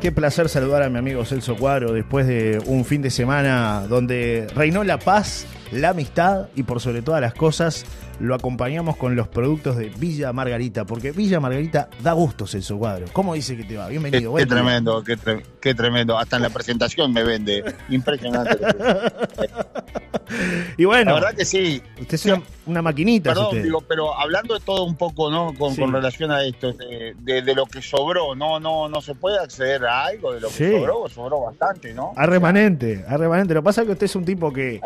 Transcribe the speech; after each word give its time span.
Qué 0.00 0.12
placer 0.12 0.48
saludar 0.48 0.82
a 0.82 0.88
mi 0.88 0.96
amigo 0.96 1.26
Celso 1.26 1.56
Cuadro 1.56 1.92
después 1.92 2.26
de 2.26 2.58
un 2.64 2.86
fin 2.86 3.02
de 3.02 3.10
semana 3.10 3.84
donde 3.86 4.46
reinó 4.54 4.82
la 4.82 4.98
paz, 4.98 5.44
la 5.72 5.90
amistad 5.90 6.48
y 6.56 6.62
por 6.62 6.80
sobre 6.80 7.02
todas 7.02 7.20
las 7.20 7.34
cosas 7.34 7.84
lo 8.20 8.34
acompañamos 8.34 8.96
con 8.96 9.16
los 9.16 9.28
productos 9.28 9.76
de 9.76 9.88
Villa 9.88 10.32
Margarita, 10.32 10.84
porque 10.84 11.10
Villa 11.10 11.40
Margarita 11.40 11.88
da 12.02 12.12
gusto, 12.12 12.46
Celso 12.46 12.78
Cuadro. 12.78 13.06
¿Cómo 13.12 13.34
dice 13.34 13.56
que 13.56 13.64
te 13.64 13.78
va? 13.78 13.88
Bienvenido. 13.88 14.34
Qué, 14.34 14.44
tremendo, 14.44 15.02
qué, 15.02 15.74
tremendo. 15.74 16.18
Hasta 16.18 16.36
en 16.36 16.42
la 16.42 16.50
presentación 16.50 17.12
me 17.12 17.24
vende. 17.24 17.64
Impresionante. 17.88 18.58
y 20.76 20.84
bueno. 20.84 21.12
La 21.12 21.20
verdad 21.20 21.34
que 21.34 21.46
sí. 21.46 21.82
Usted 21.98 22.14
es 22.14 22.26
una, 22.66 22.82
maquinita. 22.82 23.30
Perdón, 23.30 23.62
digo, 23.62 23.80
pero 23.80 24.14
hablando 24.14 24.52
de 24.52 24.60
todo 24.60 24.84
un 24.84 24.96
poco, 24.96 25.30
¿no? 25.30 25.54
Con, 25.54 25.74
relación 25.90 26.30
a 26.30 26.44
esto, 26.44 26.74
de, 26.74 27.54
lo 27.54 27.64
que 27.64 27.80
sobró, 27.80 28.34
¿no? 28.34 28.60
No 28.60 28.90
no 28.90 29.00
se 29.00 29.14
puede 29.14 29.38
acceder 29.38 29.86
a 29.86 30.04
algo 30.04 30.34
de 30.34 30.40
lo 30.40 30.48
que 30.48 30.78
sobró, 30.78 31.08
sobró 31.08 31.40
bastante, 31.40 31.94
¿no? 31.94 32.12
A 32.16 32.26
remanente, 32.26 33.02
a 33.08 33.16
remanente. 33.16 33.54
Lo 33.54 33.62
que 33.62 33.64
pasa 33.64 33.80
es 33.80 33.86
que 33.86 33.92
usted 33.92 34.06
es 34.06 34.16
un 34.16 34.26
tipo 34.26 34.52
que 34.52 34.78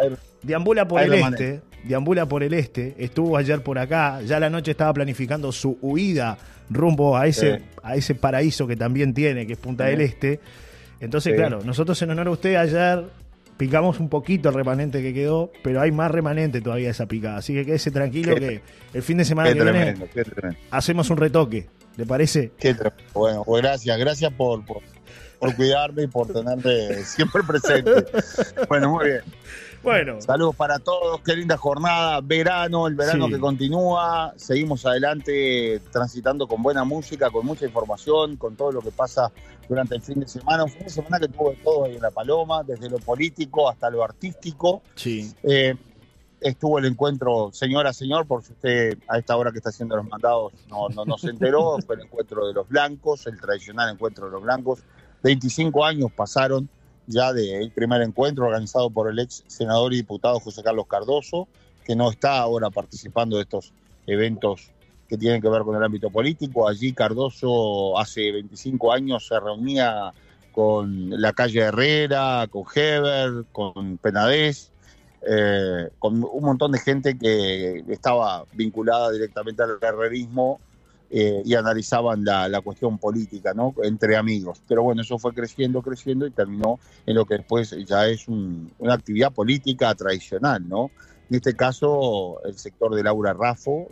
deambula 0.44 0.86
por 0.86 1.02
el 1.02 1.14
este, 1.14 1.62
deambula 1.84 2.26
por 2.26 2.42
el 2.42 2.54
este, 2.54 2.94
estuvo 2.98 3.36
ayer 3.36 3.62
por 3.62 3.78
acá, 3.78 4.20
ya 4.22 4.40
la 4.40 4.50
noche 4.50 4.72
estaba 4.72 4.92
planificando 4.92 5.52
su 5.52 5.78
huida 5.80 6.38
rumbo 6.70 7.16
a 7.16 7.26
ese, 7.26 7.62
a 7.82 7.96
ese 7.96 8.14
paraíso 8.14 8.66
que 8.66 8.76
también 8.76 9.12
tiene, 9.14 9.46
que 9.46 9.54
es 9.54 9.58
Punta 9.58 9.84
del 9.84 10.00
Este. 10.00 10.40
Entonces, 11.00 11.34
claro, 11.34 11.60
nosotros 11.64 12.00
en 12.02 12.10
honor 12.10 12.28
a 12.28 12.30
usted 12.30 12.54
ayer 12.56 13.04
picamos 13.56 14.00
un 14.00 14.08
poquito 14.08 14.48
el 14.48 14.54
remanente 14.54 15.02
que 15.02 15.12
quedó, 15.12 15.52
pero 15.62 15.80
hay 15.80 15.92
más 15.92 16.10
remanente 16.10 16.60
todavía 16.60 16.90
esa 16.90 17.06
picada. 17.06 17.38
Así 17.38 17.52
que 17.52 17.64
quédese 17.64 17.90
tranquilo 17.90 18.34
que 18.36 18.62
el 18.92 19.02
fin 19.02 19.18
de 19.18 19.24
semana 19.24 19.52
que 19.52 19.62
viene 19.62 19.94
hacemos 20.70 21.10
un 21.10 21.16
retoque. 21.16 21.68
¿Le 21.96 22.06
parece? 22.06 22.50
bueno, 23.12 23.44
pues 23.44 23.62
gracias, 23.62 23.98
gracias 23.98 24.32
por, 24.32 24.64
por, 24.64 24.82
por 25.38 25.54
cuidarme 25.54 26.04
y 26.04 26.06
por 26.08 26.26
tenerme 26.26 27.04
siempre 27.04 27.42
presente. 27.46 28.04
bueno, 28.68 28.90
muy 28.90 29.04
bien. 29.06 29.20
Bueno. 29.84 30.18
Saludos 30.18 30.56
para 30.56 30.78
todos, 30.78 31.20
qué 31.20 31.36
linda 31.36 31.58
jornada, 31.58 32.22
verano, 32.22 32.86
el 32.86 32.94
verano 32.94 33.28
que 33.28 33.38
continúa, 33.38 34.32
seguimos 34.36 34.86
adelante 34.86 35.78
transitando 35.92 36.48
con 36.48 36.62
buena 36.62 36.84
música, 36.84 37.30
con 37.30 37.44
mucha 37.44 37.66
información, 37.66 38.36
con 38.36 38.56
todo 38.56 38.72
lo 38.72 38.80
que 38.80 38.90
pasa 38.90 39.30
durante 39.68 39.94
el 39.94 40.00
fin 40.00 40.20
de 40.20 40.26
semana, 40.26 40.64
un 40.64 40.70
fin 40.70 40.84
de 40.84 40.90
semana 40.90 41.20
que 41.20 41.28
tuvo 41.28 41.50
de 41.50 41.56
todo 41.56 41.84
ahí 41.84 41.96
en 41.96 42.02
La 42.02 42.10
Paloma, 42.10 42.62
desde 42.62 42.88
lo 42.88 42.98
político 42.98 43.68
hasta 43.68 43.90
lo 43.90 44.02
artístico. 44.02 44.80
Sí. 44.94 45.30
Eh, 45.42 45.74
estuvo 46.40 46.78
el 46.78 46.86
encuentro 46.86 47.50
señora, 47.52 47.92
señor, 47.92 48.26
por 48.26 48.42
si 48.42 48.52
usted 48.52 48.98
a 49.06 49.18
esta 49.18 49.36
hora 49.36 49.52
que 49.52 49.58
está 49.58 49.68
haciendo 49.68 49.96
los 49.96 50.08
mandados 50.08 50.54
no, 50.70 50.88
no, 50.88 51.04
no 51.04 51.18
se 51.18 51.28
enteró, 51.28 51.76
fue 51.86 51.96
el 51.96 52.02
encuentro 52.02 52.46
de 52.46 52.54
los 52.54 52.66
blancos, 52.68 53.26
el 53.26 53.38
tradicional 53.38 53.92
encuentro 53.92 54.26
de 54.26 54.32
los 54.32 54.42
blancos. 54.42 54.80
25 55.22 55.84
años 55.84 56.10
pasaron 56.10 56.70
ya 57.06 57.32
del 57.32 57.70
primer 57.70 58.02
encuentro 58.02 58.46
organizado 58.46 58.90
por 58.90 59.10
el 59.10 59.18
ex 59.18 59.44
senador 59.46 59.92
y 59.92 59.96
diputado 59.96 60.40
José 60.40 60.62
Carlos 60.62 60.86
Cardoso, 60.86 61.48
que 61.84 61.96
no 61.96 62.10
está 62.10 62.38
ahora 62.38 62.70
participando 62.70 63.36
de 63.36 63.42
estos 63.42 63.72
eventos 64.06 64.70
que 65.08 65.18
tienen 65.18 65.40
que 65.42 65.48
ver 65.48 65.62
con 65.62 65.76
el 65.76 65.82
ámbito 65.82 66.10
político. 66.10 66.66
Allí 66.66 66.92
Cardoso 66.92 67.98
hace 67.98 68.32
25 68.32 68.92
años 68.92 69.26
se 69.26 69.38
reunía 69.38 70.12
con 70.52 71.10
la 71.20 71.32
calle 71.32 71.60
Herrera, 71.60 72.46
con 72.48 72.64
Heber, 72.74 73.44
con 73.52 73.98
Penadez, 73.98 74.70
eh, 75.26 75.88
con 75.98 76.22
un 76.22 76.44
montón 76.44 76.72
de 76.72 76.78
gente 76.78 77.18
que 77.18 77.84
estaba 77.88 78.44
vinculada 78.52 79.10
directamente 79.10 79.62
al 79.62 79.78
herrerismo 79.80 80.60
eh, 81.10 81.42
y 81.44 81.54
analizaban 81.54 82.24
la, 82.24 82.60
cuestión 82.62 82.98
política, 82.98 83.52
¿no? 83.54 83.74
Entre 83.82 84.16
amigos. 84.16 84.60
Pero 84.66 84.82
bueno, 84.82 85.02
eso 85.02 85.18
fue 85.18 85.32
creciendo, 85.32 85.82
creciendo 85.82 86.26
y 86.26 86.30
terminó 86.30 86.80
en 87.06 87.14
lo 87.14 87.24
que 87.24 87.38
después 87.38 87.74
ya 87.86 88.06
es 88.06 88.26
una 88.26 88.94
actividad 88.94 89.32
política 89.32 89.94
tradicional, 89.94 90.68
¿no? 90.68 90.90
En 91.30 91.36
este 91.36 91.54
caso, 91.54 92.42
el 92.44 92.58
sector 92.58 92.94
de 92.94 93.02
Laura 93.02 93.32
Raffo, 93.32 93.88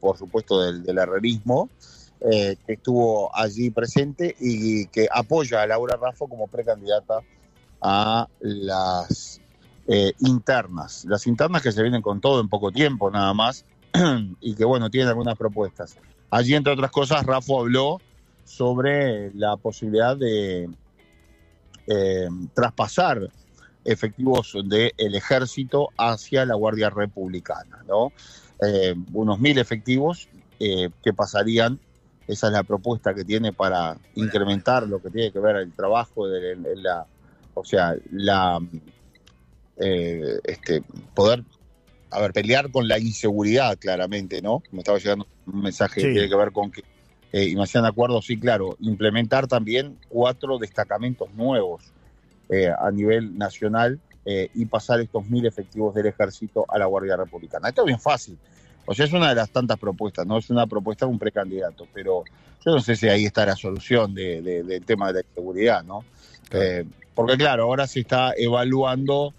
por, 0.00 0.16
supuesto 0.16 0.62
del, 0.62 0.98
herrerismo, 0.98 1.68
eh, 2.20 2.56
que 2.66 2.72
estuvo 2.72 3.34
allí 3.36 3.70
presente 3.70 4.34
y 4.40 4.86
que 4.86 5.08
apoya 5.12 5.62
a 5.62 5.66
Laura 5.66 5.96
Raffo 5.96 6.26
como 6.26 6.46
precandidata 6.46 7.20
a 7.80 8.28
las 8.40 9.40
eh, 9.86 10.12
internas. 10.20 11.04
Las 11.04 11.26
internas 11.26 11.62
que 11.62 11.70
se 11.70 11.82
vienen 11.82 12.00
con 12.00 12.20
todo 12.20 12.40
en 12.40 12.48
poco 12.48 12.72
tiempo 12.72 13.10
nada 13.10 13.34
más 13.34 13.66
y 14.40 14.54
que 14.54 14.64
bueno, 14.64 14.90
tienen 14.90 15.08
algunas 15.08 15.36
propuestas. 15.36 15.96
Allí, 16.30 16.54
entre 16.54 16.72
otras 16.72 16.90
cosas, 16.90 17.24
Rafa 17.24 17.54
habló 17.58 18.00
sobre 18.44 19.32
la 19.34 19.56
posibilidad 19.56 20.16
de 20.16 20.68
eh, 21.86 22.28
traspasar 22.54 23.30
efectivos 23.84 24.56
del 24.64 25.14
ejército 25.14 25.90
hacia 25.96 26.44
la 26.44 26.54
Guardia 26.54 26.90
Republicana, 26.90 27.84
¿no? 27.86 28.12
Eh, 28.66 28.94
unos 29.12 29.38
mil 29.38 29.58
efectivos 29.58 30.28
eh, 30.58 30.90
que 31.02 31.12
pasarían, 31.12 31.78
esa 32.26 32.46
es 32.46 32.52
la 32.52 32.62
propuesta 32.62 33.14
que 33.14 33.24
tiene 33.24 33.52
para 33.52 33.98
incrementar 34.14 34.88
lo 34.88 35.02
que 35.02 35.10
tiene 35.10 35.30
que 35.30 35.38
ver 35.38 35.56
el 35.56 35.72
trabajo 35.72 36.26
de, 36.26 36.56
la, 36.76 37.06
o 37.52 37.64
sea, 37.64 37.94
la 38.10 38.58
este, 39.76 40.82
poder 41.14 41.44
a 42.14 42.20
ver, 42.20 42.32
pelear 42.32 42.70
con 42.70 42.86
la 42.86 42.98
inseguridad, 42.98 43.76
claramente, 43.76 44.40
¿no? 44.40 44.62
Me 44.70 44.78
estaba 44.78 44.98
llegando 44.98 45.26
un 45.46 45.62
mensaje 45.62 46.00
que 46.00 46.12
tiene 46.12 46.28
que 46.28 46.36
ver 46.36 46.52
con 46.52 46.70
que, 46.70 46.82
eh, 47.32 47.48
y 47.48 47.56
me 47.56 47.64
hacían 47.64 47.84
acuerdo, 47.84 48.22
sí, 48.22 48.38
claro, 48.38 48.76
implementar 48.78 49.48
también 49.48 49.98
cuatro 50.08 50.58
destacamentos 50.58 51.34
nuevos 51.34 51.82
eh, 52.48 52.70
a 52.78 52.88
nivel 52.92 53.36
nacional 53.36 53.98
eh, 54.24 54.48
y 54.54 54.66
pasar 54.66 55.00
estos 55.00 55.28
mil 55.28 55.44
efectivos 55.44 55.92
del 55.96 56.06
ejército 56.06 56.64
a 56.68 56.78
la 56.78 56.86
Guardia 56.86 57.16
Republicana. 57.16 57.70
Esto 57.70 57.82
es 57.82 57.86
bien 57.86 57.98
fácil. 57.98 58.38
O 58.86 58.94
sea, 58.94 59.06
es 59.06 59.12
una 59.12 59.30
de 59.30 59.34
las 59.34 59.50
tantas 59.50 59.78
propuestas, 59.78 60.24
no 60.24 60.38
es 60.38 60.48
una 60.50 60.68
propuesta 60.68 61.06
de 61.06 61.12
un 61.12 61.18
precandidato, 61.18 61.88
pero 61.92 62.22
yo 62.64 62.70
no 62.70 62.78
sé 62.78 62.94
si 62.94 63.08
ahí 63.08 63.24
está 63.24 63.44
la 63.44 63.56
solución 63.56 64.14
del 64.14 64.84
tema 64.86 65.08
de 65.08 65.14
la 65.14 65.20
inseguridad, 65.28 65.82
¿no? 65.82 66.04
porque 67.16 67.36
claro, 67.36 67.64
ahora 67.64 67.88
se 67.88 68.00
está 68.00 68.32
evaluando 68.36 69.34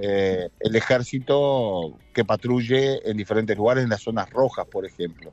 eh, 0.00 0.50
el 0.60 0.76
ejército 0.76 1.98
que 2.14 2.24
patrulle 2.24 3.10
en 3.10 3.16
diferentes 3.16 3.56
lugares, 3.56 3.82
en 3.82 3.90
las 3.90 4.02
zonas 4.02 4.30
rojas, 4.30 4.64
por 4.66 4.86
ejemplo. 4.86 5.32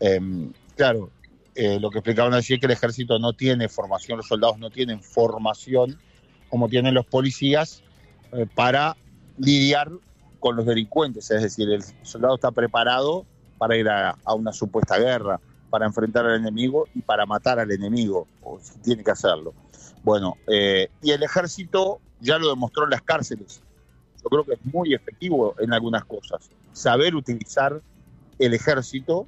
Em, 0.00 0.52
claro, 0.76 1.10
eh, 1.54 1.80
lo 1.80 1.90
que 1.90 1.98
explicaban 1.98 2.34
así 2.34 2.52
es 2.52 2.60
que 2.60 2.66
el 2.66 2.72
ejército 2.72 3.18
no 3.18 3.32
tiene 3.32 3.70
formación, 3.70 4.18
los 4.18 4.26
soldados 4.26 4.58
no 4.58 4.68
tienen 4.68 5.02
formación 5.02 5.98
como 6.50 6.68
tienen 6.68 6.92
los 6.92 7.06
policías 7.06 7.82
eh, 8.32 8.46
para 8.54 8.96
lidiar 9.38 9.90
con 10.40 10.56
los 10.56 10.66
delincuentes, 10.66 11.30
es 11.30 11.42
decir, 11.42 11.70
el 11.70 11.82
soldado 12.02 12.34
está 12.34 12.50
preparado 12.50 13.24
para 13.56 13.76
ir 13.76 13.88
a, 13.88 14.14
una 14.34 14.52
supuesta 14.52 14.98
guerra, 14.98 15.40
para 15.70 15.86
enfrentar 15.86 16.26
al 16.26 16.38
enemigo 16.38 16.86
y 16.94 17.00
para 17.00 17.24
matar 17.24 17.58
al 17.58 17.72
enemigo, 17.72 18.28
o 18.42 18.60
si 18.60 18.78
tiene 18.80 19.02
que 19.02 19.10
hacerlo. 19.10 19.54
Bueno, 20.04 20.36
y 20.46 21.10
el 21.10 21.22
ejército 21.22 22.00
ya 22.20 22.38
lo 22.38 22.50
demostró 22.50 22.84
en 22.84 22.90
las 22.90 23.02
cárceles 23.02 23.62
yo 24.26 24.30
creo 24.30 24.44
que 24.44 24.54
es 24.54 24.74
muy 24.74 24.92
efectivo 24.92 25.54
en 25.60 25.72
algunas 25.72 26.04
cosas. 26.04 26.50
Saber 26.72 27.14
utilizar 27.14 27.80
el 28.40 28.54
ejército 28.54 29.24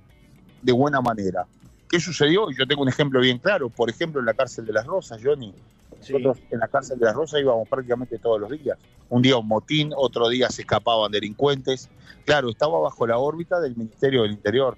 de 0.60 0.72
buena 0.72 1.00
manera. 1.00 1.46
¿Qué 1.88 2.00
sucedió? 2.00 2.50
Yo 2.50 2.66
tengo 2.66 2.82
un 2.82 2.88
ejemplo 2.88 3.20
bien 3.20 3.38
claro. 3.38 3.68
Por 3.68 3.88
ejemplo, 3.90 4.18
en 4.18 4.26
la 4.26 4.34
cárcel 4.34 4.66
de 4.66 4.72
las 4.72 4.86
Rosas, 4.86 5.20
Johnny. 5.22 5.54
Nosotros 6.00 6.38
en 6.50 6.58
la 6.58 6.66
cárcel 6.66 6.98
de 6.98 7.06
las 7.06 7.14
Rosas 7.14 7.40
íbamos 7.40 7.68
prácticamente 7.68 8.18
todos 8.18 8.40
los 8.40 8.50
días. 8.50 8.76
Un 9.08 9.22
día 9.22 9.36
un 9.36 9.46
motín, 9.46 9.92
otro 9.96 10.28
día 10.28 10.50
se 10.50 10.62
escapaban 10.62 11.12
delincuentes. 11.12 11.88
Claro, 12.24 12.50
estaba 12.50 12.80
bajo 12.80 13.06
la 13.06 13.18
órbita 13.18 13.60
del 13.60 13.76
Ministerio 13.76 14.22
del 14.22 14.32
Interior. 14.32 14.76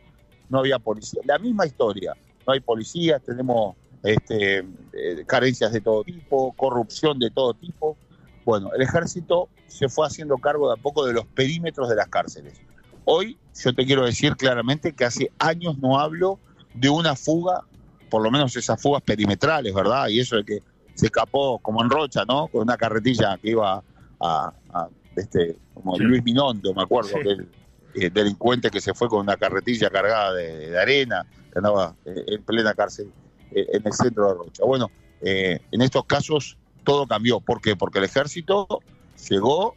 No 0.50 0.58
había 0.58 0.78
policía. 0.78 1.22
La 1.24 1.38
misma 1.38 1.64
historia. 1.64 2.14
No 2.46 2.52
hay 2.52 2.60
policía, 2.60 3.18
tenemos 3.20 3.74
este, 4.02 4.58
eh, 4.92 5.24
carencias 5.26 5.72
de 5.72 5.80
todo 5.80 6.04
tipo, 6.04 6.52
corrupción 6.52 7.18
de 7.18 7.30
todo 7.30 7.54
tipo. 7.54 7.96
Bueno, 8.44 8.70
el 8.74 8.82
ejército 8.82 9.48
se 9.66 9.88
fue 9.88 10.06
haciendo 10.06 10.36
cargo 10.38 10.68
de 10.68 10.74
a 10.78 10.82
poco 10.82 11.06
de 11.06 11.12
los 11.12 11.26
perímetros 11.26 11.88
de 11.88 11.96
las 11.96 12.08
cárceles. 12.08 12.60
Hoy 13.04 13.38
yo 13.62 13.74
te 13.74 13.84
quiero 13.84 14.04
decir 14.04 14.36
claramente 14.36 14.92
que 14.92 15.04
hace 15.04 15.32
años 15.38 15.78
no 15.78 15.98
hablo 15.98 16.38
de 16.74 16.88
una 16.88 17.16
fuga, 17.16 17.64
por 18.08 18.22
lo 18.22 18.30
menos 18.30 18.56
esas 18.56 18.80
fugas 18.80 19.02
perimetrales, 19.02 19.74
¿verdad? 19.74 20.08
Y 20.08 20.20
eso 20.20 20.36
de 20.36 20.44
que 20.44 20.62
se 20.94 21.06
escapó 21.06 21.58
como 21.58 21.82
en 21.82 21.90
Rocha, 21.90 22.24
¿no? 22.26 22.48
Con 22.48 22.62
una 22.62 22.76
carretilla 22.76 23.38
que 23.38 23.50
iba 23.50 23.82
a, 24.20 24.52
este, 25.16 25.56
como 25.74 25.98
Luis 25.98 26.22
Minondo, 26.22 26.74
me 26.74 26.82
acuerdo, 26.82 27.16
aquel 27.16 27.48
eh, 27.94 28.10
delincuente 28.10 28.70
que 28.70 28.80
se 28.80 28.94
fue 28.94 29.08
con 29.08 29.20
una 29.20 29.36
carretilla 29.36 29.90
cargada 29.90 30.34
de, 30.34 30.78
arena, 30.78 31.26
que 31.52 31.58
andaba 31.58 31.94
eh, 32.04 32.24
en 32.28 32.42
plena 32.42 32.74
cárcel 32.74 33.10
eh, 33.50 33.66
en 33.72 33.86
el 33.86 33.92
centro 33.92 34.28
de 34.28 34.34
Rocha. 34.34 34.64
Bueno, 34.64 34.90
en 35.22 35.82
estos 35.82 36.06
casos 36.06 36.56
todo 36.84 37.06
cambió. 37.06 37.40
¿Por 37.40 37.60
qué? 37.60 37.76
Porque 37.76 37.98
el 37.98 38.04
ejército 38.04 38.66
llegó, 39.28 39.74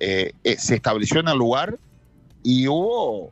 eh, 0.00 0.32
eh, 0.44 0.56
se 0.58 0.74
estableció 0.74 1.20
en 1.20 1.28
el 1.28 1.38
lugar 1.38 1.78
y 2.42 2.68
hubo 2.68 3.30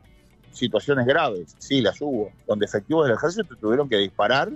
situaciones 0.51 1.05
graves, 1.05 1.55
sí, 1.59 1.81
las 1.81 1.99
hubo, 2.01 2.31
donde 2.47 2.65
efectivos 2.65 3.07
del 3.07 3.15
ejército 3.15 3.55
tuvieron 3.55 3.89
que 3.89 3.97
disparar 3.97 4.51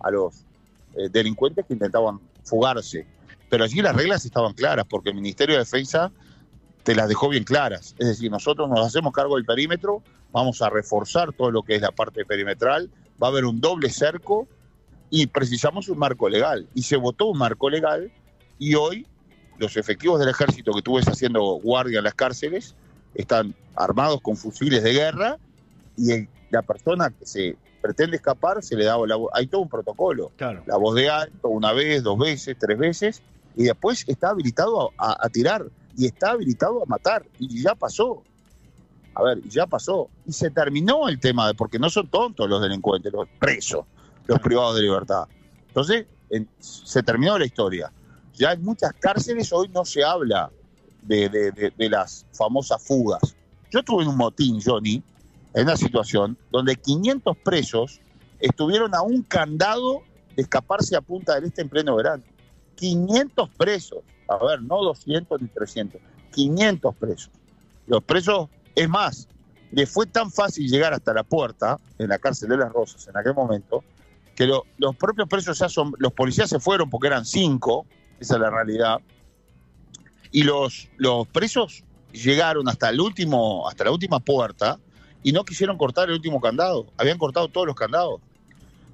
a 0.00 0.10
los 0.10 0.44
eh, 0.94 1.08
delincuentes 1.10 1.66
que 1.66 1.74
intentaban 1.74 2.20
fugarse. 2.44 3.06
Pero 3.48 3.64
allí 3.64 3.80
las 3.80 3.96
reglas 3.96 4.24
estaban 4.24 4.52
claras, 4.52 4.86
porque 4.88 5.10
el 5.10 5.16
Ministerio 5.16 5.54
de 5.54 5.60
Defensa 5.60 6.12
te 6.82 6.94
las 6.94 7.08
dejó 7.08 7.28
bien 7.28 7.44
claras. 7.44 7.94
Es 7.98 8.08
decir, 8.08 8.30
nosotros 8.30 8.68
nos 8.68 8.86
hacemos 8.86 9.12
cargo 9.12 9.36
del 9.36 9.44
perímetro, 9.44 10.02
vamos 10.32 10.60
a 10.62 10.70
reforzar 10.70 11.32
todo 11.32 11.50
lo 11.50 11.62
que 11.62 11.74
es 11.74 11.82
la 11.82 11.92
parte 11.92 12.24
perimetral, 12.24 12.90
va 13.22 13.28
a 13.28 13.30
haber 13.30 13.44
un 13.44 13.60
doble 13.60 13.90
cerco 13.90 14.46
y 15.10 15.26
precisamos 15.26 15.88
un 15.88 15.98
marco 15.98 16.28
legal. 16.28 16.68
Y 16.74 16.82
se 16.82 16.96
votó 16.96 17.26
un 17.26 17.38
marco 17.38 17.70
legal 17.70 18.10
y 18.58 18.74
hoy 18.74 19.06
los 19.58 19.76
efectivos 19.76 20.20
del 20.20 20.28
ejército 20.28 20.72
que 20.72 20.82
tú 20.82 20.96
ves 20.96 21.08
haciendo 21.08 21.42
guardia 21.42 21.98
en 21.98 22.04
las 22.04 22.14
cárceles 22.14 22.74
están 23.14 23.54
armados 23.74 24.20
con 24.20 24.36
fusiles 24.36 24.82
de 24.82 24.92
guerra 24.92 25.38
y 25.96 26.28
la 26.50 26.62
persona 26.62 27.10
que 27.10 27.26
se 27.26 27.56
pretende 27.80 28.16
escapar 28.16 28.62
se 28.62 28.76
le 28.76 28.84
da 28.84 28.96
la 29.06 29.16
Hay 29.32 29.46
todo 29.46 29.62
un 29.62 29.68
protocolo. 29.68 30.30
La 30.66 30.76
voz 30.76 30.94
de 30.94 31.08
alto, 31.08 31.48
una 31.48 31.72
vez, 31.72 32.02
dos 32.02 32.18
veces, 32.18 32.56
tres 32.58 32.78
veces, 32.78 33.22
y 33.56 33.64
después 33.64 34.04
está 34.06 34.30
habilitado 34.30 34.92
a, 34.98 35.28
tirar 35.30 35.66
y 35.96 36.06
está 36.06 36.30
habilitado 36.30 36.82
a 36.82 36.86
matar. 36.86 37.24
Y 37.38 37.62
ya 37.62 37.74
pasó. 37.74 38.22
A 39.14 39.22
ver, 39.22 39.42
ya 39.48 39.66
pasó. 39.66 40.08
Y 40.26 40.32
se 40.32 40.50
terminó 40.50 41.08
el 41.08 41.18
tema, 41.18 41.48
de, 41.48 41.54
porque 41.54 41.78
no 41.78 41.90
son 41.90 42.06
tontos 42.08 42.48
los 42.48 42.62
delincuentes, 42.62 43.12
los 43.12 43.28
presos, 43.38 43.84
los 44.28 44.38
privados 44.40 44.76
de 44.76 44.82
libertad. 44.82 45.24
Entonces, 45.66 46.06
se 46.60 47.02
terminó 47.02 47.36
la 47.38 47.46
historia. 47.46 47.90
Ya 48.34 48.52
en 48.52 48.62
muchas 48.62 48.92
cárceles 49.00 49.52
hoy 49.52 49.68
no 49.68 49.84
se 49.84 50.04
habla 50.04 50.50
de, 51.02 51.72
las 51.78 52.26
famosas 52.32 52.82
fugas. 52.86 53.34
Yo 53.70 53.82
tuve 53.82 54.06
un 54.06 54.16
motín, 54.16 54.60
Johnny, 54.64 55.02
en 55.54 55.62
una 55.62 55.76
situación 55.76 56.36
donde 56.52 56.76
500 56.76 57.36
presos 57.38 58.00
estuvieron 58.38 58.94
a 58.94 59.02
un 59.02 59.22
candado 59.22 60.02
de 60.36 60.42
escaparse 60.42 60.94
a 60.94 61.00
Punta 61.00 61.34
del 61.34 61.44
Este 61.44 61.62
en 61.62 61.68
pleno 61.68 61.96
verano. 61.96 62.22
500 62.76 63.48
presos, 63.56 63.98
a 64.28 64.36
ver, 64.44 64.62
no 64.62 64.84
200 64.84 65.40
ni 65.40 65.48
300, 65.48 66.00
500 66.32 66.94
presos. 66.94 67.30
Los 67.86 68.04
presos, 68.04 68.48
es 68.76 68.88
más, 68.88 69.26
le 69.72 69.86
fue 69.86 70.06
tan 70.06 70.30
fácil 70.30 70.68
llegar 70.68 70.92
hasta 70.92 71.12
la 71.12 71.24
puerta 71.24 71.78
en 71.98 72.08
la 72.08 72.18
cárcel 72.18 72.50
de 72.50 72.58
las 72.58 72.72
Rosas 72.72 73.08
en 73.08 73.16
aquel 73.16 73.34
momento, 73.34 73.82
que 74.38 74.46
los 74.46 74.94
propios 74.94 75.28
presos 75.28 75.58
ya 75.58 75.68
son, 75.68 75.92
los 75.98 76.12
policías 76.12 76.48
se 76.48 76.60
fueron 76.60 76.88
porque 76.88 77.08
eran 77.08 77.24
cinco, 77.24 77.86
esa 78.20 78.34
es 78.34 78.40
la 78.40 78.50
realidad, 78.50 79.00
y 80.30 80.44
los, 80.44 80.88
los 80.96 81.26
presos 81.26 81.82
llegaron 82.12 82.68
hasta 82.68 82.90
el 82.90 83.00
último, 83.00 83.68
hasta 83.68 83.82
la 83.82 83.90
última 83.90 84.20
puerta 84.20 84.78
y 85.24 85.32
no 85.32 85.44
quisieron 85.44 85.76
cortar 85.76 86.08
el 86.08 86.14
último 86.14 86.40
candado, 86.40 86.86
habían 86.98 87.18
cortado 87.18 87.48
todos 87.48 87.66
los 87.66 87.74
candados. 87.74 88.20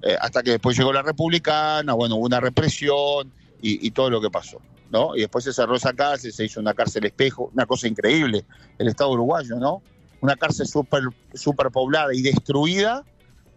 Eh, 0.01 0.17
hasta 0.19 0.41
que 0.41 0.49
después 0.51 0.75
llegó 0.75 0.91
la 0.91 1.03
republicana, 1.03 1.93
bueno, 1.93 2.15
hubo 2.15 2.25
una 2.25 2.39
represión 2.39 3.31
y, 3.61 3.91
todo 3.91 4.09
lo 4.09 4.21
que 4.21 4.31
pasó. 4.31 4.59
¿no? 4.89 5.15
Y 5.15 5.19
después 5.19 5.43
se 5.43 5.53
cerró 5.53 5.75
esa 5.75 5.93
cárcel, 5.93 6.33
se 6.33 6.45
hizo 6.45 6.59
una 6.59 6.73
cárcel 6.73 7.05
espejo, 7.05 7.51
una 7.53 7.67
cosa 7.67 7.87
increíble, 7.87 8.45
el 8.79 8.87
Estado 8.87 9.11
uruguayo, 9.11 9.57
¿no? 9.57 9.83
Una 10.21 10.35
cárcel 10.35 10.65
súper 10.65 11.03
super 11.35 11.69
poblada 11.69 12.15
y 12.15 12.23
destruida, 12.23 13.03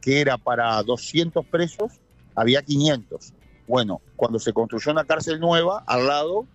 que 0.08 0.22
era 0.22 0.38
para 0.38 0.82
200 0.82 1.44
presos, 1.44 1.92
había 2.34 2.62
500. 2.62 3.34
Bueno, 3.66 4.00
cuando 4.16 4.38
se 4.38 4.54
construyó 4.54 4.90
una 4.90 5.04
cárcel 5.04 5.38
nueva, 5.38 5.84
al 5.86 6.06
lado 6.06 6.46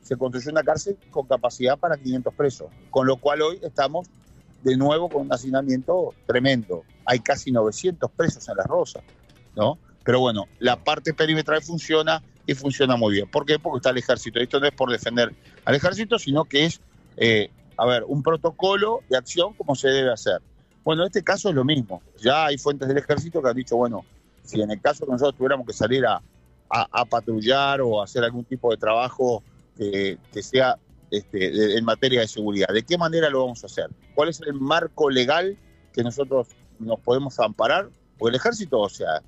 se 0.00 0.16
construyó 0.16 0.50
una 0.50 0.62
cárcel 0.62 0.96
con 1.10 1.26
capacidad 1.26 1.78
para 1.78 1.98
500 1.98 2.32
presos, 2.32 2.68
con 2.88 3.06
lo 3.06 3.18
cual 3.18 3.42
hoy 3.42 3.58
estamos 3.60 4.08
de 4.62 4.78
nuevo 4.78 5.10
con 5.10 5.26
un 5.26 5.32
hacinamiento 5.34 6.14
tremendo. 6.26 6.84
Hay 7.04 7.20
casi 7.20 7.52
900 7.52 8.10
presos 8.12 8.48
en 8.48 8.56
Las 8.56 8.66
Rosas, 8.66 9.02
¿no? 9.56 9.76
Pero 10.04 10.20
bueno, 10.20 10.46
la 10.58 10.82
parte 10.82 11.12
perimetral 11.12 11.62
funciona 11.62 12.22
y 12.46 12.54
funciona 12.54 12.96
muy 12.96 13.12
bien. 13.12 13.30
¿Por 13.30 13.44
qué? 13.44 13.58
Porque 13.58 13.76
está 13.76 13.90
el 13.90 13.98
ejército. 13.98 14.40
Esto 14.40 14.58
no 14.58 14.68
es 14.68 14.72
por 14.72 14.90
defender 14.90 15.34
al 15.66 15.74
ejército, 15.74 16.18
sino 16.18 16.46
que 16.46 16.64
es, 16.64 16.80
eh, 17.18 17.50
a 17.76 17.84
ver, 17.84 18.04
un 18.06 18.22
protocolo 18.22 19.00
de 19.10 19.18
acción 19.18 19.52
como 19.52 19.74
se 19.74 19.88
debe 19.88 20.10
hacer. 20.10 20.40
Bueno, 20.84 21.02
en 21.02 21.06
este 21.06 21.22
caso 21.22 21.48
es 21.48 21.54
lo 21.54 21.64
mismo. 21.64 22.02
Ya 22.18 22.46
hay 22.46 22.58
fuentes 22.58 22.88
del 22.88 22.98
ejército 22.98 23.42
que 23.42 23.48
han 23.48 23.56
dicho, 23.56 23.76
bueno, 23.76 24.04
si 24.44 24.60
en 24.60 24.70
el 24.70 24.80
caso 24.80 25.06
que 25.06 25.12
nosotros 25.12 25.36
tuviéramos 25.36 25.66
que 25.66 25.72
salir 25.72 26.04
a, 26.06 26.20
patrullar 27.10 27.82
o 27.82 28.02
hacer 28.02 28.24
algún 28.24 28.44
tipo 28.44 28.70
de 28.70 28.78
trabajo 28.78 29.42
que, 29.76 30.18
sea 30.40 30.78
este, 31.10 31.76
en 31.76 31.84
materia 31.84 32.20
de 32.20 32.28
seguridad. 32.28 32.68
¿De 32.72 32.82
qué 32.82 32.96
manera 32.96 33.28
lo 33.28 33.40
vamos 33.40 33.62
a 33.62 33.66
hacer? 33.66 33.90
¿Cuál 34.14 34.30
es 34.30 34.40
el 34.40 34.54
marco 34.54 35.10
legal 35.10 35.58
que 35.92 36.02
nosotros 36.02 36.48
nos 36.78 36.98
podemos 37.00 37.38
amparar? 37.40 37.90
Porque 38.18 38.30
el 38.30 38.36
ejército, 38.36 38.80
o 38.80 38.88
sea, 38.88 39.20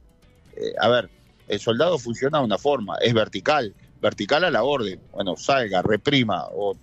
eh, 0.56 0.72
a 0.80 0.88
ver, 0.88 1.10
el 1.48 1.60
soldado 1.60 1.98
funciona 1.98 2.38
de 2.38 2.44
una 2.44 2.56
forma, 2.56 2.96
es 3.02 3.12
vertical, 3.12 3.74
vertical 4.00 4.44
a 4.44 4.50
la 4.50 4.62
orden. 4.62 4.98
Bueno, 5.12 5.36
salga, 5.36 5.82
reprima, 5.82 6.46
o 6.46 6.74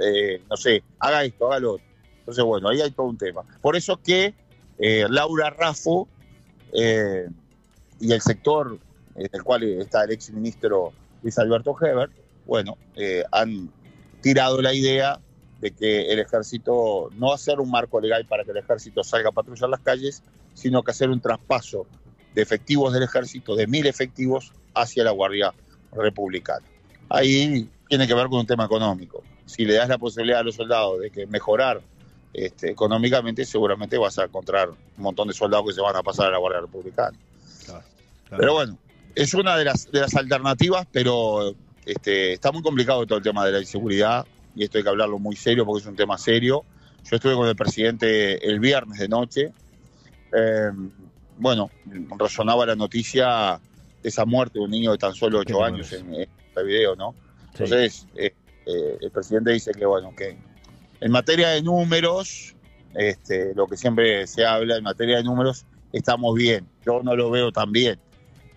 eh, 0.00 0.42
no 0.48 0.56
sé, 0.56 0.82
haga 0.98 1.24
esto, 1.24 1.46
haga 1.46 1.60
lo 1.60 1.72
otro. 1.74 1.91
Entonces, 2.22 2.44
bueno, 2.44 2.68
ahí 2.68 2.80
hay 2.80 2.90
todo 2.92 3.06
un 3.06 3.18
tema. 3.18 3.42
Por 3.60 3.76
eso 3.76 4.00
que 4.00 4.34
eh, 4.78 5.06
Laura 5.08 5.50
Raffo 5.50 6.08
y 6.72 8.12
el 8.12 8.20
sector 8.22 8.78
en 9.14 9.28
el 9.30 9.42
cual 9.42 9.62
está 9.64 10.04
el 10.04 10.12
ex 10.12 10.30
ministro 10.30 10.92
Luis 11.22 11.38
Alberto 11.38 11.76
Heber, 11.78 12.08
bueno, 12.46 12.78
han 13.30 13.70
tirado 14.22 14.62
la 14.62 14.72
idea 14.72 15.20
de 15.60 15.70
que 15.70 16.10
el 16.10 16.18
ejército 16.18 17.10
no 17.18 17.32
hacer 17.32 17.60
un 17.60 17.70
marco 17.70 18.00
legal 18.00 18.24
para 18.24 18.44
que 18.44 18.50
el 18.50 18.56
ejército 18.56 19.04
salga 19.04 19.28
a 19.28 19.32
patrullar 19.32 19.68
las 19.68 19.80
calles, 19.80 20.22
sino 20.54 20.82
que 20.82 20.90
hacer 20.90 21.10
un 21.10 21.20
traspaso 21.20 21.86
de 22.34 22.42
efectivos 22.42 22.92
del 22.92 23.02
ejército, 23.02 23.54
de 23.54 23.66
mil 23.66 23.86
efectivos, 23.86 24.52
hacia 24.74 25.04
la 25.04 25.10
Guardia 25.10 25.52
Republicana. 25.92 26.66
Ahí 27.08 27.68
tiene 27.88 28.06
que 28.06 28.14
ver 28.14 28.28
con 28.28 28.40
un 28.40 28.46
tema 28.46 28.64
económico. 28.64 29.22
Si 29.44 29.64
le 29.64 29.74
das 29.74 29.88
la 29.88 29.98
posibilidad 29.98 30.40
a 30.40 30.42
los 30.42 30.54
soldados 30.54 31.00
de 31.00 31.10
que 31.10 31.26
mejorar 31.26 31.82
este, 32.32 32.70
económicamente, 32.70 33.44
seguramente 33.44 33.98
vas 33.98 34.18
a 34.18 34.24
encontrar 34.24 34.70
un 34.70 35.02
montón 35.02 35.28
de 35.28 35.34
soldados 35.34 35.66
que 35.66 35.74
se 35.74 35.80
van 35.80 35.96
a 35.96 36.02
pasar 36.02 36.28
a 36.28 36.30
la 36.30 36.38
Guardia 36.38 36.60
Republicana. 36.60 37.18
Pero 38.30 38.54
bueno, 38.54 38.78
es 39.14 39.34
una 39.34 39.56
de 39.56 39.64
las, 39.66 39.90
de 39.92 40.00
las 40.00 40.14
alternativas, 40.14 40.86
pero 40.90 41.54
este, 41.84 42.32
está 42.32 42.50
muy 42.50 42.62
complicado 42.62 43.06
todo 43.06 43.18
el 43.18 43.24
tema 43.24 43.44
de 43.44 43.52
la 43.52 43.60
inseguridad 43.60 44.26
y 44.54 44.64
esto 44.64 44.78
hay 44.78 44.84
que 44.84 44.90
hablarlo 44.90 45.18
muy 45.18 45.36
serio 45.36 45.66
porque 45.66 45.82
es 45.82 45.86
un 45.86 45.96
tema 45.96 46.16
serio. 46.16 46.64
Yo 47.04 47.16
estuve 47.16 47.34
con 47.34 47.48
el 47.48 47.56
presidente 47.56 48.46
el 48.46 48.60
viernes 48.60 48.98
de 48.98 49.08
noche. 49.08 49.52
Em, 50.32 50.90
bueno, 51.36 51.70
resonaba 52.18 52.64
la 52.64 52.76
noticia 52.76 53.60
de 54.02 54.08
esa 54.08 54.24
muerte 54.24 54.58
de 54.58 54.64
un 54.64 54.70
niño 54.70 54.92
de 54.92 54.98
tan 54.98 55.14
solo 55.14 55.40
8 55.40 55.64
años 55.64 55.92
en, 55.92 56.14
este 56.14 56.62
video, 56.64 56.94
¿no? 56.96 57.14
Entonces, 57.52 58.06
eh, 58.14 58.32
eh, 58.66 58.98
el 59.00 59.10
presidente 59.10 59.50
dice 59.50 59.72
que, 59.72 59.84
bueno, 59.84 60.14
que 60.16 60.38
en 61.02 61.12
materia 61.12 61.48
de 61.50 61.62
números, 61.62 62.54
este, 62.94 63.54
lo 63.54 63.66
que 63.66 63.76
siempre 63.76 64.26
se 64.26 64.46
habla 64.46 64.76
en 64.76 64.84
materia 64.84 65.18
de 65.18 65.24
números, 65.24 65.66
estamos 65.92 66.34
bien. 66.34 66.66
Yo 66.86 67.02
no 67.02 67.14
lo 67.16 67.30
veo 67.30 67.52
tan 67.52 67.72
bien 67.72 67.98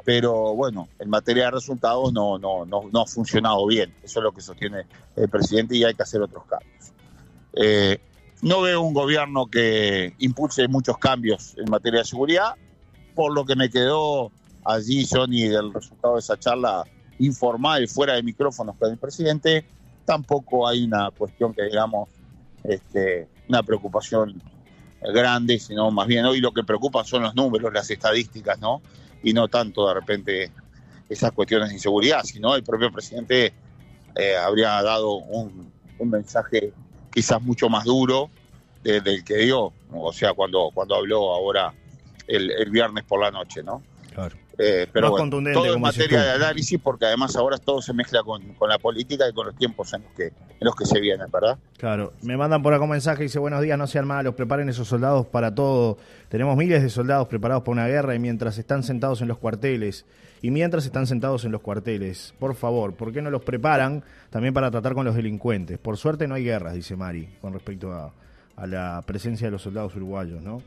pero 0.05 0.53
bueno, 0.53 0.87
en 0.99 1.09
materia 1.09 1.45
de 1.45 1.51
resultados 1.51 2.13
no, 2.13 2.37
no, 2.37 2.63
no, 2.63 2.83
no 2.93 3.01
ha 3.01 3.07
funcionado 3.07 3.65
bien. 3.65 3.91
Eso 4.03 4.19
es 4.19 4.23
lo 4.23 4.31
que 4.31 4.39
sostiene 4.39 4.85
el 5.15 5.27
presidente 5.27 5.75
y 5.75 5.83
hay 5.83 5.95
que 5.95 6.03
hacer 6.03 6.21
otros 6.21 6.43
cambios. 6.45 6.93
Eh, 7.53 7.97
no 8.43 8.61
veo 8.61 8.81
un 8.81 8.93
gobierno 8.93 9.47
que 9.47 10.13
impulse 10.19 10.67
muchos 10.67 10.99
cambios 10.99 11.55
en 11.57 11.71
materia 11.71 12.01
de 12.01 12.05
seguridad, 12.05 12.53
por 13.15 13.33
lo 13.33 13.45
que 13.45 13.55
me 13.55 13.69
quedó 13.69 14.31
allí, 14.63 15.07
Johnny, 15.09 15.47
del 15.47 15.73
resultado 15.73 16.13
de 16.13 16.19
esa 16.19 16.37
charla 16.37 16.83
informal, 17.17 17.87
fuera 17.87 18.13
de 18.13 18.21
micrófonos 18.21 18.75
con 18.77 18.91
el 18.91 18.97
presidente, 18.97 19.65
tampoco 20.05 20.67
hay 20.67 20.83
una 20.83 21.09
cuestión 21.11 21.51
que 21.51 21.63
digamos, 21.63 22.09
este, 22.67 23.27
una 23.47 23.63
preocupación 23.63 24.41
grande, 25.01 25.59
sino 25.59 25.91
más 25.91 26.07
bien 26.07 26.25
hoy 26.25 26.39
lo 26.39 26.51
que 26.51 26.63
preocupa 26.63 27.03
son 27.03 27.23
los 27.23 27.35
números, 27.35 27.71
las 27.73 27.89
estadísticas, 27.91 28.59
¿no? 28.59 28.81
y 29.25 29.33
no 29.33 29.47
tanto 29.47 29.87
de 29.87 29.93
repente 29.93 30.51
esas 31.09 31.31
cuestiones 31.31 31.69
de 31.69 31.75
inseguridad, 31.75 32.23
sino 32.23 32.55
el 32.55 32.63
propio 32.63 32.91
presidente 32.91 33.53
eh, 34.15 34.35
habría 34.37 34.81
dado 34.81 35.15
un, 35.15 35.73
mensaje 35.99 36.73
quizás 37.11 37.41
mucho 37.41 37.69
más 37.69 37.85
duro 37.85 38.29
del 38.83 39.23
que 39.23 39.37
dio, 39.37 39.73
o 39.91 40.13
sea, 40.13 40.33
cuando, 40.33 40.69
cuando 40.71 40.95
habló 40.95 41.33
ahora 41.33 41.73
el, 42.27 42.51
el 42.51 42.69
viernes 42.69 43.03
por 43.03 43.19
la 43.19 43.31
noche, 43.31 43.63
¿no? 43.63 43.81
Claro. 44.13 44.35
Eh, 44.57 44.87
pero 44.91 45.09
bueno, 45.09 45.29
todo 45.53 45.73
en 45.73 45.81
materia 45.81 46.21
de 46.21 46.31
análisis, 46.31 46.79
porque 46.81 47.05
además 47.05 47.35
ahora 47.35 47.57
todo 47.57 47.81
se 47.81 47.93
mezcla 47.93 48.21
con, 48.23 48.43
la 48.67 48.77
política 48.77 49.27
y 49.27 49.33
con 49.33 49.47
los 49.47 49.55
tiempos 49.55 49.91
en 49.93 50.03
los 50.03 50.11
que, 50.13 50.31
los 50.59 50.75
que 50.75 50.85
se 50.85 50.99
vienen, 50.99 51.27
¿verdad? 51.31 51.57
Claro, 51.77 52.13
me 52.21 52.37
mandan 52.37 52.63
por 52.63 52.73
acá 52.73 52.83
un 52.83 52.89
mensaje, 52.89 53.23
dice, 53.23 53.39
buenos 53.39 53.61
días, 53.61 53.77
no 53.77 53.87
sean 53.87 54.07
malos, 54.07 54.35
preparen 54.35 54.69
esos 54.69 54.87
soldados 54.87 55.25
para 55.27 55.53
todo. 55.53 55.97
Tenemos 56.29 56.55
miles 56.55 56.81
de 56.81 56.89
soldados 56.89 57.27
preparados 57.27 57.63
para 57.63 57.73
una 57.73 57.87
guerra 57.87 58.15
y 58.15 58.19
mientras 58.19 58.57
están 58.57 58.83
sentados 58.83 59.21
en 59.21 59.27
los 59.27 59.37
cuarteles, 59.37 60.05
y 60.41 60.51
mientras 60.51 60.85
están 60.85 61.07
sentados 61.07 61.43
en 61.45 61.51
los 61.51 61.61
cuarteles, 61.61 62.33
por 62.39 62.55
favor, 62.55 62.93
¿por 62.93 63.11
qué 63.11 63.21
no 63.21 63.29
los 63.29 63.43
preparan 63.43 64.03
también 64.29 64.53
para 64.53 64.69
tratar 64.69 64.93
con 64.93 65.05
los 65.05 65.15
delincuentes? 65.15 65.79
Por 65.79 65.97
suerte 65.97 66.27
no 66.27 66.35
hay 66.35 66.43
guerras, 66.43 66.73
dice 66.73 66.95
Mari, 66.95 67.37
con 67.41 67.53
respecto 67.53 67.91
a, 67.91 68.13
a 68.55 68.67
la 68.67 69.03
presencia 69.05 69.47
de 69.47 69.51
los 69.51 69.61
soldados 69.61 69.95
uruguayos, 69.95 70.41
¿no? 70.41 70.61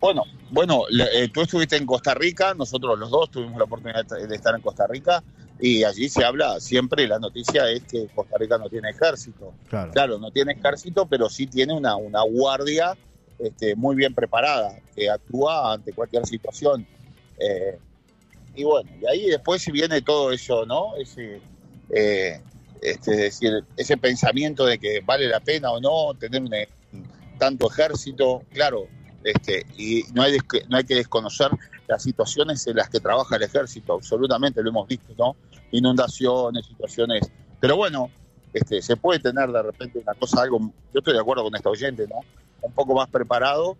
Bueno, 0.00 0.22
bueno, 0.50 0.82
eh, 0.90 1.28
tú 1.32 1.40
estuviste 1.40 1.76
en 1.76 1.84
Costa 1.84 2.14
Rica, 2.14 2.54
nosotros 2.54 2.98
los 2.98 3.10
dos 3.10 3.30
tuvimos 3.30 3.58
la 3.58 3.64
oportunidad 3.64 4.06
de 4.06 4.34
estar 4.34 4.54
en 4.54 4.60
Costa 4.60 4.86
Rica 4.86 5.22
y 5.60 5.82
allí 5.84 6.08
se 6.08 6.24
habla 6.24 6.60
siempre, 6.60 7.08
la 7.08 7.18
noticia 7.18 7.68
es 7.70 7.82
que 7.82 8.06
Costa 8.14 8.36
Rica 8.38 8.58
no 8.58 8.68
tiene 8.68 8.90
ejército. 8.90 9.54
Claro, 9.68 10.18
no 10.18 10.30
tiene 10.30 10.52
ejército, 10.52 11.06
pero 11.06 11.28
sí 11.28 11.46
tiene 11.46 11.72
una, 11.72 11.96
una 11.96 12.22
guardia 12.22 12.96
este, 13.38 13.74
muy 13.74 13.96
bien 13.96 14.14
preparada, 14.14 14.78
que 14.94 15.10
actúa 15.10 15.72
ante 15.72 15.92
cualquier 15.92 16.26
situación. 16.26 16.86
Eh, 17.38 17.78
y 18.54 18.64
bueno, 18.64 18.90
y 19.00 19.06
ahí 19.06 19.26
después 19.26 19.64
viene 19.66 20.02
todo 20.02 20.32
eso, 20.32 20.64
¿no? 20.64 20.96
Ese, 20.96 21.40
eh, 21.90 22.40
este, 22.80 23.16
decir, 23.16 23.64
ese 23.76 23.96
pensamiento 23.96 24.64
de 24.64 24.78
que 24.78 25.00
vale 25.04 25.26
la 25.28 25.40
pena 25.40 25.70
o 25.70 25.80
no 25.80 26.16
tener 26.18 26.42
un, 26.42 26.52
tanto 27.38 27.70
ejército, 27.70 28.42
claro, 28.52 28.88
este, 29.24 29.66
y 29.76 30.04
no 30.12 30.22
hay, 30.22 30.38
no 30.68 30.76
hay 30.76 30.84
que 30.84 30.96
desconocer 30.96 31.50
las 31.88 32.02
situaciones 32.02 32.66
en 32.66 32.76
las 32.76 32.90
que 32.90 33.00
trabaja 33.00 33.36
el 33.36 33.42
ejército, 33.42 33.94
absolutamente 33.94 34.62
lo 34.62 34.70
hemos 34.70 34.86
visto, 34.86 35.14
¿no? 35.18 35.36
Inundaciones, 35.72 36.66
situaciones, 36.66 37.30
pero 37.58 37.76
bueno, 37.76 38.10
este, 38.52 38.82
se 38.82 38.96
puede 38.96 39.20
tener 39.20 39.50
de 39.50 39.62
repente 39.62 39.98
una 39.98 40.14
cosa, 40.14 40.42
algo, 40.42 40.58
yo 40.60 40.98
estoy 40.98 41.14
de 41.14 41.20
acuerdo 41.20 41.44
con 41.44 41.56
esta 41.56 41.70
oyente, 41.70 42.06
¿no? 42.06 42.20
Un 42.60 42.72
poco 42.72 42.94
más 42.94 43.08
preparado 43.08 43.76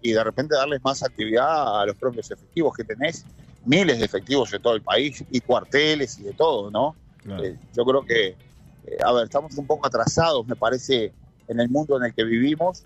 y 0.00 0.12
de 0.12 0.24
repente 0.24 0.56
darles 0.56 0.82
más 0.82 1.02
actividad 1.02 1.80
a 1.80 1.86
los 1.86 1.96
propios 1.96 2.30
efectivos 2.30 2.74
que 2.76 2.84
tenés 2.84 3.24
miles 3.64 4.00
de 4.00 4.04
efectivos 4.04 4.52
en 4.52 4.60
todo 4.60 4.74
el 4.74 4.82
país 4.82 5.24
y 5.30 5.40
cuarteles 5.40 6.18
y 6.18 6.24
de 6.24 6.32
todo, 6.32 6.70
¿no? 6.70 6.96
Eh, 7.42 7.56
yo 7.76 7.84
creo 7.84 8.04
que, 8.04 8.28
eh, 8.28 8.98
a 9.04 9.12
ver, 9.12 9.24
estamos 9.24 9.56
un 9.56 9.66
poco 9.66 9.86
atrasados, 9.86 10.44
me 10.46 10.56
parece, 10.56 11.12
en 11.46 11.60
el 11.60 11.68
mundo 11.68 11.96
en 11.96 12.04
el 12.06 12.14
que 12.14 12.24
vivimos, 12.24 12.82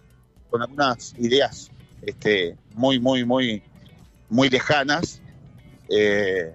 con 0.51 0.61
algunas 0.61 1.15
ideas 1.19 1.71
este, 2.03 2.57
muy, 2.75 3.01
muy, 3.01 3.25
muy, 3.25 3.63
muy 4.29 4.49
lejanas, 4.49 5.21
eh, 5.89 6.55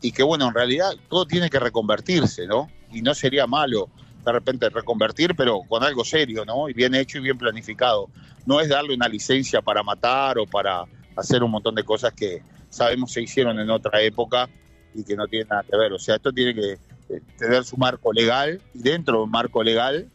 y 0.00 0.12
que, 0.12 0.22
bueno, 0.22 0.48
en 0.48 0.54
realidad 0.54 0.92
todo 1.08 1.26
tiene 1.26 1.50
que 1.50 1.58
reconvertirse, 1.58 2.46
¿no? 2.46 2.70
Y 2.92 3.02
no 3.02 3.14
sería 3.14 3.46
malo 3.46 3.88
de 4.24 4.32
repente 4.32 4.68
reconvertir, 4.68 5.34
pero 5.36 5.60
con 5.68 5.82
algo 5.82 6.04
serio, 6.04 6.44
¿no? 6.44 6.68
Y 6.68 6.72
bien 6.72 6.94
hecho 6.94 7.18
y 7.18 7.22
bien 7.22 7.38
planificado. 7.38 8.08
No 8.46 8.60
es 8.60 8.68
darle 8.68 8.94
una 8.94 9.08
licencia 9.08 9.62
para 9.62 9.82
matar 9.82 10.38
o 10.38 10.46
para 10.46 10.84
hacer 11.16 11.42
un 11.42 11.50
montón 11.50 11.74
de 11.74 11.82
cosas 11.82 12.12
que, 12.12 12.42
sabemos 12.70 13.12
se 13.12 13.22
hicieron 13.22 13.58
en 13.58 13.70
otra 13.70 14.00
época 14.02 14.48
y 14.94 15.04
que 15.04 15.16
no 15.16 15.26
tiene 15.26 15.46
nada 15.48 15.64
que 15.68 15.76
ver. 15.76 15.92
O 15.92 15.98
sea, 15.98 16.16
esto 16.16 16.32
tiene 16.32 16.54
que 16.54 16.72
eh, 16.72 17.22
tener 17.36 17.64
su 17.64 17.76
marco 17.76 18.12
legal 18.12 18.60
y 18.74 18.80
dentro 18.80 19.20
del 19.20 19.30
marco 19.30 19.62
legal 19.62 20.08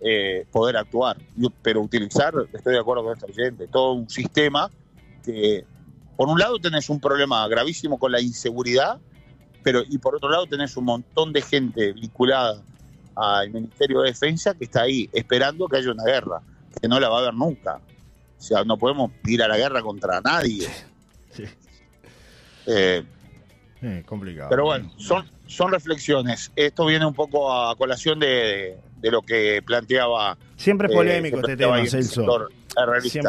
eh, 0.00 0.46
poder 0.50 0.76
actuar. 0.76 1.16
Pero 1.62 1.80
utilizar, 1.80 2.34
estoy 2.52 2.74
de 2.74 2.80
acuerdo 2.80 3.04
con 3.04 3.14
esta 3.14 3.26
oyente, 3.26 3.68
todo 3.68 3.92
un 3.92 4.08
sistema 4.08 4.70
que, 5.24 5.64
por 6.16 6.28
un 6.28 6.38
lado, 6.38 6.58
tenés 6.58 6.88
un 6.90 7.00
problema 7.00 7.46
gravísimo 7.48 7.98
con 7.98 8.12
la 8.12 8.20
inseguridad, 8.20 9.00
pero 9.62 9.82
y 9.88 9.98
por 9.98 10.14
otro 10.14 10.30
lado, 10.30 10.46
tenés 10.46 10.76
un 10.76 10.84
montón 10.84 11.32
de 11.32 11.42
gente 11.42 11.92
vinculada 11.92 12.62
al 13.16 13.50
Ministerio 13.50 14.00
de 14.00 14.08
Defensa 14.08 14.54
que 14.54 14.64
está 14.64 14.82
ahí 14.82 15.08
esperando 15.12 15.68
que 15.68 15.78
haya 15.78 15.90
una 15.90 16.04
guerra, 16.04 16.40
que 16.80 16.88
no 16.88 17.00
la 17.00 17.08
va 17.08 17.18
a 17.18 17.22
haber 17.22 17.34
nunca. 17.34 17.80
O 18.38 18.42
sea, 18.42 18.64
no 18.64 18.76
podemos 18.76 19.10
ir 19.24 19.42
a 19.42 19.48
la 19.48 19.56
guerra 19.56 19.82
contra 19.82 20.20
nadie. 20.20 20.68
Sí. 21.30 21.44
Eh, 22.66 23.02
eh, 23.82 24.02
complicado. 24.06 24.48
Pero 24.50 24.64
bueno, 24.64 24.90
son, 24.96 25.28
son 25.46 25.70
reflexiones. 25.70 26.50
Esto 26.56 26.86
viene 26.86 27.06
un 27.06 27.14
poco 27.14 27.52
a 27.52 27.76
colación 27.76 28.18
de, 28.18 28.78
lo 29.02 29.22
que 29.22 29.62
planteaba. 29.64 30.38
Siempre 30.56 30.88
es 30.88 30.94
polémico 30.94 31.38
este 31.38 31.56
tema, 31.56 31.84
Celso. 31.86 32.48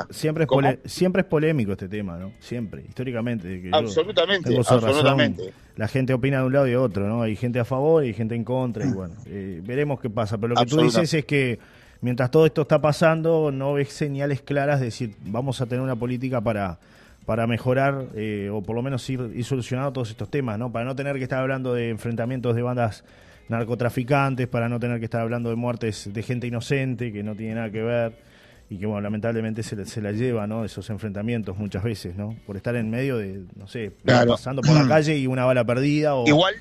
Siempre, 0.10 0.46
es 0.46 0.92
siempre 0.92 1.22
es 1.22 1.28
polémico 1.28 1.74
este 1.74 1.88
tema, 1.88 2.18
¿no? 2.18 2.32
Siempre, 2.40 2.84
históricamente. 2.88 3.70
absolutamente, 3.72 4.58
absolutamente. 4.58 5.54
La 5.76 5.88
gente 5.88 6.14
opina 6.14 6.40
de 6.40 6.46
un 6.46 6.54
lado 6.54 6.68
y 6.68 6.72
de 6.72 6.78
otro, 6.78 7.08
¿no? 7.08 7.22
Hay 7.22 7.36
gente 7.36 7.60
a 7.60 7.66
favor 7.66 8.06
y 8.06 8.14
gente 8.14 8.36
en 8.36 8.44
contra, 8.44 8.86
y 8.86 8.92
bueno, 8.92 9.14
eh, 9.26 9.62
veremos 9.64 10.00
qué 10.00 10.10
pasa. 10.10 10.38
Pero 10.38 10.54
lo 10.54 10.56
que 10.56 10.66
tú 10.66 10.82
dices 10.82 11.14
es 11.14 11.26
que 11.26 11.60
mientras 12.02 12.32
todo 12.32 12.46
esto 12.46 12.64
está 12.64 12.82
pasando, 12.82 13.52
no 13.52 13.74
ves 13.74 13.92
señales 13.92 14.42
claras 14.42 14.80
de 14.80 14.86
decir, 14.86 15.16
vamos 15.26 15.62
a 15.62 15.66
tener 15.66 15.82
una 15.82 15.96
política 15.96 16.42
para 16.42 16.80
para 17.26 17.48
mejorar 17.48 18.06
eh, 18.14 18.50
o 18.54 18.62
por 18.62 18.76
lo 18.76 18.84
menos 18.84 19.10
ir, 19.10 19.32
ir, 19.34 19.44
solucionando 19.44 19.92
todos 19.92 20.12
estos 20.12 20.30
temas, 20.30 20.60
¿no? 20.60 20.72
Para 20.72 20.86
no 20.86 20.96
tener 20.96 21.18
que 21.18 21.24
estar 21.24 21.40
hablando 21.40 21.74
de 21.74 21.90
enfrentamientos 21.90 22.56
de 22.56 22.62
bandas 22.62 23.04
narcotraficantes, 23.50 24.48
para 24.48 24.70
no 24.70 24.80
tener 24.80 25.00
que 25.00 25.06
estar 25.06 25.22
hablando 25.22 25.50
de 25.50 25.56
muertes 25.56 26.12
de 26.12 26.24
gente 26.24 26.48
inocente 26.48 27.12
que 27.12 27.24
no 27.24 27.36
tiene 27.36 27.56
nada 27.56 27.72
que 27.72 27.82
ver 27.82 28.14
y 28.70 28.78
que, 28.78 28.86
bueno, 28.86 29.02
lamentablemente 29.02 29.64
se, 29.64 29.86
se 29.86 30.02
la 30.02 30.12
lleva, 30.12 30.48
¿no? 30.48 30.66
Esos 30.66 30.90
enfrentamientos 30.90 31.58
muchas 31.58 31.84
veces, 31.84 32.16
¿no? 32.16 32.36
Por 32.46 32.58
estar 32.58 32.76
en 32.76 32.90
medio 32.90 33.18
de, 33.18 33.46
no 33.56 33.68
sé, 33.68 33.92
pasando 34.06 34.62
por 34.62 34.76
la 34.76 34.88
calle 34.88 35.18
y 35.18 35.28
una 35.28 35.46
bala 35.46 35.64
perdida 35.64 36.16
o... 36.16 36.28
Igual, 36.28 36.56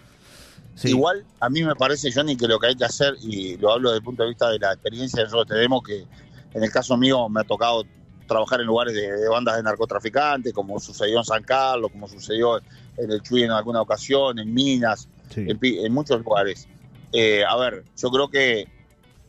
Igual, 0.82 1.24
a 1.40 1.48
mí 1.48 1.62
me 1.62 1.74
parece, 1.76 2.10
Johnny, 2.12 2.36
que 2.36 2.48
lo 2.48 2.58
que 2.58 2.68
hay 2.68 2.74
que 2.74 2.84
hacer, 2.84 3.14
y 3.22 3.56
lo 3.58 3.72
hablo 3.72 3.90
desde 3.90 3.98
el 3.98 4.04
punto 4.04 4.24
de 4.24 4.30
vista 4.30 4.50
de 4.50 4.58
la 4.58 4.72
experiencia 4.72 5.22
nosotros 5.22 5.46
tenemos, 5.46 5.82
que 5.84 6.04
en 6.52 6.64
el 6.64 6.70
caso 6.70 6.96
mío 6.96 7.28
me 7.28 7.40
ha 7.40 7.44
tocado 7.44 7.84
trabajar 8.26 8.60
en 8.60 8.66
lugares 8.66 8.94
de, 8.94 9.28
bandas 9.28 9.56
de 9.56 9.62
narcotraficantes, 9.62 10.52
como 10.52 10.80
sucedió 10.80 11.18
en 11.18 11.24
San 11.24 11.42
Carlos, 11.44 11.90
como 11.92 12.08
sucedió 12.08 12.58
en 12.96 13.10
el 13.10 13.22
Chuy 13.22 13.44
en 13.44 13.52
alguna 13.52 13.82
ocasión, 13.82 14.38
en 14.38 14.52
Minas, 14.52 15.08
en, 15.36 15.92
muchos 15.92 16.22
lugares. 16.24 16.66
Eh, 17.12 17.44
a 17.44 17.56
ver, 17.56 17.84
yo 17.96 18.10
creo 18.10 18.28
que 18.28 18.66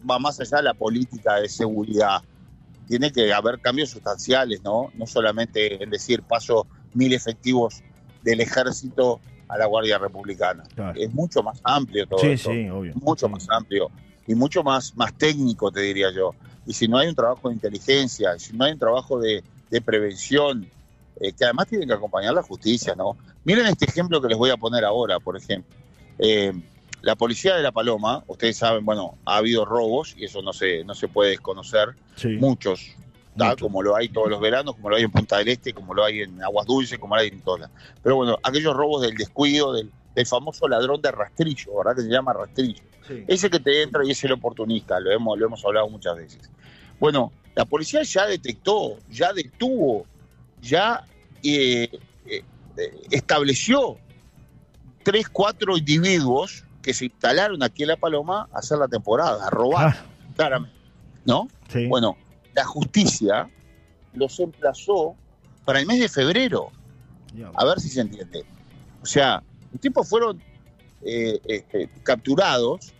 va 0.10 0.17
más 0.17 0.39
allá 0.39 0.58
de 0.58 0.63
la 0.63 0.74
política 0.74 1.36
de 1.36 1.50
seguridad. 1.50 2.24
Tiene 2.88 3.12
que 3.12 3.34
haber 3.34 3.60
cambios 3.60 3.89
sustanciales, 3.89 4.63
¿no? 4.63 4.92
No 4.96 5.08
solamente 5.08 5.84
en 5.84 5.89
decir 5.89 6.22
paso 6.22 6.68
mil 6.94 7.13
efectivos 7.13 7.84
del 8.24 8.42
ejército 8.42 9.20
a 9.48 9.58
la 9.58 9.65
Guardia 9.65 9.98
Republicana. 9.98 10.63
Es 10.96 11.13
mucho 11.13 11.44
más 11.44 11.60
amplio 11.63 12.08
todo 12.08 12.24
eso. 12.24 12.51
Mucho 12.96 13.30
más 13.30 13.48
amplio 13.50 13.89
y 14.27 14.36
mucho 14.36 14.63
más, 14.63 14.96
más 14.96 15.13
técnico, 15.18 15.72
te 15.72 15.82
diría 15.82 16.12
yo 16.12 16.34
y 16.65 16.74
si 16.74 16.88
no 16.88 16.98
hay 16.98 17.08
un 17.08 17.15
trabajo 17.15 17.50
de 17.50 17.56
inteligencia, 17.56 18.38
si 18.39 18.56
no 18.56 18.65
hay 18.65 18.74
un 18.74 18.80
trabajo 18.80 19.20
de, 19.20 19.44
prevención, 19.84 20.65
eh, 21.20 21.34
que 21.34 21.44
además 21.44 21.68
tiene 21.68 21.86
que 21.86 21.94
acompañar 21.94 22.34
la 22.34 22.42
justicia, 22.42 22.96
¿no? 22.96 23.18
Miren 23.44 23.68
este 23.68 23.86
ejemplo 23.86 24.22
que 24.22 24.30
les 24.30 24.38
voy 24.38 24.50
a 24.51 24.58
poner 24.58 24.86
ahora, 24.86 25.20
por 25.20 25.36
ejemplo. 25.36 25.75
Eh, 26.18 26.54
la 27.05 27.15
policía 27.15 27.55
de 27.55 27.62
La 27.62 27.71
Paloma, 27.71 28.24
ustedes 28.25 28.57
saben, 28.57 28.83
bueno, 28.83 29.15
ha 29.25 29.38
habido 29.38 29.63
robos 29.63 30.15
y 30.17 30.25
eso 30.25 30.41
no 30.41 30.53
se, 30.53 30.83
no 30.85 30.95
se 30.95 31.07
puede 31.07 31.29
desconocer, 31.29 31.89
muchos, 32.39 32.95
como 33.59 33.83
lo 33.83 33.95
hay 33.95 34.09
todos 34.09 34.27
los 34.27 34.41
veranos, 34.41 34.74
como 34.74 34.89
lo 34.89 34.95
hay 34.95 35.03
en 35.03 35.12
Punta 35.12 35.38
del 35.38 35.50
Este, 35.50 35.71
como 35.71 35.93
lo 35.93 36.03
hay 36.03 36.21
en 36.21 36.41
Aguas 36.43 36.65
Dulces, 36.65 36.97
como 36.97 37.15
lo 37.15 37.21
hay 37.21 37.27
en 37.27 37.41
todas. 37.41 37.69
Pero 38.01 38.15
bueno, 38.15 38.39
aquellos 38.41 38.75
robos 38.75 39.03
del 39.03 39.15
descuido, 39.15 39.71
del, 39.74 39.91
del 40.15 40.25
famoso 40.25 40.67
ladrón 40.67 41.00
de 41.00 41.12
rastrillo, 41.12 41.77
¿verdad? 41.77 41.95
Que 41.95 42.01
se 42.01 42.09
llama 42.09 42.33
rastrillo. 42.33 42.81
Ese 43.27 43.51
que 43.51 43.59
te 43.59 43.83
entra 43.83 44.03
y 44.03 44.09
es 44.09 44.24
el 44.24 44.31
oportunista, 44.31 45.00
lo 45.00 45.12
hemos, 45.12 45.38
lo 45.38 45.45
hemos 45.45 45.63
hablado 45.63 45.88
muchas 45.88 46.15
veces. 46.15 46.50
Bueno, 47.00 47.31
la 47.53 47.65
policía 47.65 48.01
ya 48.01 48.25
detectó, 48.25 48.97
ya 49.12 49.31
detuvo, 49.31 50.07
ya 50.59 51.05
eh, 51.43 51.88
eh, 52.25 52.43
estableció 53.12 54.00
tres, 55.03 55.29
cuatro 55.29 55.77
individuos 55.77 56.64
que 56.86 56.94
se 56.94 57.06
instalaron 57.06 57.63
aquí 57.63 57.82
en 57.82 57.89
La 57.89 57.98
Paloma 57.98 58.48
a 58.54 58.60
hacer 58.60 58.77
la 58.77 58.88
temporada, 58.88 59.48
a 59.48 59.50
robar, 59.50 59.96
ah. 59.98 60.06
claramente. 60.36 60.77
¿No? 61.25 61.48
Bueno, 61.89 62.15
la 62.54 62.63
justicia 62.63 63.50
los 64.13 64.39
emplazó 64.39 65.15
para 65.65 65.80
el 65.80 65.88
mes 65.88 66.00
de 66.00 66.08
febrero. 66.08 66.70
A 67.56 67.65
ver 67.65 67.80
si 67.80 67.89
se 67.89 68.01
entiende. 68.01 68.46
O 69.01 69.06
sea, 69.08 69.42
los 69.72 69.82
tipos 69.82 70.08
fueron 70.08 70.39
eh, 71.01 71.39
este, 71.46 71.89
capturados 72.04 72.94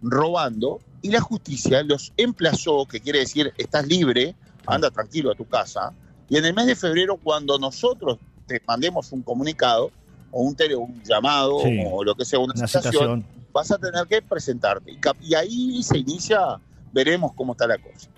robando 0.00 0.78
y 1.02 1.10
la 1.10 1.20
justicia 1.20 1.82
los 1.82 2.12
emplazó, 2.16 2.86
que 2.86 3.00
quiere 3.00 3.18
decir, 3.18 3.52
estás 3.58 3.88
libre, 3.88 4.36
anda 4.64 4.92
tranquilo 4.92 5.32
a 5.32 5.34
tu 5.34 5.44
casa, 5.48 5.92
y 6.28 6.36
en 6.36 6.44
el 6.44 6.54
mes 6.54 6.66
de 6.66 6.76
febrero, 6.76 7.16
cuando 7.16 7.58
nosotros 7.58 8.18
te 8.46 8.62
mandemos 8.64 9.10
un 9.10 9.22
comunicado 9.22 9.90
o 10.34 10.42
un, 10.42 10.56
un 10.76 11.02
llamado 11.04 11.56
o 11.56 12.04
lo 12.04 12.14
que 12.16 12.24
sea, 12.24 12.40
una, 12.40 12.54
una 12.54 13.22
vas 13.52 13.70
a 13.70 13.78
tener 13.78 14.04
que 14.08 14.20
presentarte. 14.20 14.98
Y, 15.22 15.34
ahí 15.34 15.82
se 15.82 15.98
inicia, 15.98 16.58
veremos 16.92 17.32
cómo 17.34 17.52
está 17.52 17.66
la 17.68 17.78
cosa. 17.78 18.10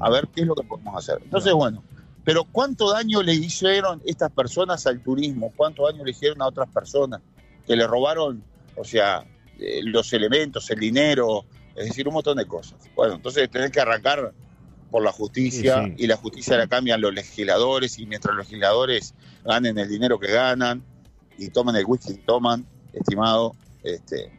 A 0.00 0.10
ver 0.10 0.26
qué 0.34 0.40
es 0.40 0.46
lo 0.46 0.54
que 0.54 0.66
podemos 0.66 0.96
hacer. 0.96 1.20
Entonces, 1.22 1.52
bueno, 1.52 1.82
pero 2.24 2.44
¿cuánto 2.44 2.90
daño 2.90 3.22
le 3.22 3.34
hicieron 3.34 4.02
estas 4.06 4.30
personas 4.30 4.86
al 4.86 5.00
turismo? 5.00 5.52
¿Cuánto 5.54 5.86
daño 5.86 6.02
le 6.04 6.10
hicieron 6.10 6.40
a 6.42 6.46
otras 6.46 6.68
personas 6.70 7.20
que 7.66 7.76
le 7.76 7.86
robaron, 7.86 8.42
o 8.76 8.84
sea, 8.84 9.24
eh, 9.58 9.80
los 9.84 10.12
elementos, 10.14 10.70
el 10.70 10.80
dinero, 10.80 11.44
es 11.76 11.86
decir, 11.86 12.08
un 12.08 12.14
montón 12.14 12.38
de 12.38 12.46
cosas. 12.46 12.78
Bueno, 12.96 13.14
entonces 13.14 13.50
tenés 13.50 13.70
que 13.70 13.80
arrancar 13.80 14.32
por 14.90 15.04
la 15.04 15.12
justicia 15.12 15.92
y 15.96 16.06
la 16.06 16.16
justicia 16.16 16.56
la 16.56 16.66
cambian 16.66 17.00
los 17.00 17.14
legisladores 17.14 17.98
y 17.98 18.06
mientras 18.06 18.34
los 18.34 18.46
legisladores 18.46 19.14
ganen 19.44 19.78
el 19.78 19.88
dinero 19.88 20.18
que 20.18 20.32
ganan 20.32 20.82
y 21.40 21.48
tomen 21.48 21.74
el 21.76 21.84
whisky 21.86 22.16
que 22.16 22.22
toman, 22.22 22.66
estimado, 22.92 23.54
este, 23.82 24.30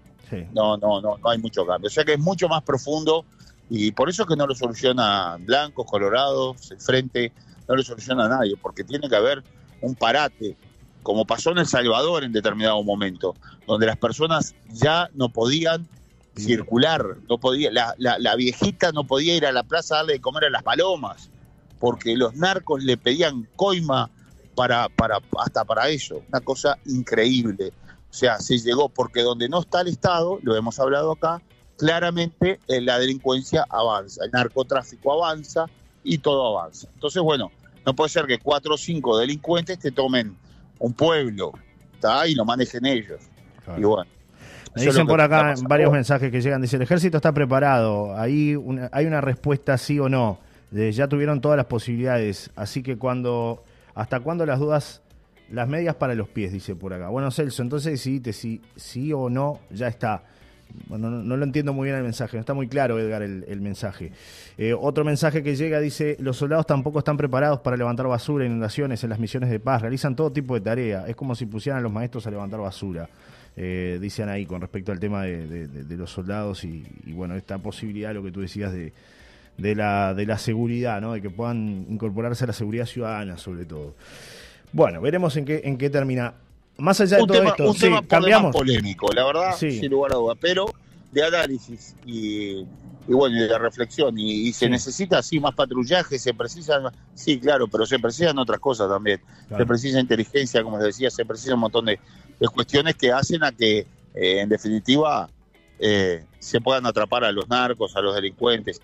no, 0.53 0.77
no, 0.77 1.01
no, 1.01 1.17
no 1.17 1.29
hay 1.29 1.39
mucho 1.39 1.65
cambio. 1.65 1.87
O 1.87 1.91
sea 1.91 2.05
que 2.05 2.13
es 2.13 2.19
mucho 2.19 2.47
más 2.47 2.61
profundo 2.63 3.25
y 3.69 3.91
por 3.91 4.09
eso 4.09 4.23
es 4.23 4.29
que 4.29 4.35
no 4.35 4.45
lo 4.45 4.53
soluciona 4.53 5.37
blancos, 5.39 5.85
colorados, 5.89 6.71
el 6.71 6.79
frente. 6.79 7.31
no 7.67 7.75
le 7.75 7.83
soluciona 7.83 8.27
nadie, 8.27 8.55
porque 8.61 8.83
tiene 8.83 9.09
que 9.09 9.15
haber 9.15 9.43
un 9.81 9.95
parate, 9.95 10.55
como 11.01 11.25
pasó 11.25 11.51
en 11.51 11.57
El 11.57 11.65
Salvador 11.65 12.23
en 12.23 12.31
determinado 12.31 12.83
momento, 12.83 13.35
donde 13.65 13.87
las 13.87 13.97
personas 13.97 14.53
ya 14.69 15.09
no 15.15 15.29
podían 15.29 15.87
circular, 16.35 17.17
no 17.27 17.39
podía, 17.39 17.71
la, 17.71 17.95
la, 17.97 18.35
viejita 18.35 18.91
no 18.91 19.05
podía 19.05 19.35
ir 19.35 19.45
a 19.45 19.51
la 19.51 19.63
plaza 19.63 19.95
a 19.95 19.97
darle 19.97 20.13
de 20.13 20.21
comer 20.21 20.45
a 20.45 20.49
las 20.49 20.63
palomas, 20.63 21.29
porque 21.79 22.15
los 22.15 22.35
narcos 22.35 22.83
le 22.83 22.95
pedían 22.95 23.47
coima 23.55 24.09
para, 24.55 24.89
para, 24.89 25.19
hasta 25.39 25.65
para 25.65 25.89
eso, 25.89 26.21
una 26.29 26.41
cosa 26.41 26.77
increíble. 26.85 27.71
O 28.09 28.13
sea, 28.13 28.39
se 28.39 28.57
llegó 28.57 28.89
porque 28.89 29.21
donde 29.21 29.47
no 29.47 29.61
está 29.61 29.81
el 29.81 29.87
Estado, 29.87 30.39
lo 30.43 30.55
hemos 30.55 30.79
hablado 30.79 31.13
acá, 31.13 31.41
claramente 31.77 32.59
eh, 32.67 32.81
la 32.81 32.99
delincuencia 32.99 33.65
avanza, 33.69 34.23
el 34.25 34.31
narcotráfico 34.31 35.13
avanza 35.13 35.65
y 36.03 36.17
todo 36.17 36.57
avanza. 36.57 36.87
Entonces, 36.93 37.21
bueno, 37.21 37.51
no 37.85 37.95
puede 37.95 38.09
ser 38.09 38.25
que 38.25 38.37
cuatro 38.37 38.75
o 38.75 38.77
cinco 38.77 39.17
delincuentes 39.17 39.79
te 39.79 39.91
tomen 39.91 40.35
un 40.79 40.93
pueblo 40.93 41.53
¿está? 41.93 42.27
y 42.27 42.35
lo 42.35 42.45
manejen 42.45 42.85
ellos. 42.85 43.21
Y 43.77 43.83
bueno. 43.83 44.09
Me 44.75 44.83
dicen 44.83 45.07
por 45.07 45.19
acá 45.19 45.55
varios 45.63 45.91
mensajes 45.91 46.31
que 46.31 46.41
llegan. 46.41 46.61
Dice, 46.61 46.77
el 46.77 46.81
ejército 46.81 47.17
está 47.17 47.33
preparado. 47.33 48.15
Ahí 48.17 48.55
hay 48.91 49.05
una 49.05 49.19
respuesta 49.19 49.77
sí 49.77 49.99
o 49.99 50.07
no. 50.07 50.39
ya 50.71 51.07
tuvieron 51.07 51.41
todas 51.41 51.57
las 51.57 51.65
posibilidades. 51.65 52.51
Así 52.55 52.83
que 52.83 52.97
cuando... 52.97 53.63
¿Hasta 53.95 54.19
cuándo 54.19 54.45
las 54.45 54.59
dudas? 54.59 55.01
Las 55.49 55.67
medias 55.67 55.95
para 55.95 56.15
los 56.15 56.29
pies, 56.29 56.53
dice 56.53 56.75
por 56.75 56.93
acá. 56.93 57.09
Bueno, 57.09 57.29
Celso, 57.29 57.61
entonces 57.61 57.99
sí, 57.99 58.21
te, 58.21 58.31
sí, 58.31 59.13
o 59.13 59.29
no, 59.29 59.59
ya 59.69 59.87
está. 59.87 60.23
Bueno, 60.87 61.09
no, 61.09 61.35
lo 61.35 61.43
entiendo 61.43 61.73
muy 61.73 61.87
bien 61.87 61.97
el 61.97 62.03
mensaje, 62.03 62.37
no 62.37 62.39
está 62.39 62.53
muy 62.53 62.69
claro, 62.69 62.97
Edgar, 62.97 63.21
el, 63.21 63.61
mensaje. 63.61 64.13
Eh, 64.57 64.73
otro 64.73 65.03
mensaje 65.03 65.43
que 65.43 65.57
llega 65.57 65.81
dice, 65.81 66.15
los 66.19 66.37
soldados 66.37 66.65
tampoco 66.65 66.99
están 66.99 67.17
preparados 67.17 67.59
para 67.59 67.75
levantar 67.75 68.07
basura, 68.07 68.45
inundaciones, 68.45 69.03
en 69.03 69.09
las 69.09 69.19
misiones 69.19 69.49
de 69.49 69.59
paz, 69.59 69.81
realizan 69.81 70.15
todo 70.15 70.31
tipo 70.31 70.53
de 70.53 70.61
tarea, 70.61 71.05
es 71.07 71.17
como 71.17 71.35
si 71.35 71.45
pusieran 71.45 71.79
a 71.79 71.81
los 71.81 71.91
maestros 71.91 72.25
a 72.27 72.31
levantar 72.31 72.61
basura. 72.61 73.09
Eh, 73.57 73.99
dicen 74.01 74.29
ahí 74.29 74.45
con 74.45 74.61
respecto 74.61 74.93
al 74.93 74.99
tema 74.99 75.23
de, 75.23 75.97
los 75.97 76.09
soldados 76.09 76.63
y, 76.63 76.85
bueno, 77.07 77.35
esta 77.35 77.57
posibilidad, 77.57 78.13
lo 78.13 78.23
que 78.23 78.31
tú 78.31 78.39
decías 78.39 78.71
de, 78.71 78.93
de, 79.57 79.75
la, 79.75 80.13
de 80.13 80.25
la 80.25 80.37
seguridad, 80.37 81.01
¿no? 81.01 81.13
de 81.13 81.21
que 81.21 81.29
puedan 81.29 81.85
incorporarse 81.89 82.43
a 82.43 82.47
la 82.47 82.53
seguridad 82.53 82.85
ciudadana 82.85 83.37
sobre 83.37 83.65
todo. 83.65 83.95
Bueno, 84.73 85.01
veremos 85.01 85.35
en 85.37 85.45
qué, 85.45 85.61
en 85.63 85.77
qué 85.77 85.89
termina. 85.89 86.33
Más 86.77 86.99
allá 87.01 87.17
de 87.17 87.27
todo 87.27 87.43
esto, 87.43 87.69
un 87.69 87.77
tema 87.77 88.07
cambiamos. 88.07 88.55
polémico, 88.55 89.11
la 89.13 89.25
verdad, 89.25 89.55
sin 89.57 89.91
lugar 89.91 90.13
a 90.13 90.15
duda, 90.15 90.35
pero 90.39 90.73
de 91.11 91.23
análisis 91.23 91.95
y, 92.05 92.65
bueno, 93.07 93.39
de 93.39 93.57
reflexión. 93.59 94.17
Y, 94.17 94.51
se 94.53 94.69
necesita 94.69 95.19
así 95.19 95.39
más 95.39 95.53
patrullaje, 95.53 96.17
se 96.17 96.33
precisan, 96.33 96.83
sí, 97.13 97.39
claro, 97.39 97.67
pero 97.67 97.85
se 97.85 97.99
precisan 97.99 98.39
otras 98.39 98.59
cosas 98.59 98.89
también. 98.89 99.21
Se 99.55 99.65
precisa 99.65 99.99
inteligencia, 99.99 100.63
como 100.63 100.77
les 100.77 100.87
decía, 100.87 101.11
se 101.11 101.25
precisa 101.25 101.53
un 101.53 101.61
montón 101.61 101.85
de, 101.85 101.99
cuestiones 102.53 102.95
que 102.95 103.11
hacen 103.11 103.43
a 103.43 103.51
que, 103.51 103.79
eh, 104.15 104.39
en 104.39 104.49
definitiva, 104.49 105.29
eh, 105.77 106.23
se 106.39 106.61
puedan 106.61 106.85
atrapar 106.85 107.23
a 107.23 107.31
los 107.31 107.47
narcos, 107.49 107.95
a 107.95 108.01
los 108.01 108.15
delincuentes 108.15 108.81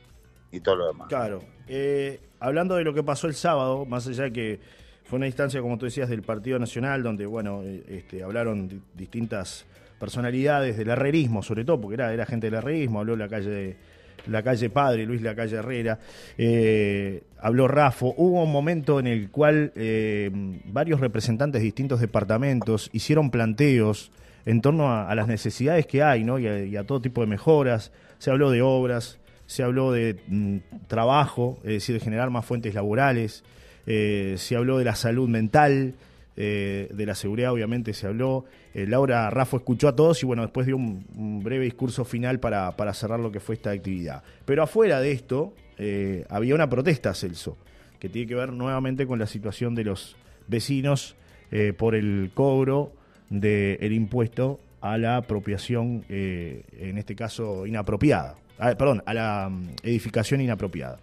y 0.51 0.59
todo 0.59 0.75
lo 0.75 0.87
demás. 0.87 1.07
Claro. 1.07 1.41
Eh, 1.67 2.19
hablando 2.39 2.75
de 2.75 2.83
lo 2.83 2.93
que 2.93 3.03
pasó 3.03 3.27
el 3.27 3.33
sábado, 3.33 3.85
más 3.85 4.07
allá 4.07 4.29
que 4.29 4.59
fue 5.03 5.17
una 5.17 5.27
instancia, 5.27 5.61
como 5.61 5.77
tú 5.77 5.85
decías, 5.85 6.09
del 6.09 6.21
Partido 6.21 6.59
Nacional, 6.59 7.03
donde, 7.03 7.25
bueno, 7.25 7.61
eh, 7.63 7.83
este, 7.87 8.23
hablaron 8.23 8.83
distintas 8.93 9.65
personalidades 9.99 10.77
del 10.77 10.89
herrerismo, 10.89 11.41
sobre 11.41 11.65
todo, 11.65 11.81
porque 11.81 11.95
era, 11.95 12.13
era 12.13 12.25
gente 12.25 12.47
del 12.47 12.55
herrerismo, 12.55 12.99
habló 12.99 13.15
la 13.15 13.27
calle 13.27 13.77
la 14.29 14.43
calle 14.43 14.69
Padre, 14.69 15.05
Luis 15.05 15.21
la 15.21 15.35
calle 15.35 15.57
Herrera, 15.57 15.99
eh, 16.37 17.23
habló 17.39 17.67
Rafo. 17.67 18.13
Hubo 18.17 18.43
un 18.43 18.51
momento 18.51 18.99
en 18.99 19.07
el 19.07 19.29
cual 19.29 19.71
eh, 19.75 20.29
varios 20.65 20.99
representantes 20.99 21.61
de 21.61 21.65
distintos 21.65 21.99
departamentos 21.99 22.89
hicieron 22.93 23.29
planteos 23.29 24.11
en 24.45 24.61
torno 24.61 24.91
a, 24.91 25.13
las 25.13 25.27
necesidades 25.27 25.87
que 25.87 26.03
hay 26.03 26.23
¿no? 26.23 26.39
y, 26.39 26.75
a, 26.75 26.83
todo 26.85 27.01
tipo 27.01 27.21
de 27.21 27.27
mejoras. 27.27 27.91
Se 28.17 28.31
habló 28.31 28.49
de 28.49 28.61
obras, 28.61 29.19
se 29.47 29.63
habló 29.63 29.91
de 29.91 30.17
mm, 30.27 30.57
trabajo, 30.87 31.57
es 31.63 31.71
decir, 31.71 31.95
de 31.95 32.01
generar 32.01 32.29
más 32.29 32.45
fuentes 32.45 32.75
laborales. 32.75 33.43
Eh, 33.87 34.35
se 34.37 34.55
habló 34.57 34.77
de 34.77 34.83
la 34.83 34.95
salud 34.95 35.27
mental, 35.27 35.95
eh, 36.35 36.89
de 36.93 37.05
la 37.05 37.15
seguridad 37.15 37.53
obviamente 37.53 37.93
se 37.93 38.05
habló. 38.05 38.45
Eh, 38.73 38.85
Laura 38.85 39.29
Raffo 39.29 39.57
escuchó 39.57 39.87
a 39.87 39.95
todos 39.95 40.21
y 40.21 40.25
bueno, 40.25 40.43
después 40.43 40.67
dio 40.67 40.75
un, 40.75 41.41
breve 41.41 41.63
discurso 41.63 42.03
final 42.03 42.39
para, 42.39 42.93
cerrar 42.93 43.21
lo 43.21 43.31
que 43.31 43.39
fue 43.39 43.55
esta 43.55 43.71
actividad. 43.71 44.21
Pero 44.45 44.61
afuera 44.61 44.99
de 44.99 45.11
esto 45.13 45.53
había 46.29 46.55
una 46.55 46.69
protesta, 46.69 47.13
Celso, 47.13 47.57
que 47.99 48.09
tiene 48.09 48.27
que 48.27 48.35
ver 48.35 48.51
nuevamente 48.51 49.07
con 49.07 49.17
la 49.17 49.27
situación 49.27 49.75
de 49.75 49.83
los 49.83 50.17
vecinos 50.47 51.15
por 51.77 51.93
el 51.93 52.31
cobro 52.33 52.91
del 53.29 53.93
impuesto 53.93 54.59
a 54.81 54.97
la 54.97 55.17
apropiación, 55.17 56.03
en 56.09 56.97
este 56.97 57.15
caso 57.15 57.67
inapropiada. 57.67 58.35
Perdón, 58.57 59.03
a 59.05 59.13
la 59.13 59.49
mm, 59.49 59.75
edificación 59.83 60.41
inapropiada. 60.41 60.99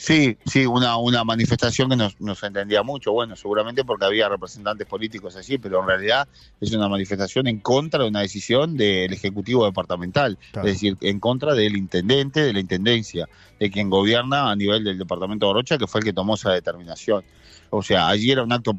Sí, 0.00 0.38
sí, 0.46 0.64
una, 0.64 0.96
una 0.96 1.24
manifestación 1.24 1.90
que 1.90 1.96
nos, 1.96 2.18
nos 2.22 2.42
entendía 2.42 2.82
mucho, 2.82 3.12
bueno, 3.12 3.36
seguramente 3.36 3.84
porque 3.84 4.06
había 4.06 4.30
representantes 4.30 4.86
políticos 4.86 5.36
allí, 5.36 5.58
pero 5.58 5.78
en 5.82 5.88
realidad 5.88 6.26
es 6.58 6.72
una 6.72 6.88
manifestación 6.88 7.46
en 7.48 7.60
contra 7.60 8.04
de 8.04 8.08
una 8.08 8.22
decisión 8.22 8.78
del 8.78 9.12
Ejecutivo 9.12 9.66
Departamental, 9.66 10.38
es 10.54 10.62
decir, 10.62 10.96
en 11.02 11.20
contra 11.20 11.54
del 11.54 11.76
intendente, 11.76 12.40
de 12.40 12.54
la 12.54 12.60
intendencia, 12.60 13.28
de 13.58 13.70
quien 13.70 13.90
gobierna 13.90 14.50
a 14.50 14.56
nivel 14.56 14.84
del 14.84 14.96
Departamento 14.96 15.44
de 15.44 15.50
Orocha, 15.50 15.76
que 15.76 15.86
fue 15.86 16.00
el 16.00 16.06
que 16.06 16.14
tomó 16.14 16.36
esa 16.36 16.50
determinación. 16.50 17.22
O 17.68 17.82
sea, 17.82 18.08
allí 18.08 18.30
era 18.30 18.42
un 18.42 18.52
acto 18.52 18.78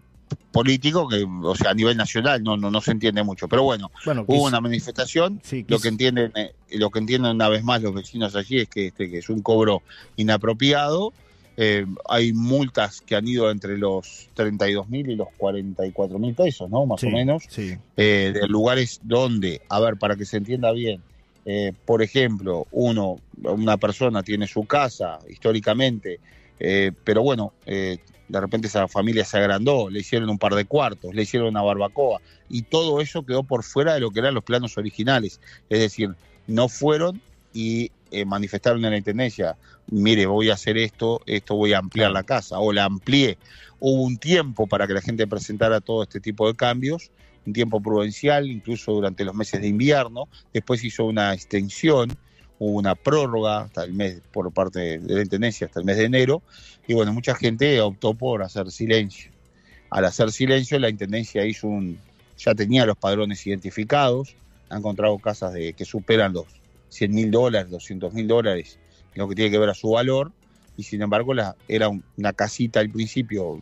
político 0.52 1.08
que, 1.08 1.26
o 1.26 1.56
sea, 1.56 1.72
a 1.72 1.74
nivel 1.74 1.98
nacional 1.98 2.44
no 2.44 2.58
no, 2.58 2.72
no 2.72 2.82
se 2.82 2.92
entiende 2.92 3.24
mucho. 3.24 3.48
Pero 3.48 3.64
bueno, 3.64 3.92
hubo 4.28 4.46
una 4.46 4.62
manifestación. 4.62 5.42
lo 5.68 5.80
que 5.80 5.88
entienden, 5.88 6.32
eh, 6.36 6.54
lo 6.72 6.90
que 6.90 7.00
entienden 7.00 7.32
una 7.32 7.50
vez 7.50 7.64
más 7.64 7.82
los 7.82 7.94
vecinos 7.94 8.36
allí 8.36 8.60
es 8.60 8.70
que 8.70 8.88
este 8.88 9.10
que 9.10 9.20
es 9.20 9.30
un 9.30 9.42
cobro 9.42 9.82
inapropiado. 10.16 11.14
Eh, 11.58 11.86
hay 12.08 12.32
multas 12.34 13.02
que 13.02 13.16
han 13.16 13.28
ido 13.28 13.52
entre 13.52 13.78
los 13.78 14.30
32 14.36 14.90
mil 14.90 15.10
y 15.10 15.16
los 15.16 15.28
44 15.38 16.18
mil 16.18 16.34
pesos, 16.34 16.70
¿no? 16.70 16.86
Más 16.86 17.04
o 17.04 17.10
menos. 17.10 17.44
Eh, 17.58 17.76
de 18.34 18.48
lugares 18.48 19.02
donde, 19.04 19.62
a 19.70 19.80
ver, 19.80 19.98
para 19.98 20.16
que 20.16 20.26
se 20.26 20.38
entienda 20.38 20.72
bien, 20.72 21.02
por 21.86 22.02
ejemplo, 22.02 22.68
uno, 22.72 23.18
una 23.44 23.78
persona 23.78 24.24
tiene 24.24 24.48
su 24.48 24.66
casa 24.66 25.20
históricamente, 25.30 26.20
pero 27.04 27.22
bueno, 27.22 27.54
de 28.32 28.40
repente 28.40 28.68
esa 28.68 28.88
familia 28.88 29.26
se 29.26 29.38
agrandó, 29.38 29.90
le 29.90 30.00
hicieron 30.00 30.30
un 30.30 30.40
par 30.40 30.56
de 30.56 30.64
cuartos, 30.64 31.14
le 31.14 31.24
hicieron 31.24 31.50
una 31.50 31.62
barbacoa 31.62 32.22
y 32.50 32.62
todo 32.62 33.02
eso 33.02 33.26
quedó 33.26 33.44
por 33.44 33.64
fuera 33.64 33.94
de 33.94 34.00
lo 34.00 34.12
que 34.12 34.20
eran 34.20 34.34
los 34.34 34.44
planos 34.46 34.78
originales. 34.78 35.42
Es 35.70 35.80
decir, 35.80 36.16
no 36.48 36.70
fueron 36.70 37.22
y 37.54 37.92
eh, 38.10 38.24
manifestaron 38.24 38.86
en 38.86 38.92
la 38.92 38.98
intendencia, 38.98 39.58
mire, 39.88 40.28
voy 40.28 40.50
a 40.50 40.54
hacer 40.54 40.78
esto, 40.78 41.22
esto 41.26 41.56
voy 41.56 41.74
a 41.74 41.80
ampliar 41.80 42.12
la 42.12 42.24
casa, 42.24 42.60
o 42.60 42.72
la 42.72 42.86
amplié. 42.86 43.38
Hubo 43.82 44.02
un 44.04 44.18
tiempo 44.18 44.66
para 44.66 44.88
que 44.88 44.94
la 44.94 45.02
gente 45.02 45.28
presentara 45.28 45.82
todo 45.82 46.04
este 46.04 46.22
tipo 46.22 46.48
de 46.48 46.56
cambios, 46.56 47.12
un 47.46 47.52
tiempo 47.52 47.82
prudencial, 47.82 48.50
incluso 48.50 48.94
durante 48.94 49.26
los 49.26 49.36
meses 49.36 49.60
de 49.60 49.68
invierno, 49.68 50.30
después 50.54 50.84
hizo 50.86 51.04
una 51.04 51.34
extensión, 51.34 52.16
hubo 52.62 52.78
una 52.78 52.94
prórroga 52.94 53.62
hasta 53.62 53.84
el 53.84 53.94
mes 53.94 54.22
por 54.32 54.54
parte 54.54 55.00
de 55.00 55.16
la 55.16 55.24
intendencia 55.24 55.66
hasta 55.66 55.80
el 55.80 55.86
mes 55.86 55.98
de 55.98 56.06
enero 56.06 56.44
y 56.88 56.94
bueno 56.94 57.12
mucha 57.12 57.34
gente 57.34 57.82
optó 57.82 58.14
por 58.14 58.44
hacer 58.44 58.70
silencio. 58.70 59.32
Al 59.90 60.06
hacer 60.06 60.32
silencio 60.32 60.78
la 60.78 60.90
intendencia 60.90 61.44
hizo 61.44 61.68
un 61.68 61.98
ya 62.38 62.54
tenía 62.54 62.86
los 62.86 62.98
padrones 62.98 63.48
identificados 63.48 64.36
ha 64.70 64.78
encontrado 64.78 65.18
casas 65.18 65.54
de 65.54 65.74
que 65.74 65.86
superan 65.86 66.34
los 66.34 66.46
100 66.90 67.12
mil 67.12 67.32
dólares 67.32 67.72
200 67.72 68.14
mil 68.14 68.28
dólares 68.28 68.78
lo 69.16 69.28
que 69.28 69.34
tiene 69.34 69.50
que 69.50 69.58
ver 69.58 69.70
a 69.70 69.74
su 69.74 69.90
valor 69.90 70.32
y 70.78 70.84
sin 70.84 71.02
embargo 71.02 71.34
la, 71.34 71.56
era 71.68 71.90
una 71.90 72.34
casita 72.34 72.80
al 72.80 72.92
principio 72.92 73.60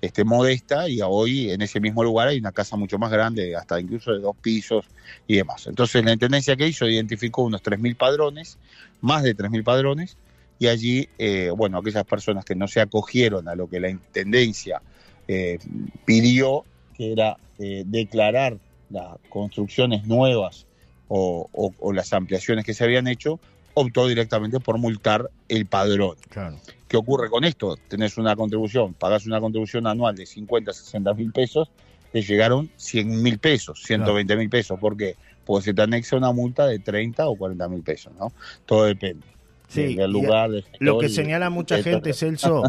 este, 0.00 0.24
modesta 0.24 0.88
y 0.88 1.00
hoy 1.02 1.50
en 1.50 1.62
ese 1.62 1.80
mismo 1.80 2.04
lugar 2.04 2.28
hay 2.28 2.38
una 2.38 2.52
casa 2.52 2.76
mucho 2.76 2.98
más 2.98 3.10
grande, 3.10 3.56
hasta 3.56 3.80
incluso 3.80 4.12
de 4.12 4.20
dos 4.20 4.36
pisos 4.36 4.86
y 5.26 5.36
demás. 5.36 5.66
Entonces 5.66 6.04
la 6.04 6.12
Intendencia 6.12 6.56
que 6.56 6.68
hizo 6.68 6.86
identificó 6.86 7.42
unos 7.42 7.62
3.000 7.62 7.96
padrones, 7.96 8.58
más 9.00 9.22
de 9.22 9.36
3.000 9.36 9.64
padrones, 9.64 10.16
y 10.58 10.66
allí, 10.66 11.08
eh, 11.18 11.50
bueno, 11.56 11.78
aquellas 11.78 12.04
personas 12.04 12.44
que 12.44 12.54
no 12.54 12.66
se 12.68 12.80
acogieron 12.80 13.48
a 13.48 13.54
lo 13.54 13.68
que 13.68 13.80
la 13.80 13.90
Intendencia 13.90 14.82
eh, 15.26 15.58
pidió, 16.04 16.64
que 16.96 17.12
era 17.12 17.36
eh, 17.58 17.84
declarar 17.86 18.58
las 18.90 19.18
construcciones 19.28 20.06
nuevas 20.06 20.66
o, 21.08 21.48
o, 21.52 21.92
las 21.92 22.12
ampliaciones 22.12 22.64
que 22.64 22.74
se 22.74 22.84
habían 22.84 23.06
hecho, 23.08 23.38
optó 23.74 24.06
directamente 24.08 24.60
por 24.60 24.78
multar 24.78 25.30
el 25.48 25.66
padrón. 25.66 26.16
Claro. 26.28 26.58
¿Qué 26.88 26.96
ocurre 26.96 27.28
con 27.28 27.44
esto? 27.44 27.76
Tenés 27.88 28.16
una 28.16 28.34
contribución, 28.34 28.94
pagás 28.94 29.26
una 29.26 29.40
contribución 29.40 29.86
anual 29.86 30.16
de 30.16 30.24
50, 30.24 30.72
60 30.72 31.14
mil 31.14 31.32
pesos, 31.32 31.70
te 32.12 32.22
llegaron 32.22 32.70
100 32.76 33.22
mil 33.22 33.38
pesos, 33.38 33.82
120 33.84 34.36
mil 34.36 34.48
pesos. 34.48 34.78
¿Por 34.80 34.96
qué? 34.96 35.16
Porque 35.44 35.66
se 35.66 35.74
te 35.74 35.82
anexa 35.82 36.16
una 36.16 36.32
multa 36.32 36.66
de 36.66 36.78
30 36.78 37.28
o 37.28 37.36
40 37.36 37.68
mil 37.68 37.82
pesos, 37.82 38.12
¿no? 38.18 38.32
Todo 38.64 38.84
depende. 38.84 39.26
Sí, 39.68 39.98
lugar. 40.08 40.50
lo 40.78 40.98
que 40.98 41.10
señala 41.10 41.50
mucha 41.50 41.82
gente, 41.82 42.14
Celso, 42.14 42.62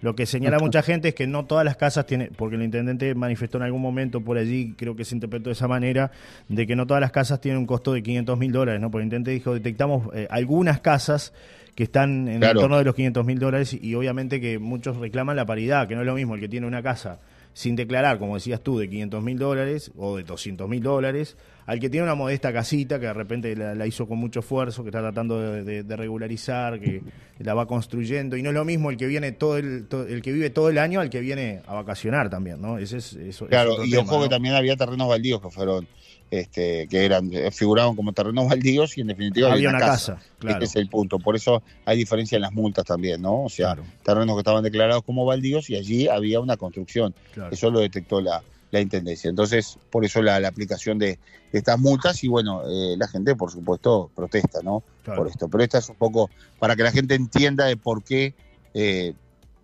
lo 0.00 0.14
que 0.14 0.24
señala 0.24 0.58
mucha 0.60 0.82
gente 0.82 1.08
es 1.08 1.14
que 1.16 1.26
no 1.26 1.46
todas 1.46 1.64
las 1.64 1.76
casas 1.76 2.06
tienen, 2.06 2.30
porque 2.36 2.54
el 2.54 2.62
intendente 2.62 3.12
manifestó 3.16 3.58
en 3.58 3.64
algún 3.64 3.82
momento 3.82 4.20
por 4.20 4.38
allí, 4.38 4.72
creo 4.78 4.94
que 4.94 5.04
se 5.04 5.16
interpretó 5.16 5.50
de 5.50 5.54
esa 5.54 5.66
manera, 5.66 6.12
de 6.48 6.64
que 6.64 6.76
no 6.76 6.86
todas 6.86 7.00
las 7.00 7.10
casas 7.10 7.40
tienen 7.40 7.58
un 7.58 7.66
costo 7.66 7.92
de 7.92 8.04
500 8.04 8.38
mil 8.38 8.52
dólares, 8.52 8.80
¿no? 8.80 8.92
Porque 8.92 9.02
el 9.02 9.06
intendente 9.06 9.32
dijo, 9.32 9.52
detectamos 9.52 10.14
eh, 10.14 10.28
algunas 10.30 10.80
casas 10.80 11.32
que 11.74 11.84
están 11.84 12.28
en 12.28 12.42
el 12.42 12.54
torno 12.54 12.78
de 12.78 12.84
los 12.84 12.94
500 12.94 13.24
mil 13.24 13.38
dólares 13.38 13.76
y 13.80 13.94
obviamente 13.94 14.40
que 14.40 14.58
muchos 14.58 14.96
reclaman 14.96 15.36
la 15.36 15.46
paridad, 15.46 15.88
que 15.88 15.94
no 15.94 16.02
es 16.02 16.06
lo 16.06 16.14
mismo 16.14 16.34
el 16.34 16.40
que 16.40 16.48
tiene 16.48 16.66
una 16.66 16.82
casa 16.82 17.20
sin 17.52 17.76
declarar, 17.76 18.18
como 18.18 18.34
decías 18.34 18.60
tú, 18.60 18.78
de 18.78 18.88
500 18.88 19.22
mil 19.22 19.38
dólares 19.38 19.92
o 19.96 20.16
de 20.16 20.24
200 20.24 20.68
mil 20.68 20.82
dólares, 20.82 21.36
al 21.66 21.80
que 21.80 21.88
tiene 21.88 22.04
una 22.04 22.14
modesta 22.14 22.52
casita 22.52 23.00
que 23.00 23.06
de 23.06 23.12
repente 23.12 23.56
la, 23.56 23.86
hizo 23.86 24.06
con 24.06 24.18
mucho 24.18 24.40
esfuerzo, 24.40 24.82
que 24.82 24.90
está 24.90 25.00
tratando 25.00 25.40
de, 25.40 25.96
regularizar, 25.96 26.80
que 26.80 27.02
la 27.38 27.54
va 27.54 27.66
construyendo, 27.66 28.36
y 28.36 28.42
no 28.42 28.50
es 28.50 28.54
lo 28.54 28.64
mismo 28.64 28.90
el 28.90 28.96
que 28.96 29.06
viene 29.06 29.32
todo 29.32 29.56
el, 29.56 29.86
el 30.08 30.22
que 30.22 30.32
vive 30.32 30.50
todo 30.50 30.68
el 30.68 30.78
año 30.78 31.00
al 31.00 31.10
que 31.10 31.20
viene 31.20 31.62
a 31.66 31.74
vacacionar 31.74 32.30
también, 32.30 32.60
¿no? 32.60 32.78
Ese 32.78 32.98
es, 32.98 33.14
eso, 33.14 33.46
claro, 33.46 33.84
y 33.84 33.94
ojo 33.96 34.22
que 34.22 34.28
también 34.28 34.54
había 34.54 34.76
terrenos 34.76 35.08
baldíos 35.08 35.40
que 35.40 35.50
fueron 35.50 35.86
este, 36.30 36.88
que 36.88 37.04
eran 37.04 37.32
eh, 37.32 37.50
figuraban 37.50 37.94
como 37.94 38.12
terrenos 38.12 38.48
baldíos 38.48 38.96
y 38.98 39.02
en 39.02 39.08
definitiva 39.08 39.52
había, 39.52 39.68
una, 39.68 39.78
casa. 39.78 40.18
Ese 40.42 40.64
es 40.64 40.76
el 40.76 40.88
punto. 40.88 41.18
Por 41.18 41.36
eso 41.36 41.62
hay 41.84 41.96
diferencia 41.96 42.36
en 42.36 42.42
las 42.42 42.52
multas 42.52 42.84
también, 42.84 43.22
¿no? 43.22 43.44
O 43.44 43.48
sea, 43.48 43.76
terrenos 44.02 44.34
que 44.34 44.40
estaban 44.40 44.64
declarados 44.64 45.04
como 45.04 45.24
baldíos 45.24 45.70
y 45.70 45.76
allí 45.76 46.08
había 46.08 46.40
una 46.40 46.56
construcción. 46.56 47.14
Eso 47.50 47.70
lo 47.70 47.80
detectó 47.80 48.20
la, 48.20 48.42
la 48.74 48.80
intendencia. 48.80 49.30
Entonces, 49.30 49.78
por 49.90 50.04
eso 50.04 50.22
la, 50.22 50.36
aplicación 50.46 50.98
de, 50.98 51.18
estas 51.52 51.78
multas 51.78 52.22
y 52.24 52.28
bueno, 52.28 52.62
eh, 52.68 52.96
la 52.98 53.08
gente, 53.08 53.34
por 53.34 53.50
supuesto, 53.50 54.10
protesta, 54.14 54.60
¿no? 54.62 54.82
Por 55.04 55.28
esto. 55.28 55.48
Pero 55.48 55.64
esta 55.64 55.78
es 55.78 55.88
un 55.88 55.96
poco 55.96 56.30
para 56.58 56.76
que 56.76 56.82
la 56.82 56.92
gente 56.92 57.14
entienda 57.14 57.66
de 57.66 57.76
por 57.76 58.02
qué 58.02 58.34
eh, 58.74 59.14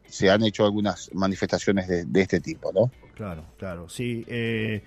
se 0.09 0.31
han 0.31 0.43
hecho 0.43 0.65
algunas 0.65 1.11
manifestaciones 1.13 1.89
de, 1.89 2.05
de, 2.05 2.21
este 2.21 2.41
tipo, 2.41 2.73
¿no? 2.73 2.91
Claro, 3.15 3.45
claro. 3.59 3.89
Sí. 3.89 4.25
Eh, 4.29 4.83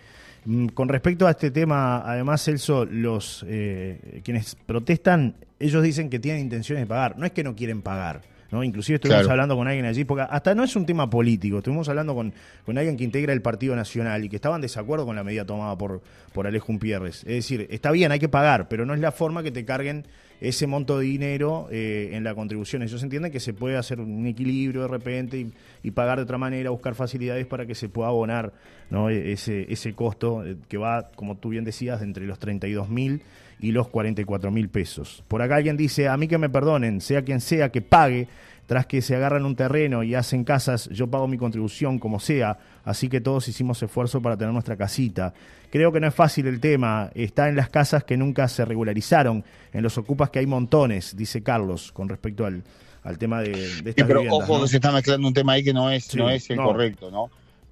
Mm, 0.46 0.68
con 0.68 0.90
respecto 0.90 1.28
a 1.28 1.32
este 1.32 1.52
tema, 1.52 2.04
además, 2.06 2.44
Celso, 2.44 2.86
los 2.86 3.46
eh, 3.48 4.22
quienes 4.24 4.56
protestan, 4.56 5.36
ellos 5.60 5.82
dicen 5.84 6.10
que 6.10 6.20
tienen 6.20 6.42
intenciones 6.42 6.84
de 6.84 6.88
pagar. 6.88 7.18
No 7.18 7.26
es 7.26 7.32
que 7.32 7.44
no 7.44 7.56
quieren 7.56 7.82
pagar. 7.82 8.22
¿No? 8.54 8.64
Inclusive 8.64 8.98
estuvimos 8.98 9.28
hablando 9.28 9.56
con 9.56 9.68
alguien 9.68 9.86
allí, 9.86 10.06
porque 10.06 10.26
hasta 10.30 10.54
no 10.54 10.64
es 10.64 10.76
un 10.76 10.86
tema 10.86 11.10
político, 11.10 11.58
estuvimos 11.58 11.90
hablando 11.90 12.14
con, 12.14 12.32
con 12.66 12.78
alguien 12.78 12.96
que 12.96 13.04
integra 13.04 13.34
el 13.34 13.42
Partido 13.42 13.76
Nacional 13.76 14.24
y 14.24 14.30
que 14.30 14.36
estaban 14.36 14.58
en 14.58 14.62
desacuerdo 14.62 15.08
con 15.08 15.16
la 15.16 15.24
medida 15.24 15.44
tomada 15.44 15.76
por, 15.76 16.02
por 16.34 16.46
Alejo 16.46 16.78
Pierres. 16.78 17.24
Es 17.24 17.36
decir, 17.36 17.68
está 17.72 17.92
bien, 17.92 18.12
hay 18.12 18.20
que 18.20 18.30
pagar, 18.30 18.68
pero 18.70 18.86
no 18.86 18.94
es 18.94 19.00
la 19.00 19.12
forma 19.12 19.42
que 19.42 19.52
te 19.52 19.66
carguen 19.66 20.06
ese 20.40 20.68
monto 20.68 21.00
de 21.00 21.06
dinero 21.06 21.68
eh, 21.72 22.12
en 22.14 22.24
la 22.24 22.36
contribución. 22.36 22.84
Ellos 22.84 23.02
entienden 23.02 23.32
que 23.32 23.40
se 23.40 23.54
puede 23.54 23.76
hacer 23.76 24.00
un 24.00 24.28
equilibrio 24.28 24.84
de 24.84 24.88
repente 24.88 25.48
y, 25.82 25.92
pagar 25.92 26.18
de 26.20 26.24
otra 26.24 26.38
manera, 26.38 26.70
buscar 26.70 26.94
facilidades 26.94 27.48
para 27.48 27.66
que 27.66 27.74
se 27.74 27.90
pueda 27.90 28.10
abonar 28.10 28.54
¿no? 28.92 29.10
E, 29.10 29.32
ese, 29.32 29.66
ese 29.72 29.94
costo 29.94 30.46
eh, 30.46 30.58
que 30.68 30.78
va, 30.78 31.10
como 31.16 31.38
tú 31.38 31.50
bien 31.50 31.64
decías, 31.64 32.02
entre 32.04 32.28
los 32.28 32.38
32 32.38 32.90
mil 32.90 33.22
y 33.64 33.72
los 33.72 33.88
44 33.88 34.52
mil 34.52 34.68
pesos. 34.68 35.24
Por 35.30 35.42
acá 35.42 35.56
alguien 35.56 35.78
dice, 35.78 36.10
a 36.10 36.18
mí 36.18 36.28
que 36.28 36.38
me 36.38 36.50
perdonen, 36.50 37.00
sea 37.00 37.24
quien 37.24 37.40
sea 37.40 37.70
que 37.70 37.82
pague, 37.82 38.28
tras 38.66 38.86
que 38.86 39.02
se 39.02 39.16
agarran 39.16 39.46
un 39.46 39.56
terreno 39.56 40.04
y 40.04 40.16
hacen 40.16 40.44
casas, 40.44 40.90
yo 40.90 41.08
pago 41.08 41.30
mi 41.30 41.38
contribución 41.38 41.98
como 41.98 42.20
sea, 42.20 42.58
así 42.84 43.08
que 43.08 43.22
todos 43.22 43.48
hicimos 43.48 43.82
esfuerzo 43.82 44.22
para 44.22 44.36
tener 44.36 44.54
nuestra 44.54 44.76
casita. 44.76 45.34
Creo 45.70 45.94
que 45.94 46.02
no 46.02 46.08
es 46.08 46.14
fácil 46.14 46.48
el 46.48 46.60
tema, 46.60 47.10
está 47.16 47.48
en 47.48 47.56
las 47.56 47.70
casas 47.70 48.04
que 48.04 48.18
nunca 48.18 48.50
se 48.50 48.66
regularizaron, 48.66 49.46
en 49.72 49.82
los 49.82 49.98
ocupas 49.98 50.30
que 50.30 50.40
hay 50.40 50.46
montones, 50.46 51.16
dice 51.16 51.42
Carlos, 51.42 51.94
con 51.94 52.10
respecto 52.10 52.46
al, 52.46 52.64
al 53.04 53.18
tema 53.18 53.42
de, 53.42 53.52
de 53.82 53.90
estas 53.92 54.08
pero 54.08 54.24
ojo 54.30 54.62
que 54.62 54.68
se 54.68 54.76
está 54.76 54.92
mezclando 54.92 55.26
un 55.26 55.34
tema 55.34 55.54
ahí 55.54 55.64
que 55.64 55.74
no 55.74 55.90
es, 55.90 56.14
no 56.16 56.30
es 56.30 56.50
el 56.50 56.58
correcto, 56.58 57.12
¿no? 57.12 57.30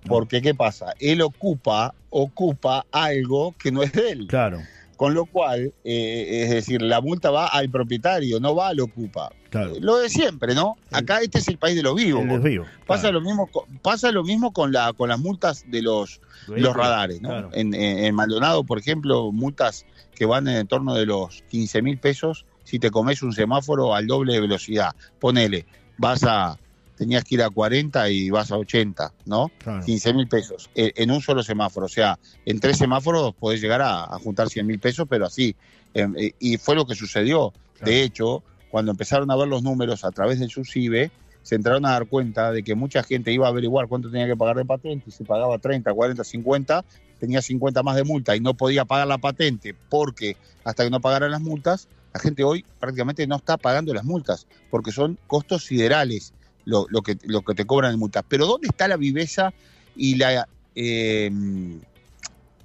Porque, 0.07 0.41
¿qué 0.41 0.55
pasa? 0.55 0.93
Él 0.99 1.21
ocupa, 1.21 1.93
ocupa 2.09 2.85
algo 2.91 3.53
que 3.57 3.71
no 3.71 3.83
es 3.83 3.91
de 3.91 4.09
él. 4.09 4.27
Claro. 4.27 4.61
Con 5.01 5.15
lo 5.15 5.25
cual, 5.25 5.73
eh, 5.83 6.43
es 6.43 6.51
decir, 6.51 6.79
la 6.79 7.01
multa 7.01 7.31
va 7.31 7.47
al 7.47 7.71
propietario, 7.71 8.39
no 8.39 8.53
va 8.53 8.67
al 8.67 8.81
ocupa. 8.81 9.31
Lo 9.79 9.97
de 9.97 10.09
siempre, 10.09 10.53
¿no? 10.53 10.77
Acá 10.91 11.21
este 11.21 11.39
es 11.39 11.47
el 11.47 11.57
país 11.57 11.75
de 11.75 11.81
los 11.81 11.95
vivos. 11.95 12.23
pasa 12.85 13.11
lo 13.11 13.19
mismo, 13.19 13.49
pasa 13.81 14.11
lo 14.11 14.23
mismo 14.23 14.53
con 14.53 14.71
la 14.71 14.93
con 14.93 15.09
las 15.09 15.17
multas 15.17 15.65
de 15.67 15.81
los, 15.81 16.21
los 16.45 16.75
radares, 16.75 17.19
¿no? 17.19 17.49
En, 17.51 18.13
Maldonado, 18.13 18.63
por 18.63 18.77
ejemplo, 18.77 19.31
multas 19.31 19.87
que 20.13 20.27
van 20.27 20.47
en 20.47 20.67
torno 20.67 20.93
de 20.93 21.07
los 21.07 21.41
15 21.49 21.81
mil 21.81 21.97
pesos 21.97 22.45
si 22.63 22.77
te 22.77 22.91
comes 22.91 23.23
un 23.23 23.33
semáforo 23.33 23.95
al 23.95 24.05
doble 24.05 24.33
de 24.33 24.41
velocidad. 24.41 24.91
Ponele, 25.19 25.65
vas 25.97 26.23
a 26.25 26.59
tenías 27.01 27.23
que 27.23 27.33
ir 27.33 27.41
a 27.41 27.49
40 27.49 28.11
y 28.11 28.29
vas 28.29 28.51
a 28.51 28.57
80, 28.57 29.11
¿no? 29.25 29.49
15 29.83 30.13
mil 30.13 30.27
pesos 30.27 30.69
eh, 30.75 30.91
en 30.95 31.09
un 31.09 31.19
solo 31.19 31.41
semáforo. 31.41 31.87
O 31.87 31.89
sea, 31.89 32.19
en 32.45 32.59
tres 32.59 32.77
semáforos 32.77 33.33
podés 33.33 33.59
llegar 33.59 33.81
a, 33.81 34.05
juntar 34.23 34.49
100 34.49 34.67
mil 34.67 34.77
pesos, 34.77 35.07
pero 35.09 35.25
así. 35.25 35.55
Em, 35.95 36.13
eh, 36.15 36.35
y 36.37 36.57
fue 36.57 36.75
lo 36.75 36.85
que 36.85 36.93
sucedió. 36.93 37.53
De 37.83 38.03
hecho, 38.03 38.43
cuando 38.69 38.91
empezaron 38.91 39.31
a 39.31 39.35
ver 39.35 39.47
los 39.47 39.63
números 39.63 40.05
a 40.05 40.11
través 40.11 40.39
del 40.39 40.51
SUSIBE, 40.51 41.09
se 41.41 41.55
entraron 41.55 41.87
a 41.87 41.93
dar 41.93 42.05
cuenta 42.05 42.51
de 42.51 42.61
que 42.61 42.75
mucha 42.75 43.01
gente 43.01 43.33
iba 43.33 43.47
a 43.47 43.49
averiguar 43.49 43.87
cuánto 43.87 44.11
tenía 44.11 44.27
que 44.27 44.37
pagar 44.37 44.57
de 44.57 44.65
patente 44.65 45.05
y 45.07 45.11
se 45.11 45.23
pagaba 45.23 45.57
30, 45.57 45.91
40, 45.91 46.23
50, 46.23 46.85
tenía 47.19 47.41
50 47.41 47.81
más 47.81 47.95
de 47.95 48.03
multa 48.03 48.35
y 48.35 48.41
no 48.41 48.53
podía 48.53 48.85
pagar 48.85 49.07
la 49.07 49.17
patente 49.17 49.73
porque 49.89 50.37
hasta 50.63 50.83
que 50.83 50.91
no 50.91 51.01
pagaran 51.01 51.31
las 51.31 51.41
multas, 51.41 51.87
la 52.13 52.19
gente 52.19 52.43
hoy 52.43 52.63
prácticamente 52.79 53.25
no 53.25 53.37
está 53.37 53.57
pagando 53.57 53.91
las 53.91 54.03
multas 54.03 54.45
porque 54.69 54.91
son 54.91 55.17
costos 55.25 55.65
siderales 55.65 56.35
lo, 56.65 56.85
que, 57.01 57.17
lo 57.23 57.41
que 57.41 57.53
te 57.53 57.65
cobran 57.65 57.93
en 57.93 57.99
multas. 57.99 58.23
Pero 58.27 58.45
¿dónde 58.45 58.67
está 58.67 58.87
la 58.87 58.97
viveza 58.97 59.53
y 59.95 60.15
la... 60.15 60.47
Eh, 60.75 61.29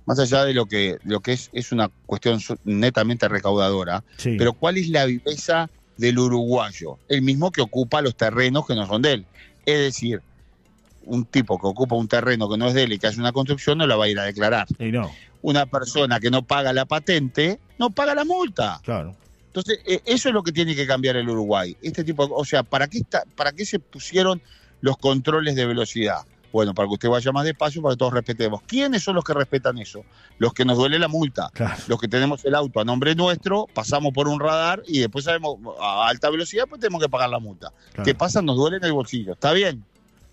más 0.06 0.20
allá 0.20 0.44
de 0.44 0.54
lo 0.54 0.66
que, 0.66 0.98
lo 1.04 1.20
que 1.20 1.32
es, 1.32 1.50
es 1.52 1.72
una 1.72 1.90
cuestión 2.06 2.40
netamente 2.64 3.28
recaudadora, 3.28 4.04
pero 4.22 4.52
¿cuál 4.52 4.78
es 4.78 4.88
la 4.88 5.04
viveza 5.04 5.68
del 5.96 6.18
uruguayo? 6.18 6.98
El 7.08 7.22
mismo 7.22 7.50
que 7.50 7.60
ocupa 7.60 8.00
los 8.00 8.16
terrenos 8.16 8.66
que 8.66 8.76
no 8.76 8.86
son 8.86 9.02
de 9.02 9.14
él. 9.14 9.26
Es 9.66 9.78
decir, 9.80 10.22
un 11.04 11.24
tipo 11.24 11.58
que 11.58 11.66
ocupa 11.66 11.96
un 11.96 12.06
terreno 12.06 12.48
que 12.48 12.56
no 12.56 12.68
es 12.68 12.74
de 12.74 12.84
él 12.84 12.92
y 12.92 12.98
que 13.00 13.08
hace 13.08 13.18
una 13.18 13.32
construcción 13.32 13.78
no 13.78 13.86
la 13.86 13.96
va 13.96 14.04
a 14.04 14.08
ir 14.08 14.18
a 14.18 14.24
declarar. 14.24 14.68
Y 14.78 14.92
no. 14.92 15.10
Una 15.42 15.66
persona 15.66 16.20
que 16.20 16.30
no 16.30 16.42
paga 16.42 16.72
la 16.72 16.84
patente 16.84 17.58
no 17.78 17.90
paga 17.90 18.14
la 18.14 18.24
multa. 18.24 18.80
Claro. 18.84 19.16
Entonces, 19.56 19.82
eh, 19.86 20.02
eso 20.04 20.28
es 20.28 20.34
lo 20.34 20.42
que 20.42 20.52
tiene 20.52 20.76
que 20.76 20.86
cambiar 20.86 21.16
el 21.16 21.30
Uruguay. 21.30 21.74
Este 21.80 22.04
tipo, 22.04 22.28
o 22.30 22.44
sea, 22.44 22.62
¿para 22.62 22.88
qué, 22.88 22.98
está, 22.98 23.24
¿para 23.36 23.52
qué 23.52 23.64
se 23.64 23.78
pusieron 23.78 24.42
los 24.82 24.98
controles 24.98 25.54
de 25.54 25.64
velocidad? 25.64 26.18
Bueno, 26.52 26.74
para 26.74 26.86
que 26.88 26.92
usted 26.92 27.08
vaya 27.08 27.32
más 27.32 27.46
despacio, 27.46 27.80
para 27.80 27.94
que 27.94 27.98
todos 27.98 28.12
respetemos. 28.12 28.60
¿Quiénes 28.66 29.02
son 29.02 29.14
los 29.14 29.24
que 29.24 29.32
respetan 29.32 29.78
eso? 29.78 30.04
Los 30.36 30.52
que 30.52 30.66
nos 30.66 30.76
duele 30.76 30.98
la 30.98 31.08
multa. 31.08 31.50
Los 31.88 31.98
que 31.98 32.06
tenemos 32.06 32.44
el 32.44 32.54
auto 32.54 32.80
a 32.80 32.84
nombre 32.84 33.14
nuestro, 33.14 33.66
pasamos 33.72 34.12
por 34.12 34.28
un 34.28 34.40
radar 34.40 34.82
y 34.86 34.98
después 34.98 35.24
sabemos 35.24 35.56
a 35.80 36.06
alta 36.06 36.28
velocidad, 36.28 36.66
pues 36.68 36.78
tenemos 36.78 37.02
que 37.02 37.08
pagar 37.08 37.30
la 37.30 37.38
multa. 37.38 37.72
¿Qué 38.04 38.14
pasa? 38.14 38.42
Nos 38.42 38.56
duele 38.56 38.76
en 38.76 38.84
el 38.84 38.92
bolsillo. 38.92 39.32
Está 39.32 39.52
bien, 39.52 39.82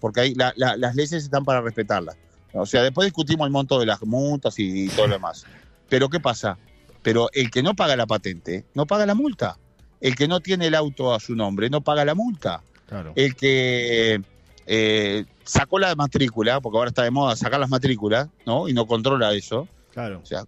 porque 0.01 0.19
ahí 0.19 0.33
las 0.35 0.95
leyes 0.95 1.13
están 1.13 1.45
para 1.45 1.61
respetarlas. 1.61 2.17
O 2.51 2.65
sea, 2.65 2.83
después 2.83 3.05
discutimos 3.05 3.45
el 3.45 3.51
monto 3.51 3.79
de 3.79 3.85
las 3.85 4.01
multas 4.03 4.59
y 4.59 4.89
todo 4.89 5.07
lo 5.07 5.13
demás. 5.13 5.45
Pero 5.87 6.09
¿qué 6.09 6.19
pasa? 6.19 6.57
Pero 7.03 7.29
el 7.33 7.51
que 7.51 7.61
no 7.61 7.75
paga 7.75 7.95
la 7.95 8.07
patente, 8.07 8.65
no 8.73 8.85
paga 8.87 9.05
la 9.05 9.13
multa. 9.13 9.57
El 10.01 10.15
que 10.15 10.27
no 10.27 10.39
tiene 10.39 10.67
el 10.67 10.75
auto 10.75 11.13
a 11.13 11.19
su 11.19 11.35
nombre, 11.35 11.69
no 11.69 11.81
paga 11.81 12.03
la 12.03 12.15
multa. 12.15 12.63
El 13.15 13.35
que 13.35 14.21
eh, 14.65 15.25
sacó 15.43 15.79
la 15.79 15.95
matrícula, 15.95 16.61
porque 16.61 16.77
ahora 16.77 16.89
está 16.89 17.03
de 17.03 17.11
moda 17.11 17.35
sacar 17.35 17.59
las 17.59 17.69
matrículas, 17.69 18.29
¿no? 18.45 18.67
Y 18.67 18.73
no 18.73 18.85
controla 18.85 19.33
eso. 19.33 19.67
Claro. 19.91 20.19
O 20.21 20.25
sea, 20.25 20.43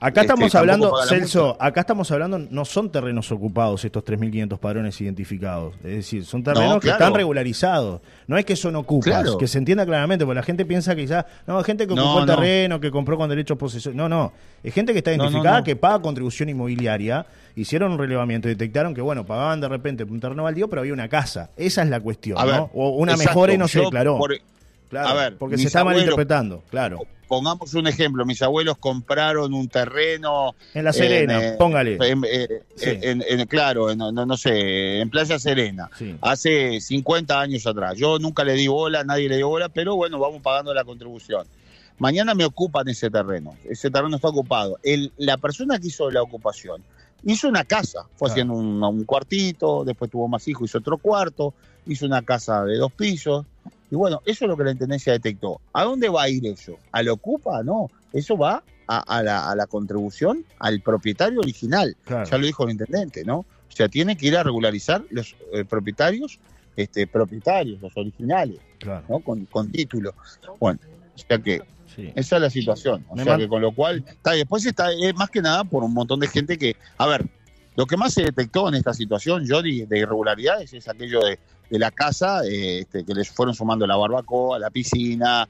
Acá 0.00 0.20
este, 0.20 0.32
estamos 0.32 0.54
hablando, 0.54 0.92
Celso, 1.08 1.56
acá 1.60 1.80
estamos 1.80 2.10
hablando, 2.10 2.38
no 2.38 2.64
son 2.64 2.90
terrenos 2.90 3.30
ocupados 3.32 3.84
estos 3.84 4.04
3.500 4.04 4.58
padrones 4.58 5.00
identificados. 5.00 5.74
Es 5.84 5.96
decir, 5.96 6.24
son 6.24 6.42
terrenos 6.42 6.80
que 6.80 6.90
están 6.90 7.14
regularizados. 7.14 8.00
No 8.26 8.36
es 8.36 8.44
que 8.44 8.56
son 8.56 8.76
ocupas, 8.76 9.36
que 9.38 9.46
se 9.46 9.58
entienda 9.58 9.86
claramente, 9.86 10.24
porque 10.24 10.36
la 10.36 10.42
gente 10.42 10.64
piensa 10.64 10.94
que 10.94 11.06
ya, 11.06 11.26
no, 11.46 11.62
gente 11.62 11.86
que 11.86 11.92
ocupó 11.92 12.20
el 12.20 12.26
terreno, 12.26 12.80
que 12.80 12.90
compró 12.90 13.16
con 13.16 13.28
derecho 13.28 13.54
a 13.54 13.58
posesión. 13.58 13.96
No, 13.96 14.08
no. 14.08 14.32
Es 14.62 14.74
gente 14.74 14.92
que 14.92 14.98
está 14.98 15.12
identificada, 15.12 15.62
que 15.62 15.76
paga 15.76 16.00
contribución 16.00 16.48
inmobiliaria. 16.48 17.26
Hicieron 17.56 17.92
un 17.92 17.98
relevamiento, 17.98 18.48
detectaron 18.48 18.94
que, 18.94 19.00
bueno, 19.00 19.24
pagaban 19.24 19.60
de 19.60 19.68
repente 19.68 20.04
un 20.04 20.18
terreno 20.20 20.42
baldío, 20.42 20.68
pero 20.68 20.80
había 20.80 20.92
una 20.92 21.08
casa. 21.08 21.50
Esa 21.56 21.82
es 21.82 21.88
la 21.88 22.00
cuestión, 22.00 22.38
¿no? 22.46 22.70
o 22.74 22.90
una 22.96 23.16
mejora 23.16 23.52
y 23.52 23.58
no 23.58 23.68
se 23.68 23.80
declaró. 23.80 24.18
Claro, 24.90 25.08
a 25.08 25.14
ver, 25.14 25.36
porque 25.38 25.58
se 25.58 25.66
está 25.66 25.84
malinterpretando, 25.84 26.62
claro. 26.70 27.00
Pongamos 27.28 27.74
un 27.74 27.86
ejemplo, 27.86 28.24
mis 28.24 28.42
abuelos 28.42 28.76
compraron 28.78 29.54
un 29.54 29.68
terreno... 29.68 30.54
En 30.74 30.84
La 30.84 30.92
Serena, 30.92 31.42
eh, 31.42 31.56
póngale. 31.58 31.98
En, 32.00 33.46
claro, 33.46 33.94
no, 33.94 34.12
no, 34.12 34.36
sé, 34.36 35.00
en 35.00 35.10
Playa 35.10 35.38
Serena, 35.38 35.90
hace 36.20 36.80
50 36.80 37.40
años 37.40 37.66
atrás. 37.66 37.96
Yo 37.96 38.18
nunca 38.18 38.44
le 38.44 38.54
di 38.54 38.68
bola, 38.68 39.04
nadie 39.04 39.28
le 39.28 39.36
dio 39.36 39.48
bola, 39.48 39.68
pero 39.68 39.96
bueno, 39.96 40.18
vamos 40.18 40.42
pagando 40.42 40.74
la 40.74 40.84
contribución. 40.84 41.46
Mañana 41.98 42.34
me 42.34 42.44
ocupan 42.44 42.88
ese 42.88 43.08
terreno, 43.10 43.56
ese 43.68 43.90
terreno 43.90 44.16
está 44.16 44.28
ocupado. 44.28 44.78
El, 44.82 45.12
la 45.16 45.36
persona 45.36 45.78
que 45.78 45.88
hizo 45.88 46.10
la 46.10 46.22
ocupación 46.22 46.82
hizo 47.24 47.48
una 47.48 47.64
casa, 47.64 48.06
fue 48.16 48.30
haciendo 48.30 48.54
un, 48.54 49.04
cuartito, 49.04 49.84
después 49.84 50.10
tuvo 50.10 50.28
más 50.28 50.46
hijos, 50.48 50.68
hizo 50.68 50.78
otro 50.78 50.98
cuarto, 50.98 51.54
hizo 51.86 52.06
una 52.06 52.22
casa 52.22 52.64
de 52.64 52.76
dos 52.76 52.92
pisos. 52.92 53.46
Y 53.90 53.96
bueno, 53.96 54.22
eso 54.24 54.44
es 54.44 54.48
lo 54.48 54.56
que 54.56 54.64
la 54.64 54.72
Intendencia 54.72 55.12
detectó. 55.12 55.60
¿A 55.72 55.84
dónde 55.84 56.08
va 56.08 56.24
a 56.24 56.28
ir 56.28 56.46
eso? 56.46 56.78
¿A 56.92 57.02
lo 57.02 57.14
ocupa? 57.14 57.62
No, 57.62 57.90
eso 58.12 58.36
va 58.36 58.62
a, 58.86 59.22
la, 59.22 59.66
contribución 59.68 60.44
al 60.58 60.80
propietario 60.80 61.40
original. 61.40 61.96
Ya 62.08 62.38
lo 62.38 62.46
dijo 62.46 62.64
el 62.64 62.72
intendente, 62.72 63.24
¿no? 63.24 63.38
O 63.38 63.76
sea, 63.76 63.88
tiene 63.88 64.16
que 64.16 64.26
ir 64.26 64.36
a 64.36 64.42
regularizar 64.42 65.04
los 65.10 65.34
eh, 65.52 65.64
propietarios, 65.64 66.38
este, 66.76 67.06
propietarios, 67.06 67.80
los 67.80 67.96
originales, 67.96 68.60
¿no? 69.08 69.20
Con, 69.20 69.46
con 69.46 69.70
título. 69.70 70.14
Bueno, 70.60 70.78
o 71.14 71.18
sea 71.18 71.38
que 71.38 71.62
esa 72.14 72.36
es 72.36 72.42
la 72.42 72.50
situación. 72.50 73.04
O 73.08 73.16
sea 73.16 73.36
que 73.36 73.48
con 73.48 73.62
lo 73.62 73.72
cual, 73.72 74.04
está, 74.06 74.32
después 74.32 74.66
está 74.66 74.92
es 74.92 75.14
más 75.14 75.30
que 75.30 75.42
nada 75.42 75.64
por 75.64 75.82
un 75.84 75.92
montón 75.92 76.20
de 76.20 76.28
gente 76.28 76.58
que, 76.58 76.76
a 76.98 77.06
ver, 77.06 77.26
lo 77.76 77.86
que 77.86 77.96
más 77.96 78.14
se 78.14 78.22
detectó 78.22 78.68
en 78.68 78.74
esta 78.74 78.94
situación, 78.94 79.44
Jody, 79.48 79.86
de 79.86 79.98
irregularidades 79.98 80.72
es 80.72 80.88
aquello 80.88 81.20
de, 81.20 81.38
la 81.70 81.90
casa, 81.90 82.44
eh, 82.44 82.80
este, 82.80 83.04
que 83.04 83.14
les 83.14 83.30
fueron 83.30 83.54
sumando 83.54 83.86
la 83.86 83.96
barbacoa, 83.96 84.58
la 84.58 84.70
piscina 84.70 85.48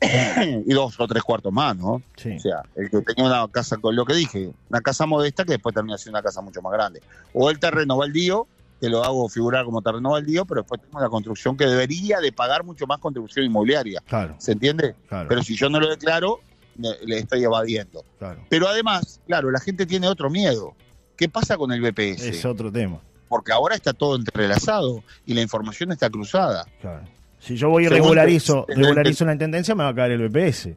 y 0.66 0.72
dos 0.72 0.98
o 0.98 1.06
tres 1.08 1.22
cuartos 1.22 1.52
más, 1.52 1.76
¿no? 1.76 1.94
O 1.94 2.02
sea, 2.16 2.62
el 2.76 2.90
que 2.90 3.00
tenía 3.02 3.24
una 3.24 3.48
casa, 3.48 3.76
con 3.76 3.94
lo 3.96 4.04
que 4.04 4.14
dije, 4.14 4.50
una 4.68 4.80
casa 4.80 5.06
modesta 5.06 5.44
que 5.44 5.52
después 5.52 5.74
termina 5.74 5.98
siendo 5.98 6.18
una 6.18 6.24
casa 6.24 6.40
mucho 6.40 6.62
más 6.62 6.72
grande. 6.72 7.02
O 7.32 7.50
el 7.50 7.58
terreno 7.58 7.96
baldío 7.96 8.46
que 8.80 8.88
lo 8.88 9.02
hago 9.02 9.28
figurar 9.28 9.64
como 9.64 9.82
terreno 9.82 10.10
baldío, 10.10 10.44
pero 10.44 10.62
después 10.62 10.80
tengo 10.80 11.00
la 11.00 11.08
construcción 11.08 11.56
que 11.56 11.66
debería 11.66 12.20
de 12.20 12.32
pagar 12.32 12.64
mucho 12.64 12.86
más 12.86 12.98
contribución 12.98 13.44
inmobiliaria. 13.44 14.02
Claro. 14.06 14.36
¿Se 14.38 14.52
entiende? 14.52 14.94
Pero 15.28 15.42
si 15.42 15.56
yo 15.56 15.68
no 15.68 15.80
lo 15.80 15.88
declaro, 15.88 16.40
le 16.76 17.18
estoy 17.18 17.42
evadiendo. 17.42 18.04
Claro. 18.18 18.40
Pero 18.48 18.68
además, 18.68 19.20
claro, 19.26 19.50
la 19.50 19.60
gente 19.60 19.84
tiene 19.84 20.06
otro 20.08 20.30
miedo. 20.30 20.74
¿Qué 21.16 21.28
pasa 21.28 21.56
con 21.56 21.72
el 21.72 21.80
BPS? 21.80 22.22
Es 22.22 22.44
otro 22.44 22.70
tema. 22.70 23.00
Porque 23.28 23.52
ahora 23.52 23.74
está 23.74 23.92
todo 23.92 24.16
entrelazado 24.16 25.02
y 25.26 25.34
la 25.34 25.42
información 25.42 25.92
está 25.92 26.08
cruzada. 26.10 26.66
Claro. 26.80 27.02
Si 27.38 27.56
yo 27.56 27.68
voy 27.68 27.86
y 27.86 27.88
regularizo, 27.88 28.66
regularizo 28.68 29.24
la 29.24 29.32
intendencia, 29.32 29.74
me 29.74 29.84
va 29.84 29.90
a 29.90 29.94
caer 29.94 30.12
el 30.12 30.28
BPS. 30.28 30.70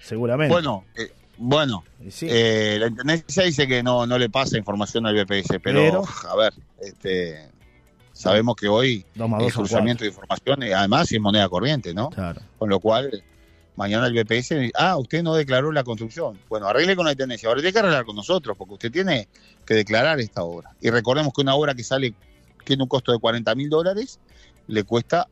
Seguramente. 0.00 0.52
Bueno, 0.52 0.84
eh, 0.96 1.12
bueno, 1.42 1.84
eh, 2.22 2.76
la 2.78 2.88
Intendencia 2.88 3.44
dice 3.44 3.66
que 3.66 3.82
no, 3.82 4.06
no 4.06 4.18
le 4.18 4.28
pasa 4.28 4.58
información 4.58 5.06
al 5.06 5.14
BPS, 5.14 5.58
pero, 5.62 6.04
a 6.28 6.36
ver, 6.36 6.52
este, 6.80 7.48
sabemos 8.12 8.56
que 8.56 8.68
hoy 8.68 9.06
el 9.14 9.52
cruzamiento 9.52 10.04
de 10.04 10.10
información, 10.10 10.62
eh, 10.62 10.74
además 10.74 11.10
es 11.10 11.20
moneda 11.20 11.48
corriente, 11.48 11.94
¿no? 11.94 12.10
Claro. 12.10 12.42
Con 12.58 12.68
lo 12.68 12.78
cual, 12.78 13.22
mañana 13.76 14.06
el 14.06 14.12
BPS, 14.14 14.72
ah, 14.74 14.96
usted 14.96 15.22
no 15.22 15.34
declaró 15.34 15.72
la 15.72 15.84
construcción. 15.84 16.38
Bueno, 16.48 16.66
arregle 16.66 16.96
con 16.96 17.06
la 17.06 17.12
Intendencia, 17.12 17.48
ahora 17.48 17.60
tiene 17.60 17.72
que 17.72 17.78
arreglar 17.78 18.04
con 18.04 18.16
nosotros, 18.16 18.56
porque 18.56 18.74
usted 18.74 18.92
tiene 18.92 19.28
que 19.64 19.74
declarar 19.74 20.20
esta 20.20 20.42
obra. 20.42 20.74
Y 20.80 20.90
recordemos 20.90 21.32
que 21.34 21.42
una 21.42 21.54
obra 21.54 21.74
que 21.74 21.84
sale, 21.84 22.14
tiene 22.64 22.82
un 22.82 22.88
costo 22.88 23.12
de 23.12 23.18
40 23.18 23.54
mil 23.54 23.68
dólares, 23.68 24.20
le 24.66 24.84
cuesta, 24.84 25.28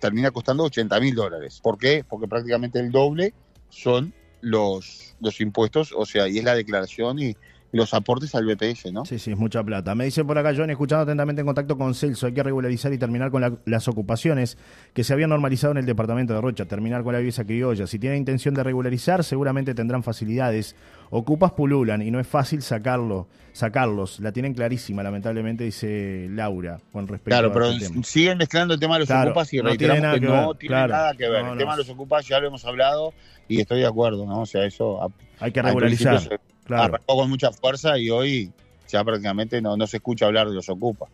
termina 0.00 0.30
costando 0.30 0.64
80 0.64 1.00
mil 1.00 1.14
dólares. 1.14 1.60
¿Por 1.62 1.78
qué? 1.78 2.04
Porque 2.08 2.28
prácticamente 2.28 2.78
el 2.80 2.90
doble 2.90 3.34
son 3.70 4.14
los, 4.40 5.14
los 5.20 5.40
impuestos, 5.40 5.92
o 5.96 6.06
sea, 6.06 6.28
y 6.28 6.38
es 6.38 6.44
la 6.44 6.54
declaración 6.54 7.18
y, 7.18 7.36
los 7.74 7.92
aportes 7.92 8.34
al 8.34 8.46
BPS, 8.46 8.92
¿no? 8.92 9.04
Sí, 9.04 9.18
sí, 9.18 9.32
es 9.32 9.36
mucha 9.36 9.62
plata. 9.62 9.94
Me 9.94 10.04
dice 10.04 10.24
por 10.24 10.38
acá, 10.38 10.52
John, 10.56 10.70
escuchando 10.70 11.02
atentamente 11.02 11.40
en 11.40 11.46
contacto 11.46 11.76
con 11.76 11.94
Celso, 11.94 12.26
hay 12.26 12.32
que 12.32 12.42
regularizar 12.42 12.92
y 12.92 12.98
terminar 12.98 13.32
con 13.32 13.60
las 13.64 13.88
ocupaciones 13.88 14.56
que 14.92 15.02
se 15.02 15.12
habían 15.12 15.30
normalizado 15.30 15.72
en 15.72 15.78
el 15.78 15.86
departamento 15.86 16.34
de 16.34 16.40
Rocha, 16.40 16.66
terminar 16.66 17.02
con 17.02 17.12
la 17.14 17.18
visa 17.18 17.44
criolla. 17.44 17.86
Si 17.88 17.98
tiene 17.98 18.16
intención 18.16 18.54
de 18.54 18.62
regularizar, 18.62 19.24
seguramente 19.24 19.74
tendrán 19.74 20.04
facilidades. 20.04 20.76
Ocupas 21.16 21.52
pululan 21.52 22.02
y 22.02 22.10
no 22.10 22.18
es 22.18 22.26
fácil 22.26 22.60
sacarlo, 22.60 23.28
sacarlos. 23.52 24.18
La 24.18 24.32
tienen 24.32 24.52
clarísima, 24.52 25.00
lamentablemente, 25.00 25.62
dice 25.62 26.26
Laura, 26.28 26.80
con 26.90 27.06
respecto 27.06 27.30
claro, 27.30 27.52
pero 27.52 27.66
este 27.66 28.02
siguen 28.02 28.36
mezclando 28.36 28.74
el 28.74 28.80
tema 28.80 28.98
de 28.98 29.06
los 29.06 29.10
ocupas 29.10 29.52
y 29.52 29.60
reiteramos 29.60 30.18
que, 30.18 30.26
no 30.26 30.54
tiene 30.54 30.88
nada 30.88 31.14
que 31.14 31.28
ver. 31.28 31.44
el 31.44 31.56
tema 31.56 31.76
de 31.76 31.78
los 31.78 31.88
ocupas 31.88 32.26
ya 32.26 32.40
lo 32.40 32.48
hemos 32.48 32.64
hablado 32.64 33.14
y 33.46 33.60
estoy 33.60 33.78
de 33.78 33.86
acuerdo, 33.86 34.26
¿no? 34.26 34.40
O 34.40 34.46
sea, 34.46 34.64
eso... 34.64 35.08
Hay 35.38 35.52
que 35.52 35.62
regularizar. 35.62 36.40
Arrancó 36.68 37.14
con 37.14 37.30
mucha 37.30 37.52
fuerza 37.52 37.96
y 37.96 38.10
hoy 38.10 38.50
ya 38.88 39.04
prácticamente 39.04 39.62
no, 39.62 39.76
no 39.76 39.86
se 39.86 39.98
escucha 39.98 40.26
hablar 40.26 40.48
de 40.48 40.54
los 40.56 40.68
ocupas. 40.68 41.10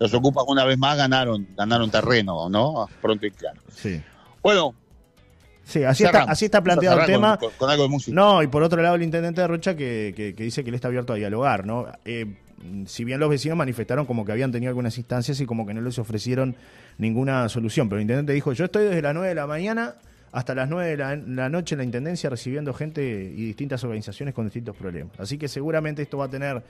Los 0.00 0.12
ocupas 0.14 0.46
una 0.48 0.64
vez 0.64 0.78
más 0.78 0.96
ganaron, 0.96 1.46
ganaron 1.56 1.92
terreno, 1.92 2.48
¿no? 2.48 2.88
Pronto 3.00 3.24
y 3.24 3.30
claro. 3.30 3.60
Sí. 3.72 4.02
Bueno. 4.42 4.74
Sí, 5.68 5.84
así 5.84 6.02
está, 6.02 6.22
así 6.22 6.46
está 6.46 6.62
planteado 6.62 7.00
el 7.00 7.06
tema. 7.06 7.36
Con, 7.36 7.68
algo 7.68 7.82
de 7.82 7.88
música. 7.90 8.14
No, 8.14 8.42
y 8.42 8.46
por 8.46 8.62
otro 8.62 8.80
lado 8.80 8.94
el 8.94 9.02
intendente 9.02 9.42
de 9.42 9.46
Rocha 9.46 9.76
que, 9.76 10.14
que, 10.16 10.32
dice 10.32 10.64
que 10.64 10.70
él 10.70 10.74
está 10.74 10.88
abierto 10.88 11.12
a 11.12 11.16
dialogar, 11.16 11.66
¿no? 11.66 11.86
Eh, 12.06 12.24
si 12.86 13.04
bien 13.04 13.20
los 13.20 13.28
vecinos 13.28 13.58
manifestaron 13.58 14.06
como 14.06 14.24
que 14.24 14.32
habían 14.32 14.50
tenido 14.50 14.70
algunas 14.70 14.96
instancias 14.96 15.38
y 15.40 15.44
como 15.44 15.66
que 15.66 15.74
no 15.74 15.82
les 15.82 15.98
ofrecieron 15.98 16.56
ninguna 16.96 17.50
solución, 17.50 17.90
pero 17.90 17.98
el 17.98 18.02
intendente 18.02 18.32
dijo, 18.32 18.54
yo 18.54 18.64
estoy 18.64 18.86
desde 18.86 19.02
las 19.02 19.12
9 19.12 19.28
de 19.28 19.34
la 19.34 19.46
mañana 19.46 19.94
hasta 20.32 20.54
las 20.54 20.70
9 20.70 20.90
de 20.90 20.96
la, 20.96 21.48
noche 21.50 21.74
en 21.74 21.78
la 21.80 21.84
Intendencia 21.84 22.30
recibiendo 22.30 22.72
gente 22.72 23.02
y 23.02 23.44
distintas 23.44 23.84
organizaciones 23.84 24.34
con 24.34 24.46
distintos 24.46 24.74
problemas. 24.74 25.20
Así 25.20 25.36
que 25.36 25.48
seguramente 25.48 26.00
esto 26.00 26.16
va 26.16 26.24
a 26.24 26.30
tener 26.30 26.62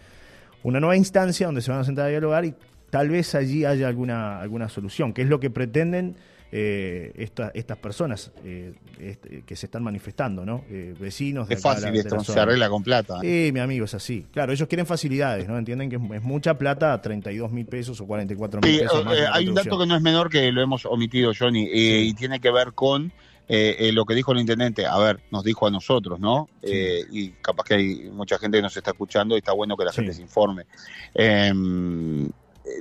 una 0.64 0.80
nueva 0.80 0.96
instancia 0.96 1.46
donde 1.46 1.62
se 1.62 1.70
van 1.70 1.80
a 1.80 1.84
sentar 1.84 2.06
a 2.06 2.08
dialogar 2.08 2.44
y 2.44 2.54
tal 2.90 3.10
vez 3.10 3.36
allí 3.36 3.64
haya 3.64 3.86
alguna, 3.86 4.40
alguna 4.40 4.68
solución, 4.68 5.12
que 5.12 5.22
es 5.22 5.28
lo 5.28 5.38
que 5.38 5.50
pretenden 5.50 6.16
eh, 6.50 7.12
estas 7.54 7.78
personas 7.78 8.32
eh, 8.44 8.74
este, 8.98 9.42
que 9.42 9.56
se 9.56 9.66
están 9.66 9.82
manifestando, 9.82 10.44
¿no? 10.44 10.64
Eh, 10.70 10.94
vecinos 10.98 11.48
de 11.48 11.54
Es 11.54 11.62
fácil 11.62 11.94
esto, 11.94 12.22
se 12.24 12.40
arregla 12.40 12.68
con 12.68 12.82
plata. 12.82 13.20
Sí, 13.20 13.50
mi 13.52 13.60
amigo, 13.60 13.84
es 13.84 13.94
así. 13.94 14.26
Claro, 14.32 14.52
ellos 14.52 14.68
quieren 14.68 14.86
facilidades, 14.86 15.48
¿no? 15.48 15.58
Entienden 15.58 15.90
que 15.90 15.96
es, 15.96 16.22
mucha 16.22 16.54
plata, 16.56 17.00
32 17.00 17.52
mil 17.52 17.66
pesos 17.66 18.00
o 18.00 18.06
44 18.06 18.60
mil 18.60 18.80
pesos. 18.80 19.06
hay 19.32 19.48
un 19.48 19.54
dato 19.54 19.78
que 19.78 19.86
no 19.86 19.96
es 19.96 20.02
menor 20.02 20.30
que 20.30 20.50
lo 20.52 20.62
hemos 20.62 20.86
omitido, 20.86 21.32
Johnny, 21.38 21.68
y 21.70 22.14
tiene 22.14 22.40
que 22.40 22.50
ver 22.50 22.72
con 22.72 23.12
eh, 23.50 23.88
eh, 23.88 23.92
lo 23.92 24.04
que 24.04 24.14
dijo 24.14 24.32
el 24.32 24.40
intendente, 24.40 24.84
a 24.84 24.98
ver, 24.98 25.20
nos 25.30 25.42
dijo 25.42 25.66
a 25.66 25.70
nosotros, 25.70 26.20
¿no? 26.20 26.50
Eh, 26.60 27.02
y 27.10 27.30
capaz 27.30 27.64
que 27.64 27.74
hay 27.74 28.10
mucha 28.12 28.38
gente 28.38 28.58
que 28.58 28.62
nos 28.62 28.76
está 28.76 28.90
escuchando 28.90 29.34
y 29.36 29.38
está 29.38 29.52
bueno 29.52 29.74
que 29.74 29.86
la 29.86 29.92
gente 29.92 30.12
se 30.12 30.20
informe. 30.20 30.66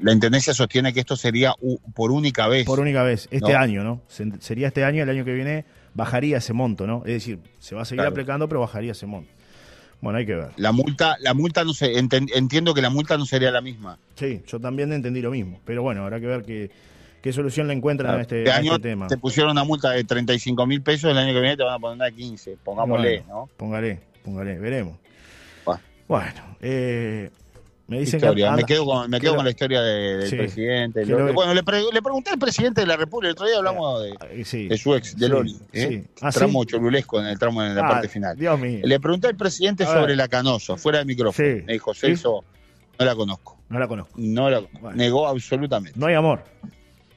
La 0.02 0.12
intendencia 0.12 0.54
sostiene 0.54 0.93
que 0.93 1.00
esto 1.00 1.15
sería 1.15 1.54
por 1.93 2.12
única 2.12 2.47
vez. 2.47 2.65
Por 2.65 2.80
única 2.80 3.04
vez, 3.04 3.28
este 3.32 3.56
año, 3.56 3.84
¿no? 3.84 4.02
sería 4.39 4.67
este 4.67 4.84
año, 4.84 5.04
el 5.04 5.10
año 5.10 5.26
que 5.26 5.34
viene 5.34 5.65
bajaría 5.93 6.38
ese 6.38 6.54
monto, 6.54 6.86
¿no? 6.86 7.04
Es 7.06 7.13
decir, 7.13 7.39
se 7.60 7.76
va 7.76 7.82
a 7.82 7.86
seguir 7.86 8.06
aplicando, 8.06 8.47
pero 8.47 8.62
bajaría 8.62 8.91
ese 8.91 9.06
monto. 9.06 9.32
Bueno, 10.00 10.19
hay 10.19 10.28
que 10.28 10.36
ver. 10.36 10.50
La 10.58 10.71
multa, 10.71 11.17
la 11.21 11.34
multa 11.34 11.63
no 11.63 11.73
sé, 11.73 11.97
entiendo 11.97 12.73
que 12.73 12.82
la 12.82 12.91
multa 12.91 13.17
no 13.17 13.26
sería 13.26 13.50
la 13.50 13.62
misma. 13.62 13.97
Sí, 14.15 14.43
yo 14.45 14.60
también 14.60 14.93
entendí 14.93 15.21
lo 15.21 15.32
mismo, 15.32 15.60
pero 15.65 15.82
bueno, 15.82 16.04
habrá 16.04 16.19
que 16.19 16.28
ver 16.28 16.69
¿Qué 17.21 17.34
solución 17.34 17.67
le 17.67 17.73
encuentran 17.73 18.15
a, 18.15 18.21
este, 18.21 18.43
este, 18.43 18.62
este, 18.62 18.80
tema? 18.80 19.08
Te 19.08 19.17
pusieron 19.17 19.52
una 19.52 19.63
multa 19.63 19.91
de 19.91 20.04
35 20.04 20.65
mil 20.67 20.82
pesos, 20.82 21.12
el 21.12 21.17
año 21.17 21.34
que 21.34 21.41
viene 21.41 21.58
te 21.58 21.63
van 21.63 21.73
a 21.73 21.80
poner 21.80 21.95
una 21.95 22.06
de 22.06 22.13
15, 22.13 22.58
pongámosle, 22.63 23.23
¿no? 23.28 23.50
Póngale, 23.58 24.00
póngale, 24.23 24.58
veremos. 24.60 24.97
Bueno, 26.08 26.56
eh, 26.62 27.30
me 27.88 28.00
dicen 28.00 28.19
que. 28.19 28.52
me 28.52 28.63
quedo 28.63 28.86
con, 28.86 29.10
me 29.10 29.19
quedo 29.19 29.36
con 29.36 29.45
la 29.45 29.52
historia 29.52 29.82
del 29.82 30.30
presidente. 30.30 31.06
bueno, 31.06 31.54
le, 31.54 31.63
pregunté 31.63 32.32
al 32.32 32.39
presidente 32.39 32.82
de 32.82 32.88
la 32.88 32.97
República, 32.97 33.30
el 33.30 33.34
otro 33.34 33.47
día 33.47 33.58
hablamos 33.58 34.04
de, 34.04 34.13
ah, 34.19 34.26
de 34.26 34.78
su 34.78 34.93
ex, 34.93 35.17
de 35.17 35.30
Loli. 35.30 35.58
¿eh? 35.71 36.04
Ah, 36.21 36.32
tramo 36.32 36.65
cholulesco 36.65 37.19
en 37.19 37.28
el 37.28 37.39
tramo 37.39 37.63
en 37.63 37.76
la 37.76 37.86
ah, 37.86 37.89
parte 37.89 38.10
final. 38.10 38.38
Dios 38.38 38.60
mío. 38.60 38.82
Le 38.84 39.00
pregunté 39.00 39.28
al 39.28 39.36
presidente 39.36 39.86
sobre 39.86 40.15
la 40.15 40.28
canosa, 40.28 40.76
fuera 40.76 41.00
de 41.00 41.06
micrófono. 41.06 41.47
Me 41.65 41.73
dijo, 41.73 41.93
Celso, 41.93 42.43
no 43.00 43.06
la 43.06 43.15
conozco. 43.15 43.58
No 43.69 43.80
la 43.80 43.88
conozco. 43.88 44.13
No 44.17 44.50
la 44.50 44.63
negó 44.93 45.28
absolutamente. 45.28 45.97
No 45.97 46.08
hay 46.08 46.15
amor. 46.15 46.43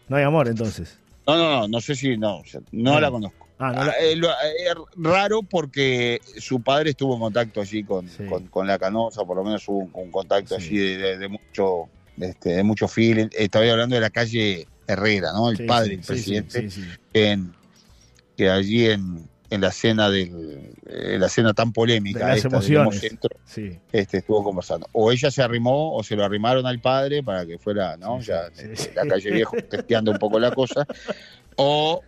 No 0.09 0.17
hay 0.17 0.25
amor 0.25 0.49
entonces. 0.49 0.99
No, 1.27 1.37
no, 1.37 1.51
no, 1.51 1.69
no 1.69 1.81
sé 1.81 1.95
si 1.95 2.17
no, 2.17 2.43
no, 2.73 3.01
la 3.01 3.11
conozco. 3.11 3.40
Ah, 3.61 3.73
no 3.73 3.93
eh, 4.01 4.15
Es 4.15 4.75
raro 4.97 5.43
porque 5.43 6.19
su 6.39 6.63
padre 6.63 6.91
estuvo 6.91 7.15
en 7.15 7.21
contacto 7.21 7.61
allí 7.61 7.85
con, 7.85 8.09
con, 8.51 8.67
la 8.67 8.79
canosa, 8.79 9.23
por 9.25 9.37
lo 9.37 9.45
menos 9.45 9.69
hubo 9.69 9.91
un, 9.93 10.11
contacto 10.11 10.57
allí 10.57 10.79
de, 10.79 11.29
mucho 11.29 11.89
este, 12.19 12.51
de 12.57 12.63
mucho 12.63 12.89
feeling. 12.89 13.29
Estaba 13.33 13.71
hablando 13.71 13.95
de 13.97 14.01
la 14.01 14.09
calle 14.09 14.67
Herrera, 14.87 15.33
¿no? 15.35 15.51
El 15.51 15.67
padre, 15.67 15.95
el 15.95 16.01
presidente, 16.01 16.69
en, 17.13 17.53
que 18.35 18.49
allí 18.49 18.87
en, 18.87 19.29
en 19.51 19.61
la 19.61 19.73
cena 19.73 20.09
del 20.09 20.73
la 21.19 21.29
cena 21.29 21.53
tan 21.53 21.73
polémica 21.73 22.27
de 22.27 22.37
las 22.37 22.45
emociones. 22.47 23.03
este 23.93 24.19
estuvo 24.19 24.43
conversando. 24.43 24.89
O 24.93 25.13
ella 25.13 25.31
se 25.31 25.43
arrimó 25.43 25.95
o 25.95 26.03
se 26.03 26.17
lo 26.17 26.25
arrimaron 26.25 26.67
al 26.67 26.81
padre 26.81 27.23
para 27.23 27.45
que 27.45 27.59
fuera 27.59 27.99
no 27.99 28.21
ya 28.21 28.47
este, 28.57 28.95
la 28.95 29.07
calle 29.07 29.31
viejo 29.31 29.57
testeando 29.69 30.13
un 30.13 30.19
poco 30.19 30.39
la 30.39 30.53
cosa. 30.53 30.87
O 31.57 32.01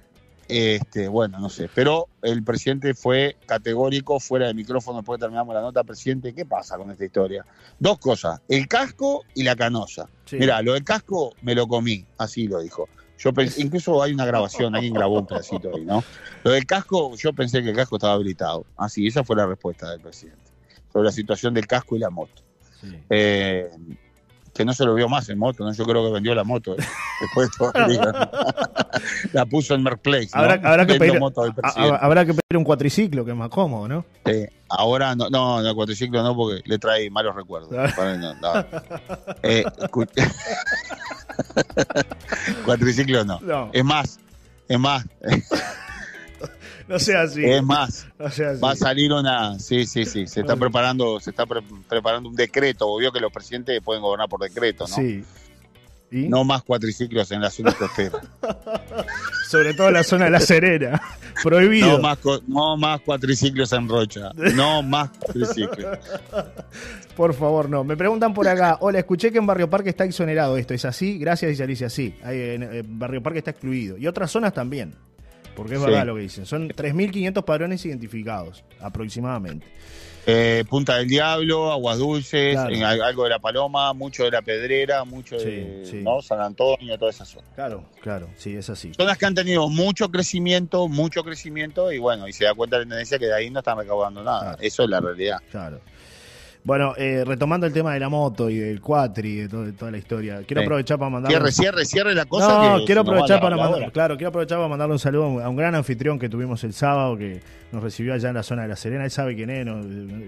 este 0.52 1.08
bueno 1.08 1.38
no 1.38 1.48
sé 1.48 1.68
pero 1.74 2.08
el 2.22 2.44
presidente 2.44 2.94
fue 2.94 3.36
categórico 3.46 4.20
fuera 4.20 4.46
de 4.46 4.54
micrófono 4.54 4.98
después 4.98 5.18
terminamos 5.18 5.54
la 5.54 5.62
nota 5.62 5.82
presidente 5.82 6.34
qué 6.34 6.44
pasa 6.44 6.76
con 6.76 6.90
esta 6.90 7.04
historia 7.04 7.44
dos 7.78 7.98
cosas 7.98 8.40
el 8.48 8.68
casco 8.68 9.24
y 9.34 9.42
la 9.42 9.56
canosa 9.56 10.08
mira 10.32 10.60
lo 10.62 10.74
del 10.74 10.84
casco 10.84 11.34
me 11.42 11.54
lo 11.54 11.66
comí 11.66 12.04
así 12.18 12.48
lo 12.48 12.60
dijo 12.60 12.88
yo 13.22 13.30
incluso 13.58 14.02
hay 14.02 14.12
una 14.12 14.24
grabación, 14.24 14.74
alguien 14.74 14.94
grabó 14.94 15.20
un 15.20 15.26
pedacito 15.26 15.70
ahí, 15.74 15.84
¿no? 15.84 16.02
Lo 16.42 16.50
del 16.50 16.66
casco, 16.66 17.14
yo 17.16 17.32
pensé 17.32 17.62
que 17.62 17.70
el 17.70 17.76
casco 17.76 17.96
estaba 17.96 18.14
habilitado. 18.14 18.66
Así, 18.76 19.06
esa 19.06 19.22
fue 19.22 19.36
la 19.36 19.46
respuesta 19.46 19.90
del 19.90 20.00
presidente. 20.00 20.42
sobre 20.92 21.04
la 21.04 21.12
situación 21.12 21.54
del 21.54 21.66
casco 21.66 21.96
y 21.96 22.00
la 22.00 22.10
moto. 22.10 22.42
Eh, 23.08 23.70
que 24.54 24.64
no 24.64 24.74
se 24.74 24.84
lo 24.84 24.94
vio 24.94 25.08
más 25.08 25.28
en 25.28 25.38
moto, 25.38 25.64
¿no? 25.64 25.72
Yo 25.72 25.84
creo 25.84 26.04
que 26.06 26.12
vendió 26.12 26.34
la 26.34 26.44
moto 26.44 26.74
eh, 26.74 26.84
después 27.20 27.50
de 27.50 27.54
todo 27.58 27.72
el 27.74 27.92
día. 27.92 28.12
la 29.32 29.46
puso 29.46 29.74
en 29.74 29.82
Merkplace. 29.82 30.30
Habrá, 30.32 30.54
habrá, 30.54 30.86
que 30.86 30.94
pedir, 30.94 31.18
habrá, 31.62 32.26
que 32.26 32.34
pedir, 32.34 32.58
un 32.58 32.64
cuatriciclo, 32.64 33.24
que 33.24 33.30
es 33.30 33.36
más 33.36 33.48
cómodo, 33.48 33.88
¿no? 33.88 34.04
Sí, 34.26 34.46
ahora 34.68 35.14
no, 35.14 35.30
no, 35.30 35.62
no, 35.62 35.74
cuatriciclo 35.74 36.22
no, 36.22 36.36
porque 36.36 36.62
le 36.66 36.78
trae 36.78 37.08
malos 37.10 37.34
recuerdos. 37.34 37.70
eh, 39.42 39.64
cuatriciclo 42.64 43.24
no. 43.24 43.40
no. 43.40 43.70
Es 43.72 43.84
más, 43.84 44.20
es 44.68 44.78
más. 44.78 45.06
no 46.96 46.98
sea 46.98 47.22
así. 47.22 47.42
Es 47.42 47.62
más, 47.62 48.06
va 48.62 48.72
a 48.72 48.76
salir 48.76 49.12
una. 49.12 49.58
Sí, 49.58 49.86
sí, 49.86 50.04
sí. 50.04 50.26
Se 50.26 50.40
está 50.40 50.56
preparando, 50.56 51.18
se 51.20 51.30
está 51.30 51.46
preparando 51.88 52.28
un 52.28 52.36
decreto. 52.36 52.96
Vio 52.98 53.10
que 53.10 53.20
los 53.20 53.32
presidentes 53.32 53.80
pueden 53.82 54.02
gobernar 54.02 54.28
por 54.28 54.40
decreto, 54.40 54.84
¿no? 54.86 54.94
Sí. 54.94 55.24
No 56.10 56.44
más 56.44 56.62
cuatriciclos 56.62 57.30
en 57.32 57.40
la 57.40 57.48
zona 57.48 57.72
costera. 57.72 58.20
Sobre 59.48 59.72
todo 59.72 59.88
en 59.88 59.94
la 59.94 60.04
zona 60.04 60.26
de 60.26 60.32
la 60.32 60.40
Serena. 60.40 61.00
Prohibido. 61.42 61.96
No 61.96 61.98
más, 62.00 62.18
no 62.46 62.76
más 62.76 63.00
cuatriciclos 63.00 63.72
en 63.72 63.88
Rocha. 63.88 64.30
No 64.54 64.82
más 64.82 65.08
cuatriciclos. 65.08 65.98
Por 67.16 67.32
favor, 67.32 67.70
no. 67.70 67.82
Me 67.82 67.96
preguntan 67.96 68.34
por 68.34 68.46
acá. 68.46 68.76
Hola, 68.80 68.98
escuché 68.98 69.32
que 69.32 69.38
en 69.38 69.46
Barrio 69.46 69.70
Parque 69.70 69.88
está 69.88 70.04
exonerado 70.04 70.58
esto. 70.58 70.74
¿Es 70.74 70.84
así? 70.84 71.16
Gracias, 71.16 71.48
dice 71.48 71.62
Alicia. 71.62 71.88
Sí. 71.88 72.14
En 72.22 72.98
Barrio 72.98 73.22
Parque 73.22 73.38
está 73.38 73.52
excluido. 73.52 73.96
Y 73.96 74.06
otras 74.06 74.30
zonas 74.30 74.52
también 74.52 74.94
porque 75.54 75.74
es 75.74 75.80
verdad 75.80 76.06
lo 76.06 76.14
que 76.14 76.22
dicen. 76.22 76.46
Son 76.46 76.68
3.500 76.68 77.44
padrones 77.44 77.84
identificados, 77.84 78.64
aproximadamente. 78.80 79.66
Eh, 80.24 80.64
Punta 80.68 80.98
del 80.98 81.08
Diablo, 81.08 81.72
Aguas 81.72 81.98
Dulces, 81.98 82.56
algo 82.56 83.24
de 83.24 83.30
la 83.30 83.40
Paloma, 83.40 83.92
mucho 83.92 84.22
de 84.22 84.30
la 84.30 84.42
Pedrera, 84.42 85.04
mucho 85.04 85.36
de 85.36 86.00
¿no? 86.04 86.22
San 86.22 86.40
Antonio, 86.40 86.96
toda 86.96 87.10
esa 87.10 87.24
zona. 87.24 87.46
Claro, 87.56 87.84
claro, 88.00 88.28
sí, 88.36 88.54
es 88.54 88.70
así. 88.70 88.92
Zonas 88.94 89.18
que 89.18 89.26
han 89.26 89.34
tenido 89.34 89.68
mucho 89.68 90.10
crecimiento, 90.10 90.86
mucho 90.86 91.24
crecimiento, 91.24 91.90
y 91.90 91.98
bueno, 91.98 92.28
y 92.28 92.32
se 92.32 92.44
da 92.44 92.54
cuenta 92.54 92.78
la 92.78 92.84
tendencia 92.84 93.18
que 93.18 93.26
de 93.26 93.34
ahí 93.34 93.50
no 93.50 93.58
están 93.58 93.78
recaudando 93.78 94.22
nada. 94.22 94.56
Eso 94.60 94.84
es 94.84 94.90
la 94.90 95.00
realidad. 95.00 95.38
Claro. 95.50 95.80
Bueno, 96.64 96.94
eh, 96.96 97.24
retomando 97.26 97.66
el 97.66 97.72
tema 97.72 97.92
de 97.92 97.98
la 97.98 98.08
moto 98.08 98.48
y 98.48 98.58
del 98.58 98.80
cuatri, 98.80 99.36
de, 99.36 99.48
de 99.48 99.72
toda 99.72 99.90
la 99.90 99.98
historia, 99.98 100.42
quiero 100.46 100.62
aprovechar 100.62 100.96
para 100.96 101.10
mandar. 101.10 101.32
Cierre, 101.32 101.50
cierre, 101.50 101.84
cierre 101.84 102.14
la 102.14 102.24
cosa. 102.24 102.78
No, 102.78 102.84
quiero 102.84 103.00
aprovechar 103.00 103.40
para 103.40 103.56
mandar, 103.56 103.90
claro, 103.90 104.16
quiero 104.16 104.28
aprovechar 104.28 104.58
para 104.58 104.68
mandarle 104.68 104.92
un 104.92 104.98
saludo 105.00 105.40
a 105.42 105.48
un 105.48 105.56
gran 105.56 105.74
anfitrión 105.74 106.20
que 106.20 106.28
tuvimos 106.28 106.62
el 106.62 106.72
sábado 106.72 107.16
que 107.16 107.40
nos 107.72 107.82
recibió 107.82 108.14
allá 108.14 108.28
en 108.28 108.36
la 108.36 108.44
zona 108.44 108.62
de 108.62 108.68
La 108.68 108.76
Serena. 108.76 109.04
Él 109.04 109.10
sabe 109.10 109.34
quién 109.34 109.50
es, 109.50 109.66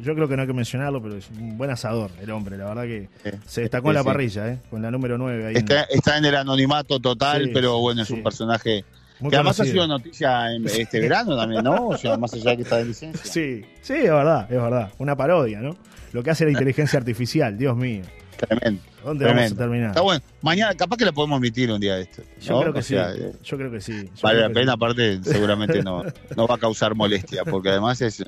yo 0.04 0.14
creo 0.16 0.26
que 0.26 0.34
no 0.34 0.42
hay 0.42 0.48
que 0.48 0.54
mencionarlo, 0.54 1.00
pero 1.00 1.16
es 1.16 1.30
un 1.30 1.56
buen 1.56 1.70
asador 1.70 2.10
el 2.20 2.30
hombre, 2.30 2.56
la 2.56 2.64
verdad 2.64 2.82
que 2.82 3.08
se 3.46 3.60
destacó 3.60 3.90
en 3.90 3.94
la 3.94 4.04
parrilla, 4.04 4.48
eh, 4.48 4.58
con 4.70 4.82
la 4.82 4.90
número 4.90 5.16
9 5.16 5.46
ahí. 5.46 5.54
Está 5.54 5.82
en, 5.82 5.86
está 5.90 6.18
en 6.18 6.24
el 6.24 6.34
anonimato 6.34 6.98
total, 6.98 7.50
pero 7.54 7.78
bueno, 7.78 8.02
es 8.02 8.10
un 8.10 8.24
personaje 8.24 8.84
que 9.30 9.36
además 9.36 9.60
ha 9.60 9.64
sido 9.64 9.86
noticia 9.86 10.52
en 10.52 10.66
este 10.66 11.00
verano 11.00 11.36
también, 11.36 11.62
¿no? 11.62 11.88
O 11.88 11.96
sea, 11.96 12.16
más 12.16 12.34
allá 12.34 12.50
de 12.50 12.56
que 12.56 12.62
está 12.62 12.78
de 12.78 12.86
licencia. 12.86 13.24
Sí, 13.24 13.64
sí, 13.80 13.94
es 13.94 14.10
verdad, 14.10 14.50
es 14.50 14.60
verdad. 14.60 14.90
Una 14.98 15.16
parodia, 15.16 15.60
¿no? 15.60 15.76
Lo 16.14 16.22
que 16.22 16.30
hace 16.30 16.44
la 16.44 16.50
inteligencia 16.52 16.98
artificial, 16.98 17.58
Dios 17.58 17.76
mío. 17.76 18.02
Tremendo. 18.36 18.80
¿Dónde 19.04 19.26
vamos 19.26 19.52
a 19.52 19.56
terminar? 19.56 19.88
Está 19.88 20.00
bueno. 20.00 20.22
Mañana, 20.42 20.74
capaz 20.74 20.96
que 20.96 21.04
la 21.04 21.12
podemos 21.12 21.38
emitir 21.38 21.70
un 21.70 21.80
día 21.80 21.96
de 21.96 22.02
esto. 22.02 22.22
Yo 22.40 22.60
creo 22.60 22.72
que 22.72 22.82
sí. 22.82 22.94
Eh, 22.96 23.32
yo 23.42 23.56
creo 23.56 23.70
que 23.70 23.80
sí. 23.80 24.08
vale 24.22 24.40
la 24.40 24.50
pena, 24.50 24.72
aparte, 24.74 25.22
seguramente 25.22 25.82
no, 25.82 26.04
no 26.36 26.46
va 26.46 26.54
a 26.54 26.58
causar 26.58 26.94
molestia, 26.94 27.44
porque 27.44 27.70
además 27.70 28.00
es 28.00 28.20
eh, 28.20 28.24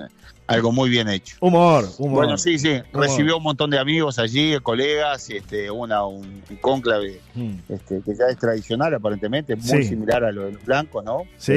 algo 0.49 0.73
muy 0.73 0.91
bien 0.91 1.09
hecho. 1.09 1.37
Humor, 1.41 1.89
humor. 1.99 2.25
Bueno, 2.25 2.39
sí, 2.39 2.59
sí. 2.59 2.81
Recibió 2.93 3.37
un 3.37 3.45
montón 3.45 3.71
de 3.71 3.79
amigos 3.79 4.19
allí, 4.19 4.59
colegas, 4.63 5.31
este, 5.31 5.71
una, 5.71 6.05
un, 6.05 6.43
cónclave 6.61 7.21
hmm. 7.35 7.55
este, 7.69 8.01
que 8.05 8.17
ya 8.17 8.27
es 8.29 8.37
tradicional, 8.37 8.95
aparentemente, 8.95 9.55
muy 9.55 9.85
similar 9.85 10.25
a 10.25 10.33
lo 10.33 10.47
de 10.47 10.53
los 10.53 10.65
blancos, 10.65 11.05
¿no? 11.05 11.23
Sí. 11.37 11.55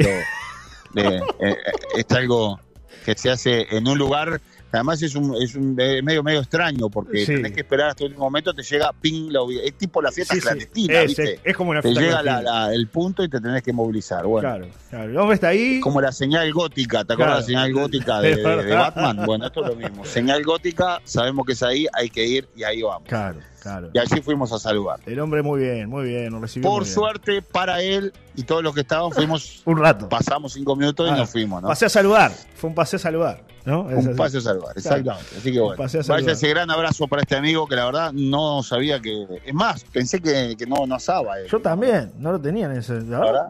Pero 0.94 1.10
eh, 1.40 1.56
es 1.96 2.10
algo 2.16 2.60
que 3.04 3.14
se 3.16 3.30
hace 3.30 3.66
en 3.70 3.86
un 3.88 3.98
lugar 3.98 4.40
Además 4.72 5.02
es 5.02 5.14
un, 5.14 5.34
es 5.40 5.54
un 5.54 5.74
medio 5.74 6.22
medio 6.22 6.40
extraño 6.40 6.88
porque 6.88 7.26
tenés 7.26 7.52
que 7.52 7.60
esperar 7.60 7.90
hasta 7.90 8.04
el 8.04 8.10
último 8.10 8.26
momento, 8.26 8.54
te 8.54 8.62
llega 8.62 8.92
ping, 8.92 9.30
la, 9.30 9.40
es 9.64 9.74
tipo 9.74 10.00
la 10.00 10.12
fiesta 10.12 10.36
clandestina, 10.38 11.02
¿viste? 11.02 11.40
Es, 11.42 11.56
como 11.56 11.70
una 11.70 11.82
fiesta 11.82 12.00
Te 12.00 12.06
llega 12.06 12.72
el 12.72 12.86
punto 12.88 13.24
y 13.24 13.28
te 13.28 13.40
tenés 13.40 13.62
que 13.62 13.72
movilizar. 13.72 14.24
Bueno, 14.26 14.48
claro, 14.48 14.68
claro. 14.88 15.10
El 15.10 15.16
hombre 15.16 15.34
está 15.34 15.48
ahí. 15.48 15.80
Como 15.80 16.00
la 16.00 16.12
señal 16.12 16.52
gótica, 16.52 17.04
¿te 17.04 17.14
acuerdas 17.14 17.40
la 17.40 17.46
señal 17.46 17.72
gótica 17.72 18.20
de, 18.22 18.36
de, 18.36 18.74
Batman? 18.74 19.24
Bueno, 19.26 19.46
esto 19.46 19.62
es 19.62 19.68
lo 19.70 19.76
mismo. 19.76 20.04
Señal 20.04 20.44
gótica, 20.44 21.00
sabemos 21.04 21.46
que 21.46 21.52
es 21.52 21.62
ahí, 21.62 21.86
hay 21.92 22.10
que 22.10 22.26
ir 22.26 22.48
y 22.54 22.62
ahí 22.62 22.82
vamos. 22.82 23.08
Claro. 23.08 23.40
Claro. 23.60 23.90
Y 23.92 23.98
allí 23.98 24.20
fuimos 24.22 24.52
a 24.52 24.58
saludar. 24.58 25.00
El 25.06 25.20
hombre 25.20 25.42
muy 25.42 25.60
bien, 25.60 25.88
muy 25.88 26.04
bien, 26.04 26.32
nos 26.32 26.40
recibió. 26.40 26.68
Por 26.70 26.86
suerte 26.86 27.42
para 27.42 27.82
él 27.82 28.12
y 28.34 28.42
todos 28.42 28.62
los 28.62 28.74
que 28.74 28.80
estaban, 28.80 29.12
fuimos. 29.12 29.62
un 29.66 29.78
rato. 29.78 30.08
Pasamos 30.08 30.52
cinco 30.54 30.76
minutos 30.76 31.08
y 31.08 31.12
ah, 31.12 31.16
nos 31.16 31.30
fuimos, 31.30 31.62
¿no? 31.62 31.68
Pasé 31.68 31.86
a 31.86 31.88
saludar, 31.88 32.32
fue 32.54 32.68
un 32.68 32.74
paseo 32.74 32.96
a 32.96 33.00
saludar. 33.00 33.50
¿no? 33.64 33.82
un 33.82 34.16
paseo 34.16 34.40
a 34.40 34.42
saludar, 34.42 34.76
exactamente. 34.76 35.36
Así 35.36 35.52
que 35.52 35.60
bueno, 35.60 35.84
vaya 36.08 36.32
ese 36.32 36.48
gran 36.48 36.70
abrazo 36.70 37.06
para 37.06 37.22
este 37.22 37.36
amigo 37.36 37.66
que 37.66 37.76
la 37.76 37.84
verdad 37.84 38.12
no 38.12 38.62
sabía 38.62 39.00
que. 39.00 39.26
Es 39.44 39.54
más, 39.54 39.84
pensé 39.84 40.20
que, 40.20 40.56
que 40.56 40.66
no, 40.66 40.86
no 40.86 40.94
asaba. 40.94 41.34
Yo 41.46 41.60
también, 41.60 42.12
no 42.18 42.32
lo 42.32 42.40
tenía 42.40 42.66
en 42.66 42.72
ese. 42.72 43.00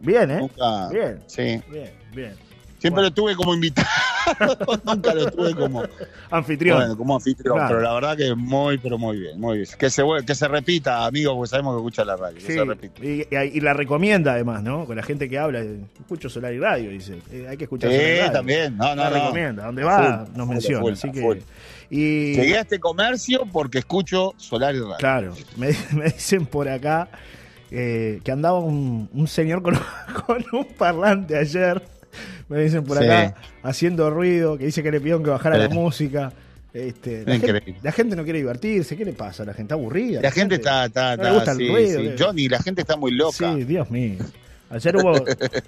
Bien, 0.01 0.31
¿eh? 0.31 0.51
Bien. 0.91 1.23
Sí. 1.27 1.63
Bien, 1.71 1.93
bien. 2.13 2.51
Siempre 2.79 3.03
lo 3.03 3.11
tuve 3.11 3.37
como 3.37 3.53
invitado, 3.53 3.87
nunca 4.85 5.15
lo 5.15 5.31
tuve 5.31 5.55
como 5.55 5.85
anfitrión. 6.31 6.79
Bueno, 6.79 6.97
como 6.97 7.17
anfitrión, 7.17 7.59
pero 7.69 7.81
la 7.81 7.95
verdad 7.95 8.17
que 8.17 8.35
muy, 8.35 8.79
pero 8.79 8.99
muy 8.99 9.19
bien, 9.19 9.41
muy 9.41 9.59
bien. 9.59 9.69
Que 9.79 9.91
se, 9.91 10.03
que 10.27 10.35
se 10.35 10.49
repita, 10.49 11.07
amigos, 11.07 11.35
porque 11.35 11.51
sabemos 11.51 11.75
que 11.75 11.79
escucha 11.79 12.05
la 12.05 12.17
radio. 12.17 12.37
que 12.37 12.53
se 12.53 12.65
repita. 12.65 13.05
Y, 13.05 13.61
la 13.61 13.75
recomienda 13.75 14.33
además, 14.33 14.63
¿no? 14.63 14.87
Con 14.87 14.97
la 14.97 15.03
gente 15.03 15.29
que 15.29 15.39
habla, 15.39 15.61
escucho 15.61 16.29
Solar 16.29 16.53
y 16.55 16.59
Radio, 16.59 16.91
dice, 16.91 17.19
eh, 17.31 17.47
hay 17.49 17.57
que 17.57 17.65
escuchar 17.65 17.91
Sí, 17.91 18.33
también, 18.33 18.77
no, 18.77 18.95
no, 18.95 19.03
la 19.03 19.11
recomienda, 19.11 19.67
donde 19.67 19.85
va 19.85 20.27
nos 20.35 20.49
menciona, 20.49 20.93
así 20.93 21.11
que... 21.11 21.43
Y... 21.93 22.35
Llegué 22.35 22.57
a 22.57 22.61
este 22.61 22.79
comercio 22.79 23.47
porque 23.53 23.79
escucho 23.79 24.35
Solar 24.37 24.75
y 24.75 24.79
Radio. 24.79 24.97
Claro, 24.99 25.35
me, 25.57 25.69
me 25.93 26.05
dicen 26.05 26.47
por 26.47 26.69
acá 26.69 27.09
eh, 27.71 28.21
que 28.25 28.33
andaba 28.33 28.59
un, 28.59 29.09
un 29.13 29.29
señor 29.29 29.63
con, 29.63 29.75
con 30.27 30.45
un 30.53 30.65
parlante 30.77 31.37
ayer 31.37 31.83
me 32.49 32.61
dicen 32.61 32.85
por 32.85 33.03
acá, 33.03 33.35
haciendo 33.63 34.11
ruido, 34.11 34.59
que 34.59 34.67
dice 34.67 34.83
que 34.83 34.91
le 34.91 35.01
pidieron 35.01 35.23
que 35.23 35.31
bajara 35.31 35.59
la 35.59 35.69
música. 35.69 36.33
Este, 36.73 37.25
la, 37.27 37.91
gente, 37.91 38.15
no 38.15 38.23
quiere 38.23 38.39
divertirse, 38.39 38.97
¿qué 38.97 39.05
le 39.05 39.13
pasa? 39.13 39.45
La 39.45 39.53
gente 39.53 39.65
está 39.65 39.75
aburrida. 39.75 40.21
La, 40.21 40.31
gente, 40.31 40.55
está, 40.55 40.87
está, 40.87 41.15
está 41.15 41.55
sí, 41.57 41.69
ruido, 41.69 42.01
Johnny, 42.17 42.49
la 42.49 42.61
gente 42.61 42.83
está 42.83 42.97
muy 42.97 43.11
loca. 43.11 43.55
Sí, 43.55 43.65
Dios 43.65 43.91
mío. 43.91 44.19
Ayer 44.71 44.97
hubo, 44.97 45.13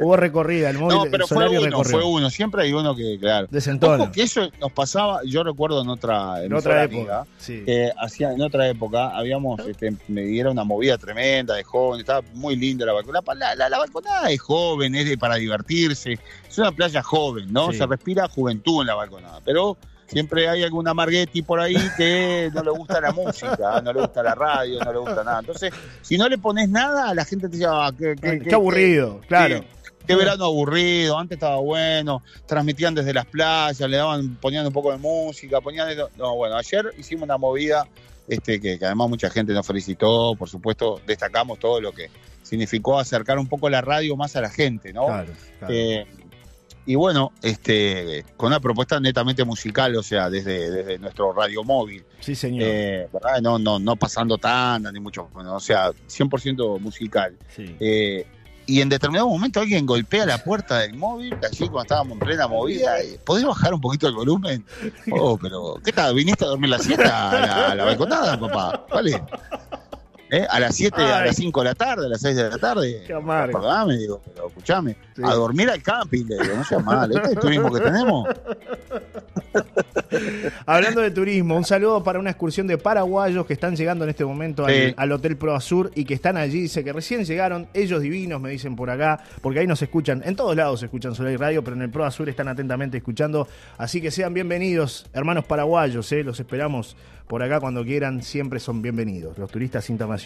hubo 0.00 0.16
recorrida, 0.16 0.70
el 0.70 0.78
móvil. 0.78 0.96
No, 0.96 1.04
pero 1.10 1.26
fue 1.26 1.48
uno, 1.48 1.82
fue 1.84 2.04
uno. 2.04 2.30
Siempre 2.30 2.62
hay 2.62 2.72
uno 2.72 2.94
que, 2.94 3.18
claro. 3.18 3.48
Desentona. 3.50 4.12
que 4.12 4.22
eso 4.22 4.48
nos 4.60 4.70
pasaba, 4.72 5.20
yo 5.24 5.42
recuerdo 5.42 5.82
en 5.82 5.88
otra, 5.88 6.42
en 6.44 6.52
otra 6.52 6.84
época. 6.84 7.26
Sí. 7.36 7.64
hacía, 7.98 8.32
en 8.32 8.40
otra 8.40 8.68
época 8.68 9.16
habíamos, 9.16 9.60
este, 9.66 9.92
me 10.08 10.22
dieron 10.22 10.52
una 10.52 10.64
movida 10.64 10.96
tremenda 10.98 11.54
de 11.54 11.64
joven, 11.64 12.00
estaba 12.00 12.22
muy 12.34 12.54
linda 12.54 12.86
la 12.86 12.92
balconada. 12.92 13.34
La, 13.34 13.54
la, 13.56 13.68
la, 13.68 13.78
balconada 13.78 14.30
es 14.30 14.40
joven, 14.40 14.94
es 14.94 15.08
de, 15.08 15.18
para 15.18 15.34
divertirse. 15.34 16.18
Es 16.48 16.58
una 16.58 16.70
playa 16.70 17.02
joven, 17.02 17.52
¿no? 17.52 17.72
Se 17.72 17.84
respira 17.86 18.28
juventud 18.28 18.82
en 18.82 18.86
la 18.86 18.94
balconada. 18.94 19.40
Pero 19.44 19.76
siempre 20.12 20.46
hay 20.46 20.62
alguna 20.62 20.92
Marghetti 20.92 21.40
por 21.40 21.58
ahí 21.58 21.76
que 21.96 22.50
no 22.52 22.62
le 22.62 22.70
gusta 22.70 23.00
la 23.00 23.12
música, 23.12 23.80
no 23.82 23.92
le 23.94 24.02
gusta 24.02 24.22
la 24.22 24.34
radio, 24.34 24.78
no 24.84 24.92
le 24.92 24.98
gusta 24.98 25.24
nada. 25.24 25.40
Entonces, 25.40 25.72
si 26.02 26.18
no 26.18 26.28
le 26.28 26.36
pones 26.36 26.68
nada, 26.68 27.14
la 27.14 27.24
gente 27.24 27.48
te 27.48 27.56
dice, 27.56 27.66
ah, 27.68 27.90
qué, 27.98 28.54
aburrido, 28.54 29.20
claro. 29.26 29.64
Qué, 30.06 30.14
verano 30.14 30.44
aburrido, 30.44 31.16
antes 31.16 31.36
estaba 31.36 31.56
bueno, 31.56 32.22
transmitían 32.44 32.94
desde 32.94 33.14
las 33.14 33.24
playas, 33.24 33.80
le 33.88 33.96
daban, 33.96 34.36
ponían 34.36 34.66
un 34.66 34.72
poco 34.72 34.90
de 34.90 34.98
música, 34.98 35.60
ponían... 35.60 35.88
No, 36.18 36.36
bueno, 36.36 36.56
ayer 36.56 36.92
hicimos 36.98 37.22
una 37.22 37.38
movida 37.38 37.86
este, 38.28 38.60
que, 38.60 38.78
además 38.82 39.08
mucha 39.08 39.30
gente 39.30 39.54
nos 39.54 39.66
felicitó, 39.66 40.34
por 40.36 40.48
supuesto, 40.48 41.00
destacamos 41.06 41.58
todo 41.58 41.80
lo 41.80 41.92
que 41.92 42.10
significó 42.42 42.98
acercar 42.98 43.38
un 43.38 43.46
poco 43.46 43.70
la 43.70 43.80
radio 43.80 44.14
más 44.16 44.36
a 44.36 44.42
la 44.42 44.50
gente, 44.50 44.92
¿no? 44.92 45.06
Claro, 45.06 45.32
claro. 45.58 45.74
Eh, 45.74 46.06
y 46.84 46.94
bueno, 46.96 47.32
este, 47.42 48.24
con 48.36 48.48
una 48.48 48.60
propuesta 48.60 48.98
netamente 48.98 49.44
musical, 49.44 49.94
o 49.96 50.02
sea, 50.02 50.28
desde, 50.28 50.70
desde 50.70 50.98
nuestro 50.98 51.32
radio 51.32 51.62
móvil. 51.62 52.04
Sí, 52.20 52.34
señor. 52.34 52.62
Eh, 52.64 53.08
no, 53.40 53.58
no, 53.58 53.78
no 53.78 53.96
pasando 53.96 54.36
tanta, 54.38 54.90
ni 54.90 54.98
mucho, 54.98 55.28
bueno, 55.32 55.54
o 55.54 55.60
sea, 55.60 55.90
100% 55.90 56.80
musical. 56.80 57.36
Sí. 57.54 57.76
Eh, 57.78 58.26
y 58.66 58.80
en 58.80 58.88
determinado 58.88 59.28
momento 59.28 59.60
alguien 59.60 59.86
golpea 59.86 60.24
la 60.26 60.38
puerta 60.38 60.78
del 60.80 60.94
móvil, 60.94 61.34
allí 61.34 61.68
cuando 61.68 61.82
estábamos 61.82 62.12
en 62.14 62.18
plena 62.20 62.48
movida, 62.48 62.96
¿podés 63.24 63.44
bajar 63.44 63.74
un 63.74 63.80
poquito 63.80 64.08
el 64.08 64.14
volumen? 64.14 64.64
Oh, 65.12 65.36
pero, 65.36 65.80
¿qué 65.84 65.92
tal? 65.92 66.14
¿Viniste 66.14 66.44
a 66.44 66.48
dormir 66.48 66.70
la 66.70 66.78
siesta 66.78 67.30
a 67.30 67.46
la, 67.46 67.66
a 67.70 67.74
la 67.74 67.84
balconada, 67.84 68.38
papá? 68.38 68.86
¿Vale? 68.90 69.22
¿Eh? 70.34 70.46
A 70.48 70.58
las 70.58 70.74
7, 70.76 70.96
a 70.96 71.26
las 71.26 71.36
5 71.36 71.60
de 71.60 71.64
la 71.66 71.74
tarde, 71.74 72.06
a 72.06 72.08
las 72.08 72.22
6 72.22 72.34
de 72.34 72.48
la 72.48 72.56
tarde. 72.56 73.02
Qué 73.06 73.12
amargo. 73.12 73.60
Perdóname, 73.60 73.98
digo, 73.98 74.22
pero 74.24 74.48
escuchame. 74.48 74.96
A 75.22 75.34
dormir 75.34 75.68
al 75.68 75.82
camping, 75.82 76.24
le 76.24 76.38
digo, 76.38 76.56
no 76.56 76.64
sea 76.64 76.78
mal, 76.78 77.12
este 77.12 77.26
es 77.26 77.32
el 77.34 77.38
turismo 77.38 77.70
que 77.70 77.80
tenemos. 77.80 78.26
Hablando 80.64 81.02
de 81.02 81.10
turismo, 81.10 81.54
un 81.54 81.66
saludo 81.66 82.02
para 82.02 82.18
una 82.18 82.30
excursión 82.30 82.66
de 82.66 82.78
paraguayos 82.78 83.44
que 83.44 83.52
están 83.52 83.76
llegando 83.76 84.04
en 84.04 84.10
este 84.10 84.24
momento 84.24 84.64
al, 84.64 85.12
Hotel 85.12 85.36
Pro 85.36 85.54
Azur 85.54 85.90
y 85.94 86.06
que 86.06 86.14
están 86.14 86.38
allí. 86.38 86.62
Dice 86.62 86.82
que 86.82 86.94
recién 86.94 87.26
llegaron, 87.26 87.68
ellos 87.74 88.00
divinos, 88.00 88.40
me 88.40 88.48
dicen 88.48 88.74
por 88.74 88.88
acá, 88.88 89.22
porque 89.42 89.58
ahí 89.58 89.66
nos 89.66 89.82
escuchan, 89.82 90.22
en 90.24 90.34
todos 90.34 90.56
lados 90.56 90.80
se 90.80 90.86
escuchan 90.86 91.14
Soleil 91.14 91.38
Radio, 91.38 91.62
pero 91.62 91.76
en 91.76 91.82
el 91.82 91.90
Pro 91.90 92.06
Azur 92.06 92.30
están 92.30 92.48
atentamente 92.48 92.96
escuchando. 92.96 93.46
Así 93.76 94.00
que 94.00 94.10
sean 94.10 94.32
bienvenidos, 94.32 95.04
hermanos 95.12 95.44
paraguayos, 95.44 96.10
¿eh? 96.12 96.24
los 96.24 96.40
esperamos 96.40 96.96
por 97.26 97.42
acá 97.42 97.60
cuando 97.60 97.84
quieran, 97.84 98.22
siempre 98.22 98.60
son 98.60 98.80
bienvenidos, 98.82 99.38
los 99.38 99.50
turistas 99.50 99.88
internacionales. 99.90 100.21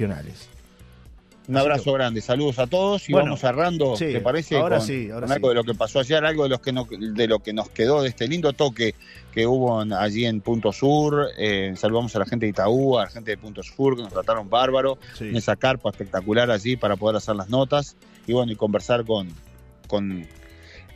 Un 1.48 1.56
abrazo 1.56 1.92
grande, 1.92 2.20
saludos 2.20 2.58
a 2.58 2.66
todos 2.66 3.08
y 3.08 3.12
vamos 3.12 3.38
cerrando, 3.38 3.94
¿te 3.94 4.20
parece? 4.20 4.56
Ahora 4.56 4.80
sí, 4.80 5.10
ahora 5.10 5.32
algo 5.32 5.50
de 5.50 5.54
lo 5.54 5.62
que 5.62 5.74
pasó 5.74 6.00
ayer, 6.00 6.24
algo 6.24 6.42
de, 6.42 6.48
los 6.48 6.60
que 6.60 6.72
de 6.72 7.28
lo 7.28 7.38
que 7.38 7.52
nos 7.52 7.68
quedó 7.70 8.02
de 8.02 8.08
este 8.08 8.26
lindo 8.26 8.52
toque 8.52 8.96
que 9.32 9.46
hubo 9.46 9.80
allí 9.80 10.26
en 10.26 10.40
Punto 10.40 10.72
Sur. 10.72 11.28
Eh, 11.38 11.72
saludamos 11.76 12.16
a 12.16 12.18
la 12.18 12.26
gente 12.26 12.46
de 12.46 12.50
Itaú, 12.50 12.98
a 12.98 13.04
la 13.04 13.10
gente 13.10 13.30
de 13.30 13.38
Punto 13.38 13.62
Sur, 13.62 13.94
que 13.94 14.02
nos 14.02 14.12
trataron 14.12 14.50
bárbaro, 14.50 14.98
en 15.20 15.36
esa 15.36 15.54
carpa 15.54 15.90
espectacular 15.90 16.50
allí 16.50 16.76
para 16.76 16.96
poder 16.96 17.16
hacer 17.16 17.36
las 17.36 17.48
notas 17.48 17.94
y 18.26 18.32
bueno, 18.32 18.50
y 18.50 18.56
conversar 18.56 19.04
con, 19.04 19.28
con, 19.86 20.26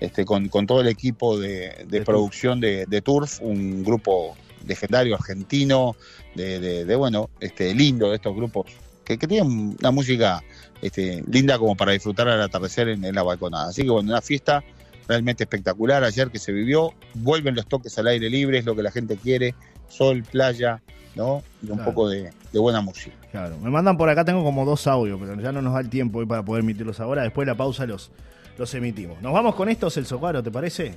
este, 0.01 0.25
con, 0.25 0.49
todo 0.67 0.81
el 0.81 0.89
equipo 0.89 1.39
de, 1.39 2.03
producción 2.05 2.59
de, 2.59 2.87
de 2.87 3.01
Turf, 3.03 3.41
un 3.41 3.85
grupo 3.85 4.37
legendario 4.67 5.15
argentino, 5.15 5.95
de, 6.35 6.59
de, 6.85 6.97
bueno, 6.97 7.31
este, 7.39 7.73
lindo 7.73 8.11
de 8.11 8.17
estos 8.17 8.35
grupos 8.35 8.67
que, 9.05 9.17
tienen 9.19 9.77
una 9.79 9.91
música 9.91 10.43
este, 10.83 11.23
linda 11.27 11.59
como 11.59 11.77
para 11.77 11.93
disfrutar 11.93 12.29
al 12.29 12.41
atardecer 12.41 12.89
en, 12.89 13.15
la 13.15 13.23
balconada. 13.23 13.69
Así 13.69 13.83
que 13.83 13.91
bueno, 13.91 14.11
una 14.11 14.23
fiesta 14.23 14.63
realmente 15.09 15.45
espectacular 15.45 16.05
ayer 16.05 16.31
que 16.31 16.39
se 16.39 16.53
vivió. 16.53 16.95
Vuelven 17.15 17.55
los 17.55 17.67
toques 17.67 17.99
al 17.99 18.07
aire 18.07 18.31
libre, 18.31 18.59
es 18.59 18.65
lo 18.65 18.77
que 18.77 18.83
la 18.83 18.91
gente 18.91 19.17
quiere. 19.17 19.55
Sol, 19.89 20.23
playa, 20.23 20.81
¿no? 21.17 21.43
Y 21.63 21.71
un 21.71 21.85
poco 21.85 22.09
de, 22.09 22.31
buena 22.53 22.81
música. 22.81 23.17
Claro, 23.33 23.59
me 23.59 23.71
mandan 23.71 23.97
por 23.97 24.09
acá, 24.09 24.25
tengo 24.25 24.45
como 24.45 24.65
dos 24.65 24.87
audios, 24.87 25.19
pero 25.21 25.41
ya 25.41 25.53
no 25.53 25.63
nos 25.63 25.75
da 25.75 25.81
el 25.81 25.91
tiempo 25.91 26.21
hoy 26.21 26.27
para 26.27 26.45
poder 26.45 26.63
emitirlos 26.63 27.01
ahora. 27.01 27.23
Después 27.23 27.47
de 27.47 27.53
la 27.53 27.57
pausa 27.57 27.87
los, 27.87 28.11
los 28.57 28.73
emitimos. 28.75 29.21
Nos 29.21 29.33
vamos 29.33 29.55
con 29.55 29.69
esto, 29.69 29.91
Celso 29.91 30.21
Caro, 30.21 30.43
¿te 30.43 30.51
parece? 30.51 30.95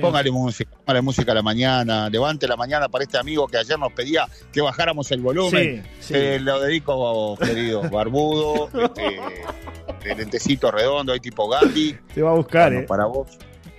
Póngale 0.00 0.30
música, 0.30 0.70
póngale 0.70 1.02
música 1.02 1.32
a 1.32 1.34
la 1.34 1.42
mañana, 1.42 2.08
levante 2.08 2.46
la 2.46 2.56
mañana 2.56 2.88
para 2.88 3.02
este 3.02 3.18
amigo 3.18 3.48
que 3.48 3.58
ayer 3.58 3.76
nos 3.78 3.92
pedía 3.92 4.28
que 4.52 4.60
bajáramos 4.60 5.10
el 5.10 5.20
volumen. 5.20 5.84
Sí, 5.98 6.14
lo 6.40 6.60
dedico, 6.60 7.36
querido, 7.36 7.82
barbudo, 7.90 8.70
este, 8.72 10.08
de 10.08 10.14
lentecito 10.14 10.70
redondo, 10.70 11.12
hay 11.12 11.20
tipo 11.20 11.48
Gandhi. 11.48 11.98
Te 12.14 12.22
va 12.22 12.30
a 12.30 12.34
buscar, 12.34 12.72
eh. 12.72 12.82
Para 12.82 13.06
vos. 13.06 13.36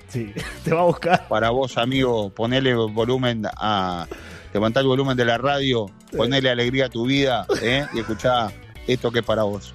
Sí, 0.09 0.33
te 0.63 0.73
va 0.73 0.81
a 0.81 0.85
buscar. 0.85 1.27
Para 1.29 1.51
vos, 1.51 1.77
amigo, 1.77 2.29
ponele 2.31 2.75
volumen 2.75 3.43
a. 3.45 4.07
Levantá 4.53 4.79
el 4.81 4.87
volumen 4.87 5.15
de 5.15 5.25
la 5.25 5.37
radio, 5.37 5.85
ponele 6.15 6.49
alegría 6.49 6.87
a 6.87 6.89
tu 6.89 7.05
vida, 7.05 7.45
¿eh? 7.61 7.85
Y 7.93 7.99
escuchá 7.99 8.49
esto 8.87 9.11
que 9.11 9.19
es 9.19 9.25
para 9.25 9.43
vos. 9.43 9.73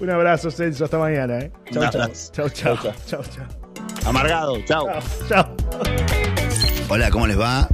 Un 0.00 0.10
abrazo, 0.10 0.50
Celso, 0.50 0.84
hasta 0.84 0.98
mañana, 0.98 1.38
¿eh? 1.38 1.52
Chau, 1.72 1.90
chau. 1.90 2.10
Chau, 2.32 2.48
chau. 2.48 2.92
Chau, 3.06 3.22
chau. 3.22 3.59
Amargado, 4.10 4.60
chao. 4.64 4.88
Chao. 5.28 5.56
Hola, 6.88 7.10
¿cómo 7.10 7.28
les 7.28 7.38
va? 7.38 7.68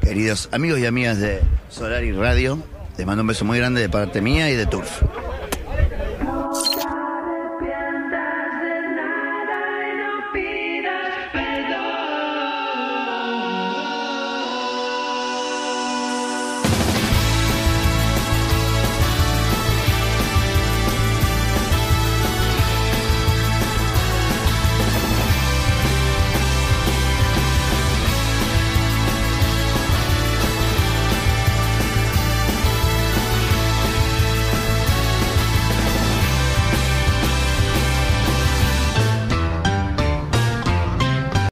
Queridos 0.00 0.48
amigos 0.50 0.80
y 0.80 0.86
amigas 0.86 1.20
de 1.20 1.40
Solar 1.68 2.02
y 2.02 2.10
Radio, 2.10 2.58
les 2.98 3.06
mando 3.06 3.22
un 3.22 3.28
beso 3.28 3.44
muy 3.44 3.58
grande 3.58 3.82
de 3.82 3.88
parte 3.88 4.20
mía 4.20 4.50
y 4.50 4.56
de 4.56 4.66
Turf. 4.66 5.02